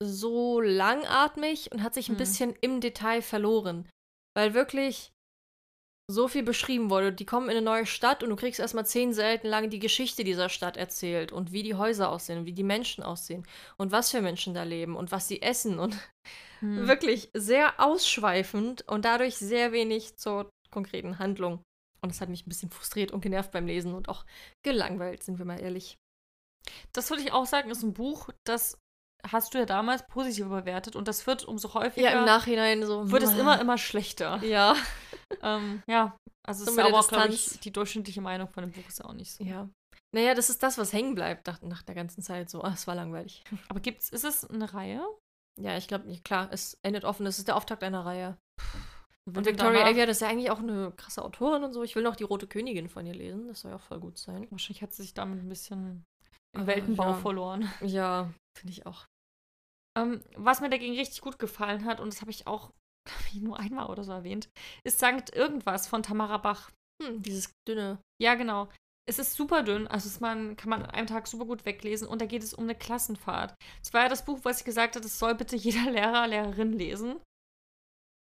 so 0.01 0.61
langatmig 0.61 1.72
und 1.72 1.82
hat 1.82 1.93
sich 1.93 2.09
ein 2.09 2.13
hm. 2.13 2.18
bisschen 2.18 2.55
im 2.61 2.82
Detail 2.82 3.22
verloren, 3.22 3.89
weil 4.36 4.53
wirklich 4.53 5.11
so 6.09 6.28
viel 6.28 6.43
beschrieben 6.43 6.89
wurde. 6.89 7.11
Die 7.11 7.26
kommen 7.26 7.49
in 7.49 7.57
eine 7.57 7.65
neue 7.65 7.86
Stadt 7.86 8.24
und 8.24 8.30
du 8.30 8.36
kriegst 8.36 8.59
erstmal 8.59 8.86
zehn 8.86 9.13
Seiten 9.13 9.47
lang 9.47 9.70
die 9.70 9.80
Geschichte 9.80 10.24
dieser 10.24 10.47
Stadt 10.47 10.78
erzählt 10.78 11.32
und 11.32 11.51
wie 11.51 11.63
die 11.63 11.76
Häuser 11.76 12.09
aussehen 12.09 12.39
und 12.39 12.45
wie 12.45 12.53
die 12.53 12.63
Menschen 12.63 13.03
aussehen 13.03 13.45
und 13.78 13.91
was 13.91 14.11
für 14.11 14.22
Menschen 14.22 14.53
da 14.53 14.63
leben 14.63 14.95
und 14.95 15.11
was 15.11 15.28
sie 15.28 15.41
essen 15.41 15.80
und 15.80 15.97
hm. 16.59 16.88
wirklich 16.88 17.30
sehr 17.34 17.80
ausschweifend 17.80 18.88
und 18.88 19.03
dadurch 19.03 19.38
sehr 19.38 19.72
wenig 19.72 20.15
zur 20.15 20.49
konkreten 20.72 21.20
Handlung. 21.20 21.63
Und 22.01 22.11
das 22.11 22.22
hat 22.22 22.30
mich 22.30 22.45
ein 22.45 22.49
bisschen 22.49 22.70
frustriert 22.70 23.11
und 23.11 23.22
genervt 23.22 23.51
beim 23.51 23.65
Lesen 23.65 23.93
und 23.93 24.07
auch 24.07 24.26
gelangweilt, 24.63 25.24
sind 25.24 25.39
wir 25.39 25.45
mal 25.45 25.59
ehrlich. 25.59 25.97
Das 26.93 27.09
würde 27.09 27.24
ich 27.24 27.32
auch 27.32 27.45
sagen, 27.45 27.70
ist 27.70 27.84
ein 27.84 27.93
Buch, 27.93 28.30
das 28.45 28.78
hast 29.26 29.53
du 29.53 29.57
ja 29.57 29.65
damals 29.65 30.05
positiv 30.07 30.47
bewertet 30.47 30.95
und 30.95 31.07
das 31.07 31.26
wird 31.28 31.45
umso 31.45 31.74
häufiger. 31.74 32.11
Ja, 32.11 32.20
im 32.20 32.26
Nachhinein 32.26 32.86
so. 32.86 33.09
Wird 33.09 33.24
es 33.24 33.34
immer, 33.34 33.59
immer 33.59 33.78
schlechter. 33.78 34.41
Ja. 34.43 34.76
ähm, 35.41 35.84
ja, 35.88 36.15
also 36.45 36.63
so 36.63 36.72
ist 36.72 36.80
aber 36.80 36.99
auch, 36.99 37.07
glaube 37.07 37.34
ich, 37.34 37.59
die 37.59 37.72
durchschnittliche 37.72 38.22
Meinung 38.22 38.47
von 38.47 38.63
dem 38.63 38.72
Buch 38.72 38.88
ist 38.88 38.99
ja 38.99 39.05
auch 39.05 39.13
nicht 39.13 39.34
so. 39.34 39.43
Ja. 39.43 39.70
Naja, 40.15 40.34
das 40.34 40.49
ist 40.49 40.63
das, 40.63 40.78
was 40.78 40.93
hängen 40.93 41.15
bleibt 41.15 41.47
nach, 41.47 41.61
nach 41.61 41.84
der 41.84 41.95
ganzen 41.95 42.22
Zeit. 42.22 42.49
So, 42.49 42.61
ah, 42.61 42.72
es 42.74 42.88
war 42.88 42.95
langweilig. 42.95 43.43
Aber 43.70 43.80
gibt's, 43.80 44.09
ist 44.09 44.24
es 44.24 44.45
eine 44.45 44.74
Reihe? 44.74 45.05
Ja, 45.59 45.76
ich 45.78 45.88
glaube, 45.88 46.15
klar, 46.24 46.49
es 46.51 46.78
endet 46.82 47.03
offen. 47.03 47.26
Es 47.26 47.39
ist 47.39 47.47
der 47.47 47.57
Auftakt 47.57 47.84
einer 47.84 48.05
Reihe. 48.05 48.38
Und 49.36 49.45
Victoria 49.45 49.86
Aveyard 49.86 50.09
ist 50.09 50.21
ja 50.21 50.30
eigentlich 50.30 50.51
auch 50.51 50.59
eine 50.59 50.93
krasse 50.95 51.23
Autorin 51.23 51.63
und 51.63 51.73
so. 51.73 51.84
Ich 51.84 51.95
will 51.95 52.03
noch 52.03 52.15
die 52.15 52.23
Rote 52.23 52.47
Königin 52.47 52.88
von 52.88 53.05
ihr 53.05 53.13
lesen. 53.13 53.47
Das 53.47 53.61
soll 53.61 53.71
ja 53.71 53.78
auch 53.78 53.82
voll 53.82 53.99
gut 53.99 54.17
sein. 54.17 54.47
Wahrscheinlich 54.51 54.82
hat 54.82 54.93
sie 54.93 55.01
sich 55.01 55.13
damit 55.13 55.39
ein 55.39 55.49
bisschen 55.49 56.05
im 56.55 56.63
uh, 56.63 56.67
Weltenbau 56.67 57.09
ja. 57.09 57.13
verloren. 57.13 57.69
Ja, 57.82 58.32
finde 58.57 58.71
ich 58.71 58.86
auch. 58.86 59.05
Ähm, 59.97 60.23
was 60.36 60.61
mir 60.61 60.69
dagegen 60.69 60.95
richtig 60.95 61.21
gut 61.21 61.39
gefallen 61.39 61.84
hat, 61.84 61.99
und 61.99 62.13
das 62.13 62.21
habe 62.21 62.32
ich 62.32 62.47
auch 62.47 62.71
ich, 63.34 63.41
nur 63.41 63.59
einmal 63.59 63.88
oder 63.88 64.03
so 64.03 64.13
erwähnt, 64.13 64.49
ist 64.86 64.99
Sankt 64.99 65.36
Irgendwas 65.36 65.88
von 65.88 66.03
Tamara 66.03 66.38
Bach. 66.38 66.71
Hm, 67.03 67.21
dieses 67.21 67.51
dünne. 67.67 67.99
Ja, 68.21 68.36
genau. 68.36 68.69
Es 69.09 69.19
ist 69.19 69.36
super 69.36 69.63
dünn, 69.63 69.88
also 69.88 70.09
es 70.09 70.19
man, 70.19 70.57
kann 70.57 70.69
man 70.69 70.84
an 70.84 70.89
einem 70.89 71.07
Tag 71.07 71.28
super 71.28 71.45
gut 71.45 71.65
weglesen 71.65 72.09
und 72.09 72.21
da 72.21 72.25
geht 72.25 72.43
es 72.43 72.53
um 72.53 72.65
eine 72.65 72.75
Klassenfahrt. 72.75 73.55
Es 73.82 73.93
war 73.93 74.03
ja 74.03 74.09
das 74.09 74.25
Buch, 74.25 74.39
was 74.43 74.59
ich 74.59 74.65
gesagt 74.65 74.95
habe, 74.95 75.03
das 75.03 75.17
soll 75.17 75.34
bitte 75.36 75.55
jeder 75.57 75.89
Lehrer, 75.91 76.28
Lehrerin 76.28 76.73
lesen 76.73 77.17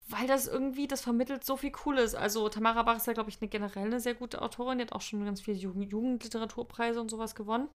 weil 0.07 0.27
das 0.27 0.47
irgendwie, 0.47 0.87
das 0.87 1.01
vermittelt 1.01 1.43
so 1.43 1.57
viel 1.57 1.71
Cooles. 1.71 2.13
Also 2.13 2.47
Tamara 2.49 2.83
Bach 2.83 2.97
ist 2.97 3.07
ja, 3.07 3.13
glaube 3.13 3.29
ich, 3.29 3.41
eine 3.41 3.49
generell 3.49 3.87
eine 3.87 3.99
sehr 3.99 4.13
gute 4.13 4.41
Autorin. 4.41 4.77
Die 4.77 4.83
hat 4.83 4.93
auch 4.93 5.01
schon 5.01 5.25
ganz 5.25 5.41
viele 5.41 5.57
Jugend 5.57 5.91
Jugendliteraturpreise 5.91 7.01
und 7.01 7.09
sowas 7.09 7.33
gewonnen. 7.33 7.69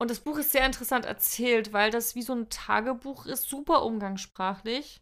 Und 0.00 0.10
das 0.10 0.20
Buch 0.20 0.38
ist 0.38 0.52
sehr 0.52 0.66
interessant 0.66 1.06
erzählt, 1.06 1.72
weil 1.72 1.90
das 1.90 2.14
wie 2.14 2.22
so 2.22 2.34
ein 2.34 2.50
Tagebuch 2.50 3.26
ist, 3.26 3.48
super 3.48 3.84
umgangssprachlich. 3.84 5.00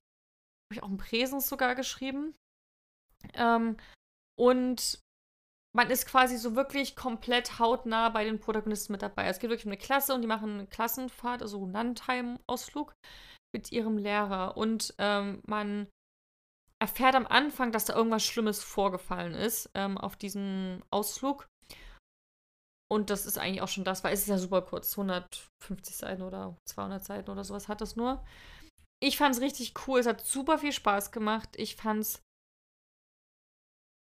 Habe 0.70 0.74
ich 0.74 0.82
auch 0.82 0.88
einen 0.88 0.98
Präsens 0.98 1.48
sogar 1.48 1.74
geschrieben. 1.74 2.34
Ähm, 3.34 3.76
und 4.38 5.00
man 5.74 5.90
ist 5.90 6.06
quasi 6.06 6.36
so 6.36 6.54
wirklich 6.54 6.94
komplett 6.94 7.58
hautnah 7.58 8.10
bei 8.10 8.24
den 8.24 8.38
Protagonisten 8.38 8.92
mit 8.92 9.02
dabei. 9.02 9.26
Es 9.26 9.38
geht 9.38 9.50
wirklich 9.50 9.66
um 9.66 9.72
eine 9.72 9.80
Klasse 9.80 10.14
und 10.14 10.20
die 10.22 10.28
machen 10.28 10.52
eine 10.52 10.66
Klassenfahrt, 10.66 11.42
also 11.42 11.62
einen 11.62 11.72
Landheim-Ausflug 11.72 12.92
mit 13.54 13.72
ihrem 13.72 13.96
Lehrer. 13.96 14.56
Und 14.56 14.94
ähm, 14.98 15.42
man 15.46 15.88
erfährt 16.82 17.14
am 17.14 17.28
Anfang, 17.28 17.70
dass 17.70 17.84
da 17.84 17.94
irgendwas 17.94 18.24
Schlimmes 18.24 18.60
vorgefallen 18.60 19.34
ist 19.34 19.70
ähm, 19.74 19.96
auf 19.96 20.16
diesem 20.16 20.82
Ausflug. 20.90 21.46
Und 22.90 23.08
das 23.08 23.24
ist 23.24 23.38
eigentlich 23.38 23.62
auch 23.62 23.68
schon 23.68 23.84
das, 23.84 24.02
weil 24.02 24.12
es 24.12 24.22
ist 24.22 24.28
ja 24.28 24.36
super 24.36 24.62
kurz, 24.62 24.98
150 24.98 25.96
Seiten 25.96 26.22
oder 26.22 26.56
200 26.68 27.04
Seiten 27.04 27.30
oder 27.30 27.44
sowas 27.44 27.68
hat 27.68 27.80
das 27.80 27.94
nur. 27.94 28.24
Ich 29.00 29.16
fand 29.16 29.32
es 29.32 29.40
richtig 29.40 29.74
cool, 29.86 30.00
es 30.00 30.06
hat 30.06 30.26
super 30.26 30.58
viel 30.58 30.72
Spaß 30.72 31.12
gemacht. 31.12 31.50
Ich 31.56 31.76
fand 31.76 32.00
es 32.00 32.20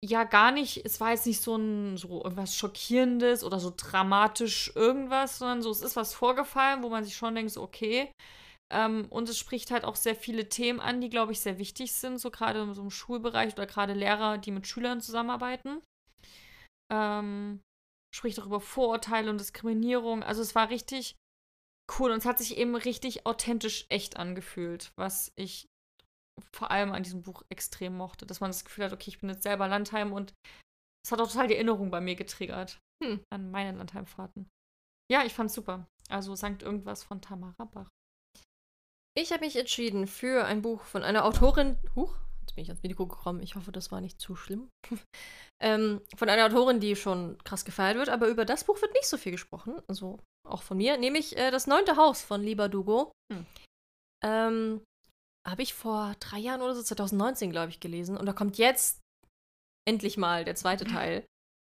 ja 0.01 0.23
gar 0.23 0.51
nicht, 0.51 0.86
es 0.86 1.01
war 1.01 1.11
jetzt 1.11 1.25
nicht 1.25 1.41
so 1.41 1.57
ein 1.57 1.97
so 1.97 2.23
irgendwas 2.23 2.55
schockierendes 2.55 3.43
oder 3.43 3.59
so 3.59 3.73
dramatisch 3.75 4.71
irgendwas, 4.73 5.39
sondern 5.39 5.61
so 5.61 5.69
es 5.69 5.82
ist 5.82 5.97
was 5.97 6.13
vorgefallen, 6.13 6.82
wo 6.82 6.88
man 6.88 7.03
sich 7.03 7.17
schon 7.17 7.36
denkt, 7.36 7.51
so 7.51 7.61
okay, 7.61 8.09
ähm, 8.72 9.07
und 9.09 9.30
es 9.30 9.38
spricht 9.38 9.72
halt 9.72 9.84
auch 9.84 9.95
sehr 9.95 10.15
viele 10.15 10.49
Themen 10.49 10.80
an, 10.80 11.01
die, 11.01 11.09
glaube 11.09 11.32
ich, 11.32 11.39
sehr 11.39 11.57
wichtig 11.57 11.93
sind, 11.93 12.20
so 12.20 12.30
gerade 12.30 12.61
in 12.61 12.74
so 12.74 12.82
einem 12.82 12.91
Schulbereich 12.91 13.53
oder 13.53 13.65
gerade 13.65 13.93
Lehrer, 13.93 14.38
die 14.38 14.51
mit 14.51 14.67
Schülern 14.67 15.01
zusammenarbeiten. 15.01 15.82
Ähm, 16.91 17.61
spricht 18.15 18.39
auch 18.39 18.45
über 18.45 18.61
Vorurteile 18.61 19.30
und 19.30 19.39
Diskriminierung. 19.39 20.24
Also 20.24 20.41
es 20.41 20.55
war 20.55 20.70
richtig 20.70 21.15
cool 21.97 22.11
und 22.11 22.20
es 22.20 22.26
hat 22.26 22.38
sich 22.38 22.57
eben 22.57 22.76
richtig 22.76 23.26
authentisch 23.26 23.86
echt 23.89 24.17
angefühlt, 24.17 24.91
was 24.95 25.32
ich 25.36 25.67
vor 26.53 26.72
allem 26.72 26.91
an 26.91 27.03
diesem 27.03 27.24
Buch 27.24 27.43
extrem 27.49 27.97
mochte, 27.97 28.26
dass 28.26 28.39
man 28.39 28.51
das 28.51 28.63
Gefühl 28.63 28.86
hat, 28.86 28.93
okay, 28.93 29.09
ich 29.09 29.20
bin 29.20 29.30
jetzt 29.30 29.43
selber 29.43 29.67
Landheim 29.67 30.13
und 30.13 30.34
es 31.03 31.11
hat 31.11 31.20
auch 31.20 31.28
total 31.28 31.47
die 31.47 31.55
Erinnerung 31.55 31.91
bei 31.91 32.01
mir 32.01 32.15
getriggert 32.15 32.80
hm. 33.03 33.22
an 33.32 33.51
meine 33.51 33.78
Landheimfahrten. 33.78 34.47
Ja, 35.11 35.26
ich 35.26 35.34
fand's 35.34 35.53
super. 35.53 35.88
Also 36.09 36.36
Sankt 36.36 36.63
irgendwas 36.63 37.03
von 37.03 37.22
Tamara 37.22 37.65
Bach. 37.65 37.89
Ich 39.22 39.34
habe 39.34 39.43
mich 39.43 39.57
entschieden 39.57 40.07
für 40.07 40.45
ein 40.45 40.61
Buch 40.61 40.82
von 40.84 41.03
einer 41.03 41.26
Autorin. 41.26 41.78
Huch, 41.93 42.15
jetzt 42.39 42.55
bin 42.55 42.63
ich 42.63 42.70
ans 42.70 42.84
Mikro 42.84 43.05
gekommen. 43.05 43.41
Ich 43.41 43.55
hoffe, 43.55 43.74
das 43.74 43.91
war 43.91 43.99
nicht 43.99 44.22
zu 44.22 44.38
schlimm. 44.38 44.70
ähm, 45.61 46.01
von 46.15 46.30
einer 46.30 46.45
Autorin, 46.45 46.80
die 46.80 46.95
schon 46.95 47.38
krass 47.43 47.65
gefeiert 47.65 47.97
wird, 47.97 48.07
aber 48.07 48.30
über 48.30 48.45
das 48.45 48.63
Buch 48.63 48.82
wird 48.82 48.93
nicht 48.93 49.07
so 49.07 49.17
viel 49.17 49.34
gesprochen. 49.34 49.82
Also 49.89 50.20
auch 50.47 50.63
von 50.63 50.78
mir. 50.78 50.97
Nämlich 50.97 51.36
äh, 51.38 51.51
Das 51.51 51.67
neunte 51.67 51.97
Haus 51.97 52.22
von 52.22 52.41
Lieber 52.41 52.70
Dugo. 52.70 53.11
Hm. 53.34 53.45
Ähm, 54.24 54.84
habe 55.45 55.63
ich 55.63 55.74
vor 55.74 56.15
drei 56.22 56.39
Jahren 56.39 56.61
oder 56.61 56.76
so, 56.76 56.82
2019, 56.82 57.51
glaube 57.51 57.72
ich, 57.72 57.82
gelesen. 57.82 58.15
Und 58.15 58.26
da 58.26 58.32
kommt 58.32 58.57
jetzt 58.57 59.01
endlich 59.86 60.15
mal 60.15 60.45
der 60.45 60.55
zweite 60.55 60.86
Teil. 60.86 61.26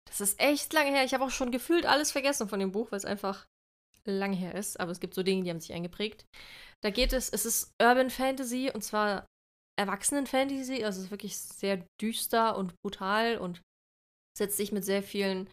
Das 0.08 0.22
ist 0.22 0.40
echt 0.40 0.72
lange 0.74 0.92
her. 0.92 1.04
Ich 1.04 1.16
habe 1.16 1.24
auch 1.24 1.32
schon 1.32 1.50
gefühlt 1.50 1.88
alles 1.88 2.12
vergessen 2.12 2.48
von 2.48 2.60
dem 2.60 2.72
Buch, 2.72 2.92
weil 2.92 2.98
es 2.98 3.06
einfach 3.06 3.48
lange 4.06 4.36
her 4.36 4.56
ist. 4.56 4.80
Aber 4.80 4.92
es 4.92 5.00
gibt 5.00 5.14
so 5.14 5.24
Dinge, 5.24 5.44
die 5.44 5.50
haben 5.50 5.60
sich 5.60 5.74
eingeprägt. 5.74 6.26
Da 6.82 6.90
geht 6.90 7.14
es, 7.14 7.30
es 7.30 7.46
ist 7.46 7.74
Urban 7.82 8.10
Fantasy 8.10 8.72
und 8.74 8.84
zwar 8.84 9.26
Erwachsenen-Fantasy. 9.80 10.84
Also 10.84 11.00
es 11.00 11.06
ist 11.06 11.12
wirklich 11.12 11.38
sehr 11.38 11.86
düster 12.02 12.58
und 12.58 12.74
brutal 12.82 13.38
und 13.38 13.62
setzt 14.38 14.58
sich 14.58 14.72
mit 14.72 14.86
sehr 14.86 15.04
vielen 15.04 15.50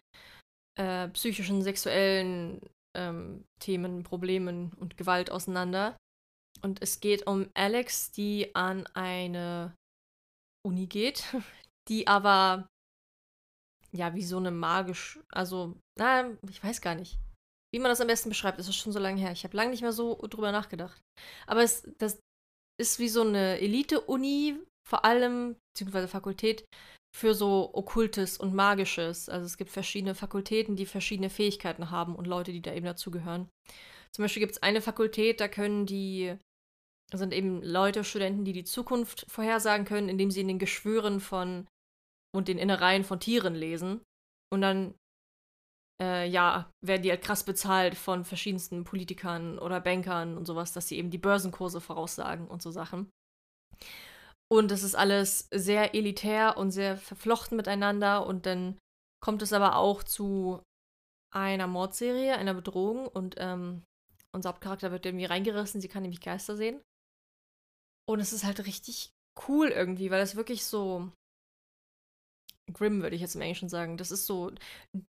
äh, 0.77 1.07
psychischen, 1.09 1.61
sexuellen 1.61 2.61
ähm, 2.95 3.45
Themen, 3.59 4.03
Problemen 4.03 4.73
und 4.73 4.97
Gewalt 4.97 5.31
auseinander. 5.31 5.97
Und 6.61 6.81
es 6.81 6.99
geht 6.99 7.27
um 7.27 7.49
Alex, 7.53 8.11
die 8.11 8.55
an 8.55 8.87
eine 8.93 9.75
Uni 10.65 10.87
geht, 10.87 11.23
die 11.87 12.07
aber 12.07 12.67
ja 13.93 14.13
wie 14.13 14.23
so 14.23 14.37
eine 14.37 14.51
magisch, 14.51 15.19
also, 15.29 15.77
na, 15.97 16.31
ich 16.49 16.63
weiß 16.63 16.81
gar 16.81 16.95
nicht, 16.95 17.19
wie 17.73 17.79
man 17.79 17.89
das 17.89 18.01
am 18.01 18.07
besten 18.07 18.29
beschreibt. 18.29 18.59
Das 18.59 18.67
ist 18.67 18.75
schon 18.75 18.93
so 18.93 18.99
lange 18.99 19.19
her. 19.19 19.31
Ich 19.31 19.43
habe 19.43 19.55
lange 19.55 19.71
nicht 19.71 19.81
mehr 19.81 19.91
so 19.91 20.15
drüber 20.15 20.51
nachgedacht. 20.51 21.01
Aber 21.45 21.63
es, 21.63 21.87
das 21.97 22.19
ist 22.79 22.99
wie 22.99 23.09
so 23.09 23.21
eine 23.21 23.59
Elite-Uni, 23.59 24.59
vor 24.87 25.03
allem, 25.03 25.57
beziehungsweise 25.73 26.07
Fakultät, 26.07 26.65
für 27.15 27.33
so 27.33 27.71
Okkultes 27.73 28.37
und 28.37 28.53
Magisches. 28.53 29.27
Also 29.29 29.45
es 29.45 29.57
gibt 29.57 29.71
verschiedene 29.71 30.15
Fakultäten, 30.15 30.75
die 30.75 30.85
verschiedene 30.85 31.29
Fähigkeiten 31.29 31.89
haben 31.89 32.15
und 32.15 32.27
Leute, 32.27 32.51
die 32.51 32.61
da 32.61 32.73
eben 32.73 32.85
dazugehören. 32.85 33.49
Zum 34.11 34.23
Beispiel 34.23 34.41
gibt 34.41 34.53
es 34.53 34.63
eine 34.63 34.81
Fakultät, 34.81 35.39
da 35.39 35.47
können 35.47 35.85
die, 35.85 36.35
sind 37.13 37.33
eben 37.33 37.61
Leute, 37.61 38.03
Studenten, 38.03 38.45
die 38.45 38.53
die 38.53 38.63
Zukunft 38.63 39.25
vorhersagen 39.29 39.85
können, 39.85 40.09
indem 40.09 40.31
sie 40.31 40.41
in 40.41 40.47
den 40.47 40.59
Geschwüren 40.59 41.19
von 41.19 41.67
und 42.35 42.47
den 42.47 42.57
Innereien 42.57 43.03
von 43.03 43.19
Tieren 43.19 43.55
lesen. 43.55 44.01
Und 44.51 44.61
dann, 44.61 44.93
äh, 46.01 46.27
ja, 46.27 46.69
werden 46.85 47.01
die 47.01 47.09
halt 47.09 47.23
krass 47.23 47.43
bezahlt 47.43 47.95
von 47.95 48.23
verschiedensten 48.23 48.83
Politikern 48.83 49.59
oder 49.59 49.79
Bankern 49.79 50.37
und 50.37 50.45
sowas, 50.45 50.73
dass 50.73 50.87
sie 50.87 50.97
eben 50.97 51.09
die 51.09 51.17
Börsenkurse 51.17 51.81
voraussagen 51.81 52.47
und 52.47 52.61
so 52.61 52.71
Sachen. 52.71 53.09
Und 54.49 54.71
das 54.71 54.83
ist 54.83 54.95
alles 54.95 55.47
sehr 55.51 55.93
elitär 55.93 56.57
und 56.57 56.71
sehr 56.71 56.97
verflochten 56.97 57.57
miteinander. 57.57 58.25
Und 58.25 58.45
dann 58.45 58.77
kommt 59.21 59.41
es 59.41 59.51
aber 59.51 59.75
auch 59.75 60.03
zu 60.03 60.61
einer 61.33 61.67
Mordserie, 61.67 62.37
einer 62.37 62.53
Bedrohung. 62.53 63.07
Und 63.07 63.35
ähm, 63.39 63.83
unser 64.33 64.49
Hauptcharakter 64.49 64.91
wird 64.91 65.05
irgendwie 65.05 65.25
reingerissen. 65.25 65.81
Sie 65.81 65.89
kann 65.89 66.03
nämlich 66.03 66.21
Geister 66.21 66.55
sehen. 66.55 66.81
Und 68.07 68.21
es 68.21 68.31
ist 68.31 68.45
halt 68.45 68.65
richtig 68.65 69.09
cool 69.47 69.67
irgendwie, 69.67 70.11
weil 70.11 70.21
es 70.21 70.37
wirklich 70.37 70.65
so 70.65 71.11
grim, 72.73 73.01
würde 73.01 73.15
ich 73.15 73.21
jetzt 73.21 73.35
im 73.35 73.41
Englischen 73.41 73.69
sagen. 73.69 73.97
Das 73.97 74.11
ist 74.11 74.25
so 74.25 74.51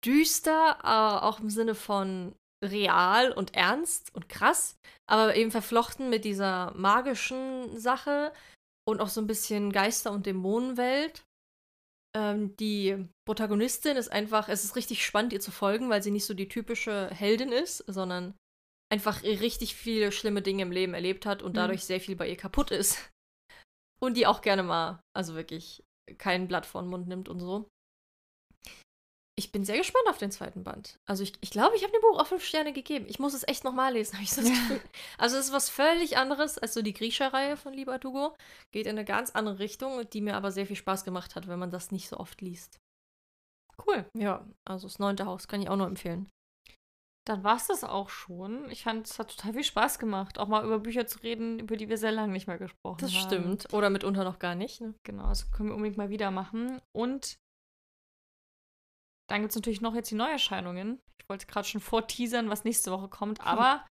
düster, 0.06 0.80
äh, 0.84 1.26
auch 1.26 1.40
im 1.40 1.50
Sinne 1.50 1.76
von 1.76 2.36
real 2.64 3.32
und 3.32 3.56
ernst 3.56 4.14
und 4.16 4.30
krass, 4.30 4.78
aber 5.10 5.36
eben 5.36 5.52
verflochten 5.52 6.10
mit 6.10 6.26
dieser 6.26 6.74
magischen 6.76 7.78
Sache 7.78 8.32
und 8.88 9.02
auch 9.02 9.10
so 9.10 9.22
ein 9.22 9.28
bisschen 9.28 9.72
Geister- 9.72 10.12
und 10.12 10.26
Dämonenwelt. 10.26 11.26
Ähm, 12.16 12.56
die 12.58 13.08
Protagonistin 13.26 13.98
ist 13.98 14.12
einfach, 14.12 14.48
es 14.48 14.64
ist 14.64 14.76
richtig 14.76 15.06
spannend, 15.06 15.34
ihr 15.34 15.42
zu 15.42 15.52
folgen, 15.52 15.90
weil 15.90 16.04
sie 16.04 16.12
nicht 16.12 16.26
so 16.26 16.34
die 16.34 16.48
typische 16.48 17.10
Heldin 17.10 17.52
ist, 17.52 17.78
sondern 17.88 18.36
einfach 18.92 19.24
richtig 19.24 19.76
viele 19.76 20.12
schlimme 20.12 20.42
Dinge 20.42 20.62
im 20.62 20.72
Leben 20.72 20.94
erlebt 20.94 21.26
hat 21.26 21.42
und 21.42 21.54
mhm. 21.54 21.58
dadurch 21.58 21.84
sehr 21.84 22.00
viel 22.00 22.16
bei 22.16 22.30
ihr 22.30 22.38
kaputt 22.38 22.72
ist. 22.72 23.10
Und 24.00 24.16
die 24.18 24.28
auch 24.28 24.42
gerne 24.42 24.64
mal, 24.64 25.02
also 25.16 25.34
wirklich 25.34 25.84
kein 26.18 26.48
Blatt 26.48 26.66
vor 26.66 26.82
den 26.82 26.90
Mund 26.90 27.08
nimmt 27.08 27.30
und 27.30 27.40
so. 27.40 27.68
Ich 29.36 29.52
bin 29.52 29.66
sehr 29.66 29.78
gespannt 29.78 30.08
auf 30.10 30.20
den 30.20 30.30
zweiten 30.30 30.64
Band. 30.64 31.00
Also 31.08 31.24
ich 31.24 31.32
glaube, 31.32 31.44
ich, 31.44 31.50
glaub, 31.50 31.74
ich 31.74 31.84
habe 31.84 31.92
dem 31.92 32.02
Buch 32.02 32.20
auch 32.20 32.28
fünf 32.28 32.46
Sterne 32.46 32.72
gegeben. 32.72 33.06
Ich 33.08 33.18
muss 33.18 33.34
es 33.34 33.48
echt 33.48 33.64
nochmal 33.64 33.94
lesen, 33.94 34.14
habe 34.14 34.24
ich 34.24 34.32
so 34.32 34.42
das 34.42 34.52
Gefühl. 34.52 34.82
Also 35.18 35.38
es 35.38 35.48
ist 35.48 35.54
was 35.54 35.70
völlig 35.70 36.18
anderes 36.18 36.60
als 36.60 36.76
so 36.76 36.84
die 36.84 36.94
Griecher-Reihe 36.94 37.58
von 37.58 37.74
Lieber 37.74 37.98
Dugo. 37.98 38.36
Geht 38.72 38.86
in 38.86 38.92
eine 38.92 39.06
ganz 39.06 39.32
andere 39.32 39.58
Richtung, 39.58 40.08
die 40.12 40.22
mir 40.22 40.36
aber 40.36 40.52
sehr 40.52 40.68
viel 40.68 40.76
Spaß 40.76 41.04
gemacht 41.04 41.36
hat, 41.36 41.48
wenn 41.48 41.60
man 41.60 41.72
das 41.72 41.92
nicht 41.92 42.10
so 42.10 42.18
oft 42.18 42.42
liest. 42.42 42.78
Cool. 43.88 44.06
Ja, 44.16 44.46
also 44.66 44.88
das 44.88 45.00
neunte 45.00 45.26
Haus 45.26 45.48
kann 45.48 45.62
ich 45.62 45.70
auch 45.70 45.78
nur 45.78 45.88
empfehlen. 45.88 46.30
Dann 47.26 47.44
war 47.44 47.56
es 47.56 47.68
das 47.68 47.84
auch 47.86 48.10
schon. 48.10 48.70
Ich 48.70 48.84
fand, 48.84 49.08
es 49.08 49.18
hat 49.18 49.36
total 49.36 49.54
viel 49.54 49.64
Spaß 49.64 49.98
gemacht, 49.98 50.38
auch 50.38 50.48
mal 50.48 50.66
über 50.66 50.80
Bücher 50.80 51.08
zu 51.08 51.20
reden, 51.20 51.60
über 51.60 51.78
die 51.78 51.88
wir 51.88 51.98
sehr 51.98 52.12
lange 52.12 52.34
nicht 52.34 52.48
mehr 52.48 52.58
gesprochen 52.58 52.98
das 53.00 53.14
haben. 53.14 53.30
Das 53.30 53.62
stimmt. 53.64 53.74
Oder 53.74 53.90
mitunter 53.90 54.26
noch 54.26 54.40
gar 54.40 54.56
nicht. 54.56 54.82
Ne? 54.82 54.94
Genau, 55.04 55.30
das 55.30 55.50
können 55.52 55.70
wir 55.70 55.76
unbedingt 55.76 55.98
mal 55.98 56.10
wieder 56.10 56.32
machen. 56.32 56.82
Und 56.92 57.40
dann 59.30 59.42
gibt 59.42 59.52
es 59.52 59.56
natürlich 59.56 59.80
noch 59.80 59.96
jetzt 59.96 60.12
die 60.12 60.16
Neuerscheinungen. 60.16 61.02
Ich 61.18 61.30
wollte 61.30 61.48
gerade 61.48 61.68
schon 61.68 61.80
vorteasern, 61.80 62.50
was 62.50 62.66
nächste 62.66 62.92
Woche 62.92 63.08
kommt, 63.08 63.40
aber 63.40 63.88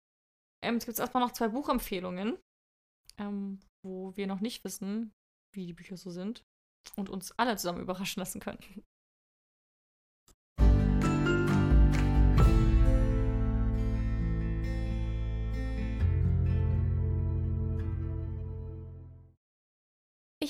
ähm, 0.63 0.77
es 0.77 0.85
gibt 0.85 0.99
erstmal 0.99 1.23
noch 1.23 1.33
zwei 1.33 1.49
Buchempfehlungen, 1.49 2.39
ähm, 3.17 3.61
wo 3.83 4.15
wir 4.15 4.27
noch 4.27 4.41
nicht 4.41 4.63
wissen, 4.65 5.15
wie 5.55 5.67
die 5.67 5.73
Bücher 5.73 5.97
so 5.97 6.11
sind 6.11 6.45
und 6.97 7.09
uns 7.09 7.33
alle 7.33 7.57
zusammen 7.57 7.81
überraschen 7.81 8.21
lassen 8.21 8.41
können. 8.41 8.85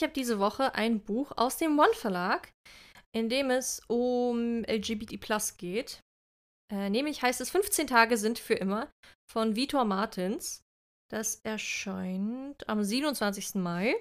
Ich 0.03 0.05
habe 0.05 0.15
diese 0.15 0.41
Woche 0.41 0.75
ein 0.75 0.99
Buch 0.99 1.31
aus 1.37 1.59
dem 1.59 1.79
One 1.79 1.95
Verlag, 1.95 2.51
in 3.15 3.29
dem 3.29 3.51
es 3.51 3.81
um 3.87 4.65
LGBT 4.65 5.21
Plus 5.21 5.57
geht. 5.59 6.01
Äh, 6.73 6.91
nämlich 6.91 7.23
heißt 7.23 7.41
es 7.41 7.51
15 7.51 7.87
Tage 7.87 8.17
sind 8.17 8.41
für 8.41 8.55
immer 8.55 8.91
von 9.31 9.55
Vitor 9.55 9.85
Martins. 9.85 10.61
Das 11.09 11.37
erscheint 11.45 12.69
am 12.69 12.83
27. 12.83 13.55
Mai. 13.63 13.95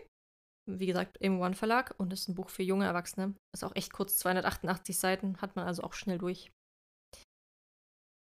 Wie 0.68 0.88
gesagt, 0.88 1.18
im 1.20 1.40
One 1.40 1.54
Verlag 1.54 1.94
und 2.00 2.12
ist 2.12 2.30
ein 2.30 2.34
Buch 2.34 2.50
für 2.50 2.64
junge 2.64 2.86
Erwachsene. 2.86 3.36
Ist 3.54 3.64
auch 3.64 3.76
echt 3.76 3.94
kurz, 3.94 4.18
288 4.18 4.98
Seiten, 4.98 5.40
hat 5.40 5.56
man 5.56 5.68
also 5.68 5.84
auch 5.84 5.94
schnell 5.94 6.18
durch. 6.18 6.52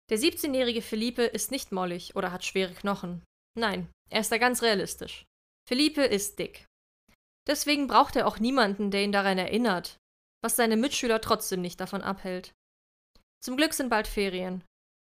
Der 0.08 0.18
17-jährige 0.18 0.80
Felipe 0.80 1.24
ist 1.24 1.50
nicht 1.50 1.72
mollig 1.72 2.16
oder 2.16 2.32
hat 2.32 2.42
schwere 2.42 2.72
Knochen. 2.72 3.22
Nein, 3.54 3.90
er 4.10 4.20
ist 4.20 4.32
da 4.32 4.38
ganz 4.38 4.62
realistisch. 4.62 5.26
Felipe 5.68 6.00
ist 6.02 6.38
dick. 6.38 6.65
Deswegen 7.46 7.86
braucht 7.86 8.16
er 8.16 8.26
auch 8.26 8.38
niemanden, 8.38 8.90
der 8.90 9.04
ihn 9.04 9.12
daran 9.12 9.38
erinnert, 9.38 9.98
was 10.42 10.56
seine 10.56 10.76
Mitschüler 10.76 11.20
trotzdem 11.20 11.60
nicht 11.60 11.80
davon 11.80 12.02
abhält. 12.02 12.52
Zum 13.42 13.56
Glück 13.56 13.74
sind 13.74 13.88
bald 13.88 14.06
Ferien. 14.06 14.64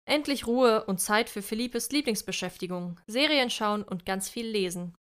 Endlich 0.09 0.47
Ruhe 0.47 0.85
und 0.87 0.99
Zeit 0.99 1.29
für 1.29 1.43
Philippes 1.43 1.91
Lieblingsbeschäftigung, 1.91 2.99
Serien 3.07 3.51
schauen 3.51 3.83
und 3.83 4.07
ganz 4.07 4.29
viel 4.29 4.47
lesen. 4.47 4.95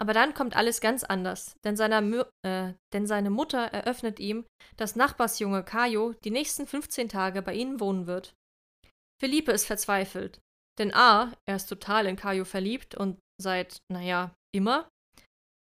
Aber 0.00 0.12
dann 0.12 0.32
kommt 0.32 0.54
alles 0.54 0.80
ganz 0.80 1.02
anders, 1.02 1.56
denn, 1.64 1.76
äh, 2.44 2.74
denn 2.92 3.06
seine 3.06 3.30
Mutter 3.30 3.58
eröffnet 3.58 4.20
ihm, 4.20 4.46
dass 4.76 4.94
Nachbarsjunge 4.94 5.64
Kajo 5.64 6.12
die 6.24 6.30
nächsten 6.30 6.68
15 6.68 7.08
Tage 7.08 7.42
bei 7.42 7.54
ihnen 7.54 7.80
wohnen 7.80 8.06
wird. 8.06 8.32
Felipe 9.20 9.50
ist 9.50 9.66
verzweifelt, 9.66 10.40
denn 10.78 10.94
A, 10.94 11.32
er 11.46 11.56
ist 11.56 11.66
total 11.66 12.06
in 12.06 12.14
Kajo 12.14 12.44
verliebt 12.44 12.94
und 12.94 13.18
seit, 13.42 13.78
naja, 13.90 14.32
immer, 14.54 14.88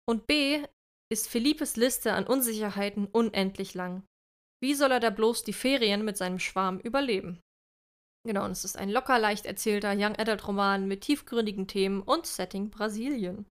und 0.09 0.27
B 0.27 0.65
ist 1.13 1.29
Philippes 1.29 1.77
Liste 1.77 2.13
an 2.13 2.27
Unsicherheiten 2.27 3.07
unendlich 3.07 3.75
lang. 3.75 4.05
Wie 4.63 4.75
soll 4.75 4.91
er 4.91 5.01
da 5.01 5.11
bloß 5.11 5.45
die 5.45 5.53
Ferien 5.53 6.05
mit 6.05 6.17
seinem 6.17 6.39
Schwarm 6.39 6.79
überleben? 6.81 7.41
Genau, 8.27 8.45
und 8.45 8.51
es 8.51 8.65
ist 8.65 8.77
ein 8.77 8.91
locker 8.91 9.19
leicht 9.19 9.47
erzählter 9.47 9.93
Young 9.93 10.17
Adult 10.17 10.49
Roman 10.49 10.89
mit 10.89 11.03
tiefgründigen 11.03 11.69
Themen 11.69 12.03
und 12.03 12.27
Setting 12.27 12.71
Brasilien. 12.71 13.47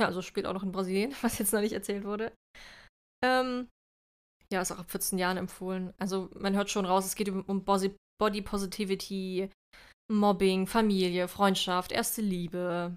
Ja, 0.00 0.06
also 0.06 0.22
spielt 0.22 0.46
auch 0.46 0.52
noch 0.52 0.62
in 0.62 0.72
Brasilien, 0.72 1.14
was 1.22 1.38
jetzt 1.38 1.52
noch 1.52 1.60
nicht 1.60 1.72
erzählt 1.72 2.04
wurde. 2.04 2.32
Ähm, 3.24 3.68
ja, 4.52 4.60
ist 4.60 4.70
auch 4.70 4.78
ab 4.78 4.90
14 4.90 5.18
Jahren 5.18 5.36
empfohlen. 5.36 5.92
Also 5.98 6.30
man 6.34 6.54
hört 6.54 6.70
schon 6.70 6.86
raus, 6.86 7.06
es 7.06 7.16
geht 7.16 7.28
um 7.28 7.64
Body 7.64 8.42
Positivity, 8.42 9.50
Mobbing, 10.12 10.66
Familie, 10.66 11.26
Freundschaft, 11.26 11.90
erste 11.90 12.22
Liebe, 12.22 12.96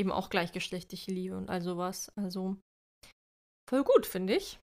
eben 0.00 0.10
auch 0.10 0.30
gleichgeschlechtliche 0.30 1.12
Liebe 1.12 1.36
und 1.36 1.50
all 1.50 1.60
sowas. 1.60 2.10
Also 2.16 2.56
voll 3.68 3.84
gut, 3.84 4.06
finde 4.06 4.34
ich. 4.34 4.58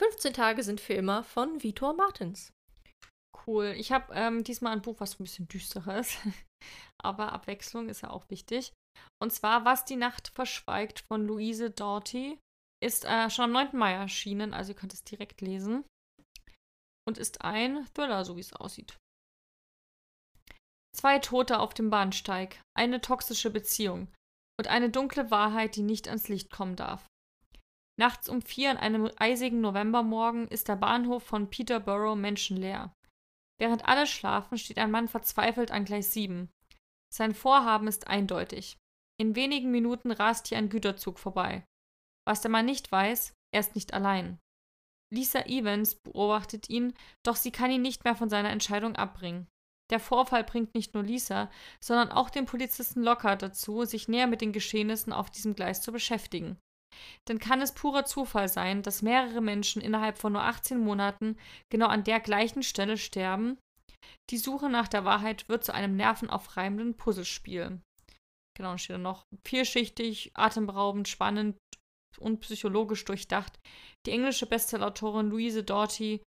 15 0.00 0.32
Tage 0.32 0.62
sind 0.62 0.80
für 0.80 0.94
immer 0.94 1.24
von 1.24 1.62
Vitor 1.62 1.92
Martins. 1.94 2.52
Cool. 3.46 3.74
Ich 3.76 3.92
habe 3.92 4.14
ähm, 4.14 4.44
diesmal 4.44 4.72
ein 4.72 4.82
Buch, 4.82 5.00
was 5.00 5.18
ein 5.18 5.24
bisschen 5.24 5.48
düsterer 5.48 5.98
ist. 5.98 6.16
Aber 7.02 7.32
Abwechslung 7.32 7.88
ist 7.88 8.02
ja 8.02 8.10
auch 8.10 8.30
wichtig. 8.30 8.72
Und 9.20 9.32
zwar 9.32 9.64
Was 9.64 9.84
die 9.84 9.96
Nacht 9.96 10.28
verschweigt 10.28 11.04
von 11.08 11.26
Louise 11.26 11.70
Doughty 11.70 12.38
ist 12.82 13.04
äh, 13.04 13.28
schon 13.28 13.44
am 13.44 13.52
9. 13.52 13.76
Mai 13.76 13.92
erschienen, 13.92 14.54
also 14.54 14.72
ihr 14.72 14.76
könnt 14.76 14.94
es 14.94 15.04
direkt 15.04 15.42
lesen. 15.42 15.84
Und 17.06 17.18
ist 17.18 17.42
ein 17.42 17.86
Thriller, 17.94 18.24
so 18.24 18.36
wie 18.36 18.40
es 18.40 18.52
aussieht. 18.52 18.96
Zwei 20.96 21.18
Tote 21.18 21.58
auf 21.58 21.74
dem 21.74 21.90
Bahnsteig, 21.90 22.62
eine 22.74 23.00
toxische 23.00 23.50
Beziehung 23.50 24.08
und 24.60 24.68
eine 24.68 24.90
dunkle 24.90 25.30
Wahrheit, 25.30 25.74
die 25.76 25.82
nicht 25.82 26.06
ans 26.06 26.28
Licht 26.28 26.50
kommen 26.50 26.76
darf. 26.76 27.06
Nachts 27.98 28.28
um 28.28 28.42
vier 28.42 28.68
an 28.68 28.76
einem 28.76 29.10
eisigen 29.16 29.62
Novembermorgen 29.62 30.48
ist 30.48 30.68
der 30.68 30.76
Bahnhof 30.76 31.22
von 31.22 31.48
Peterborough 31.48 32.14
menschenleer. 32.14 32.94
Während 33.58 33.88
alle 33.88 34.06
schlafen, 34.06 34.58
steht 34.58 34.76
ein 34.76 34.90
Mann 34.90 35.08
verzweifelt 35.08 35.70
an 35.70 35.86
Gleis 35.86 36.12
7. 36.12 36.50
Sein 37.10 37.34
Vorhaben 37.34 37.88
ist 37.88 38.08
eindeutig. 38.08 38.76
In 39.18 39.34
wenigen 39.34 39.70
Minuten 39.70 40.10
rast 40.10 40.48
hier 40.48 40.58
ein 40.58 40.68
Güterzug 40.68 41.18
vorbei. 41.18 41.64
Was 42.26 42.42
der 42.42 42.50
Mann 42.50 42.66
nicht 42.66 42.92
weiß, 42.92 43.32
er 43.54 43.60
ist 43.60 43.74
nicht 43.74 43.94
allein. 43.94 44.38
Lisa 45.10 45.46
Evans 45.46 45.94
beobachtet 45.94 46.68
ihn, 46.68 46.92
doch 47.22 47.36
sie 47.36 47.50
kann 47.50 47.70
ihn 47.70 47.80
nicht 47.80 48.04
mehr 48.04 48.14
von 48.14 48.28
seiner 48.28 48.50
Entscheidung 48.50 48.94
abbringen. 48.96 49.48
Der 49.90 50.00
Vorfall 50.00 50.44
bringt 50.44 50.74
nicht 50.74 50.94
nur 50.94 51.02
Lisa, 51.02 51.50
sondern 51.80 52.10
auch 52.10 52.30
den 52.30 52.46
Polizisten 52.46 53.02
Lockhart 53.02 53.42
dazu, 53.42 53.84
sich 53.84 54.08
näher 54.08 54.26
mit 54.26 54.40
den 54.40 54.52
Geschehnissen 54.52 55.12
auf 55.12 55.30
diesem 55.30 55.54
Gleis 55.54 55.82
zu 55.82 55.92
beschäftigen. 55.92 56.58
Denn 57.28 57.38
kann 57.38 57.60
es 57.60 57.74
purer 57.74 58.04
Zufall 58.04 58.48
sein, 58.48 58.82
dass 58.82 59.02
mehrere 59.02 59.40
Menschen 59.40 59.82
innerhalb 59.82 60.18
von 60.18 60.32
nur 60.32 60.42
18 60.42 60.78
Monaten 60.78 61.36
genau 61.70 61.86
an 61.86 62.04
der 62.04 62.20
gleichen 62.20 62.62
Stelle 62.62 62.96
sterben? 62.96 63.58
Die 64.30 64.38
Suche 64.38 64.68
nach 64.68 64.88
der 64.88 65.04
Wahrheit 65.04 65.48
wird 65.48 65.64
zu 65.64 65.74
einem 65.74 65.96
nervenaufreibenden 65.96 66.96
Puzzlespiel. 66.96 67.80
Genau, 68.56 68.76
steht 68.76 68.96
da 68.96 68.98
noch 68.98 69.24
vielschichtig, 69.46 70.32
atemberaubend, 70.34 71.08
spannend 71.08 71.56
und 72.18 72.40
psychologisch 72.40 73.04
durchdacht. 73.04 73.58
Die 74.06 74.10
englische 74.10 74.46
Bestsellerautorin 74.46 75.30
Louise 75.30 75.62
Doughty 75.62 76.22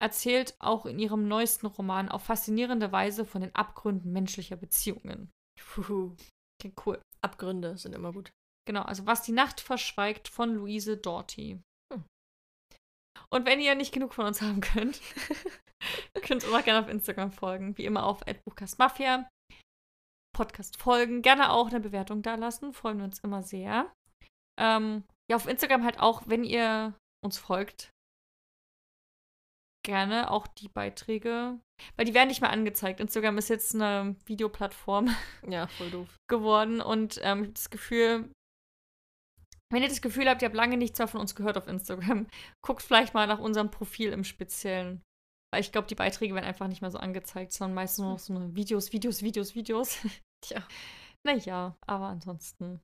erzählt 0.00 0.54
auch 0.58 0.86
in 0.86 0.98
ihrem 0.98 1.28
neuesten 1.28 1.66
Roman 1.66 2.08
auf 2.08 2.24
faszinierende 2.24 2.90
Weise 2.92 3.24
von 3.24 3.42
den 3.42 3.54
Abgründen 3.54 4.12
menschlicher 4.12 4.56
Beziehungen. 4.56 5.30
Puhu. 5.58 6.16
Okay, 6.60 6.72
cool. 6.84 7.00
Abgründe 7.22 7.76
sind 7.76 7.94
immer 7.94 8.12
gut. 8.12 8.32
Genau, 8.66 8.82
also 8.82 9.06
Was 9.06 9.22
die 9.22 9.32
Nacht 9.32 9.60
verschweigt 9.60 10.28
von 10.28 10.54
Louise 10.54 10.96
Doughty. 10.96 11.60
Hm. 11.92 12.04
Und 13.30 13.46
wenn 13.46 13.60
ihr 13.60 13.74
nicht 13.74 13.92
genug 13.92 14.14
von 14.14 14.26
uns 14.26 14.40
haben 14.40 14.60
könnt, 14.60 15.00
könnt 16.22 16.42
ihr 16.42 16.48
immer 16.48 16.62
gerne 16.62 16.80
auf 16.80 16.90
Instagram 16.90 17.32
folgen. 17.32 17.76
Wie 17.78 17.84
immer 17.84 18.04
auf 18.04 18.20
Mafia. 18.78 19.28
Podcast 20.32 20.80
folgen, 20.80 21.22
gerne 21.22 21.50
auch 21.50 21.68
eine 21.68 21.80
Bewertung 21.80 22.22
da 22.22 22.36
lassen. 22.36 22.72
Freuen 22.72 22.98
wir 22.98 23.04
uns 23.04 23.18
immer 23.18 23.42
sehr. 23.42 23.92
Ähm, 24.58 25.04
ja, 25.30 25.36
auf 25.36 25.46
Instagram 25.46 25.84
halt 25.84 26.00
auch, 26.00 26.22
wenn 26.26 26.44
ihr 26.44 26.94
uns 27.22 27.38
folgt, 27.38 27.90
gerne 29.90 30.30
auch 30.30 30.46
die 30.46 30.68
Beiträge, 30.68 31.58
weil 31.96 32.06
die 32.06 32.14
werden 32.14 32.28
nicht 32.28 32.40
mehr 32.40 32.50
angezeigt. 32.50 33.00
Instagram 33.00 33.38
ist 33.38 33.48
jetzt 33.48 33.74
eine 33.74 34.16
Videoplattform 34.26 35.14
ja, 35.48 35.66
voll 35.66 35.90
doof. 35.90 36.16
geworden 36.28 36.80
und 36.80 37.20
ähm, 37.22 37.40
ich 37.40 37.46
habe 37.46 37.52
das 37.52 37.70
Gefühl, 37.70 38.30
wenn 39.72 39.82
ihr 39.82 39.88
das 39.88 40.02
Gefühl 40.02 40.28
habt, 40.28 40.42
ihr 40.42 40.46
habt 40.46 40.56
lange 40.56 40.76
nichts 40.76 40.98
mehr 40.98 41.08
von 41.08 41.20
uns 41.20 41.34
gehört 41.34 41.56
auf 41.56 41.66
Instagram, 41.66 42.26
guckt 42.64 42.82
vielleicht 42.82 43.14
mal 43.14 43.26
nach 43.26 43.38
unserem 43.38 43.70
Profil 43.70 44.12
im 44.12 44.24
Speziellen. 44.24 45.02
Weil 45.52 45.62
ich 45.62 45.72
glaube, 45.72 45.88
die 45.88 45.96
Beiträge 45.96 46.34
werden 46.34 46.46
einfach 46.46 46.68
nicht 46.68 46.80
mehr 46.80 46.92
so 46.92 46.98
angezeigt, 46.98 47.52
sondern 47.52 47.74
meistens 47.74 47.98
nur 47.98 48.12
noch 48.12 48.18
so 48.20 48.34
eine 48.34 48.54
Videos, 48.54 48.92
Videos, 48.92 49.22
Videos, 49.22 49.56
Videos. 49.56 49.98
Tja. 50.44 50.62
Naja, 51.26 51.76
aber 51.86 52.06
ansonsten. 52.06 52.80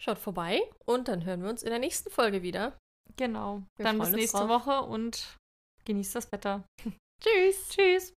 Schaut 0.00 0.18
vorbei 0.18 0.60
und 0.84 1.08
dann 1.08 1.24
hören 1.24 1.42
wir 1.42 1.50
uns 1.50 1.62
in 1.62 1.70
der 1.70 1.78
nächsten 1.78 2.10
Folge 2.10 2.42
wieder. 2.42 2.78
Genau. 3.16 3.62
Wir 3.76 3.84
dann 3.84 3.98
bis 3.98 4.10
nächste 4.10 4.38
drauf. 4.38 4.66
Woche 4.66 4.82
und 4.82 5.36
genießt 5.84 6.14
das 6.14 6.30
Wetter. 6.32 6.64
Tschüss. 7.22 7.68
Tschüss. 7.68 8.14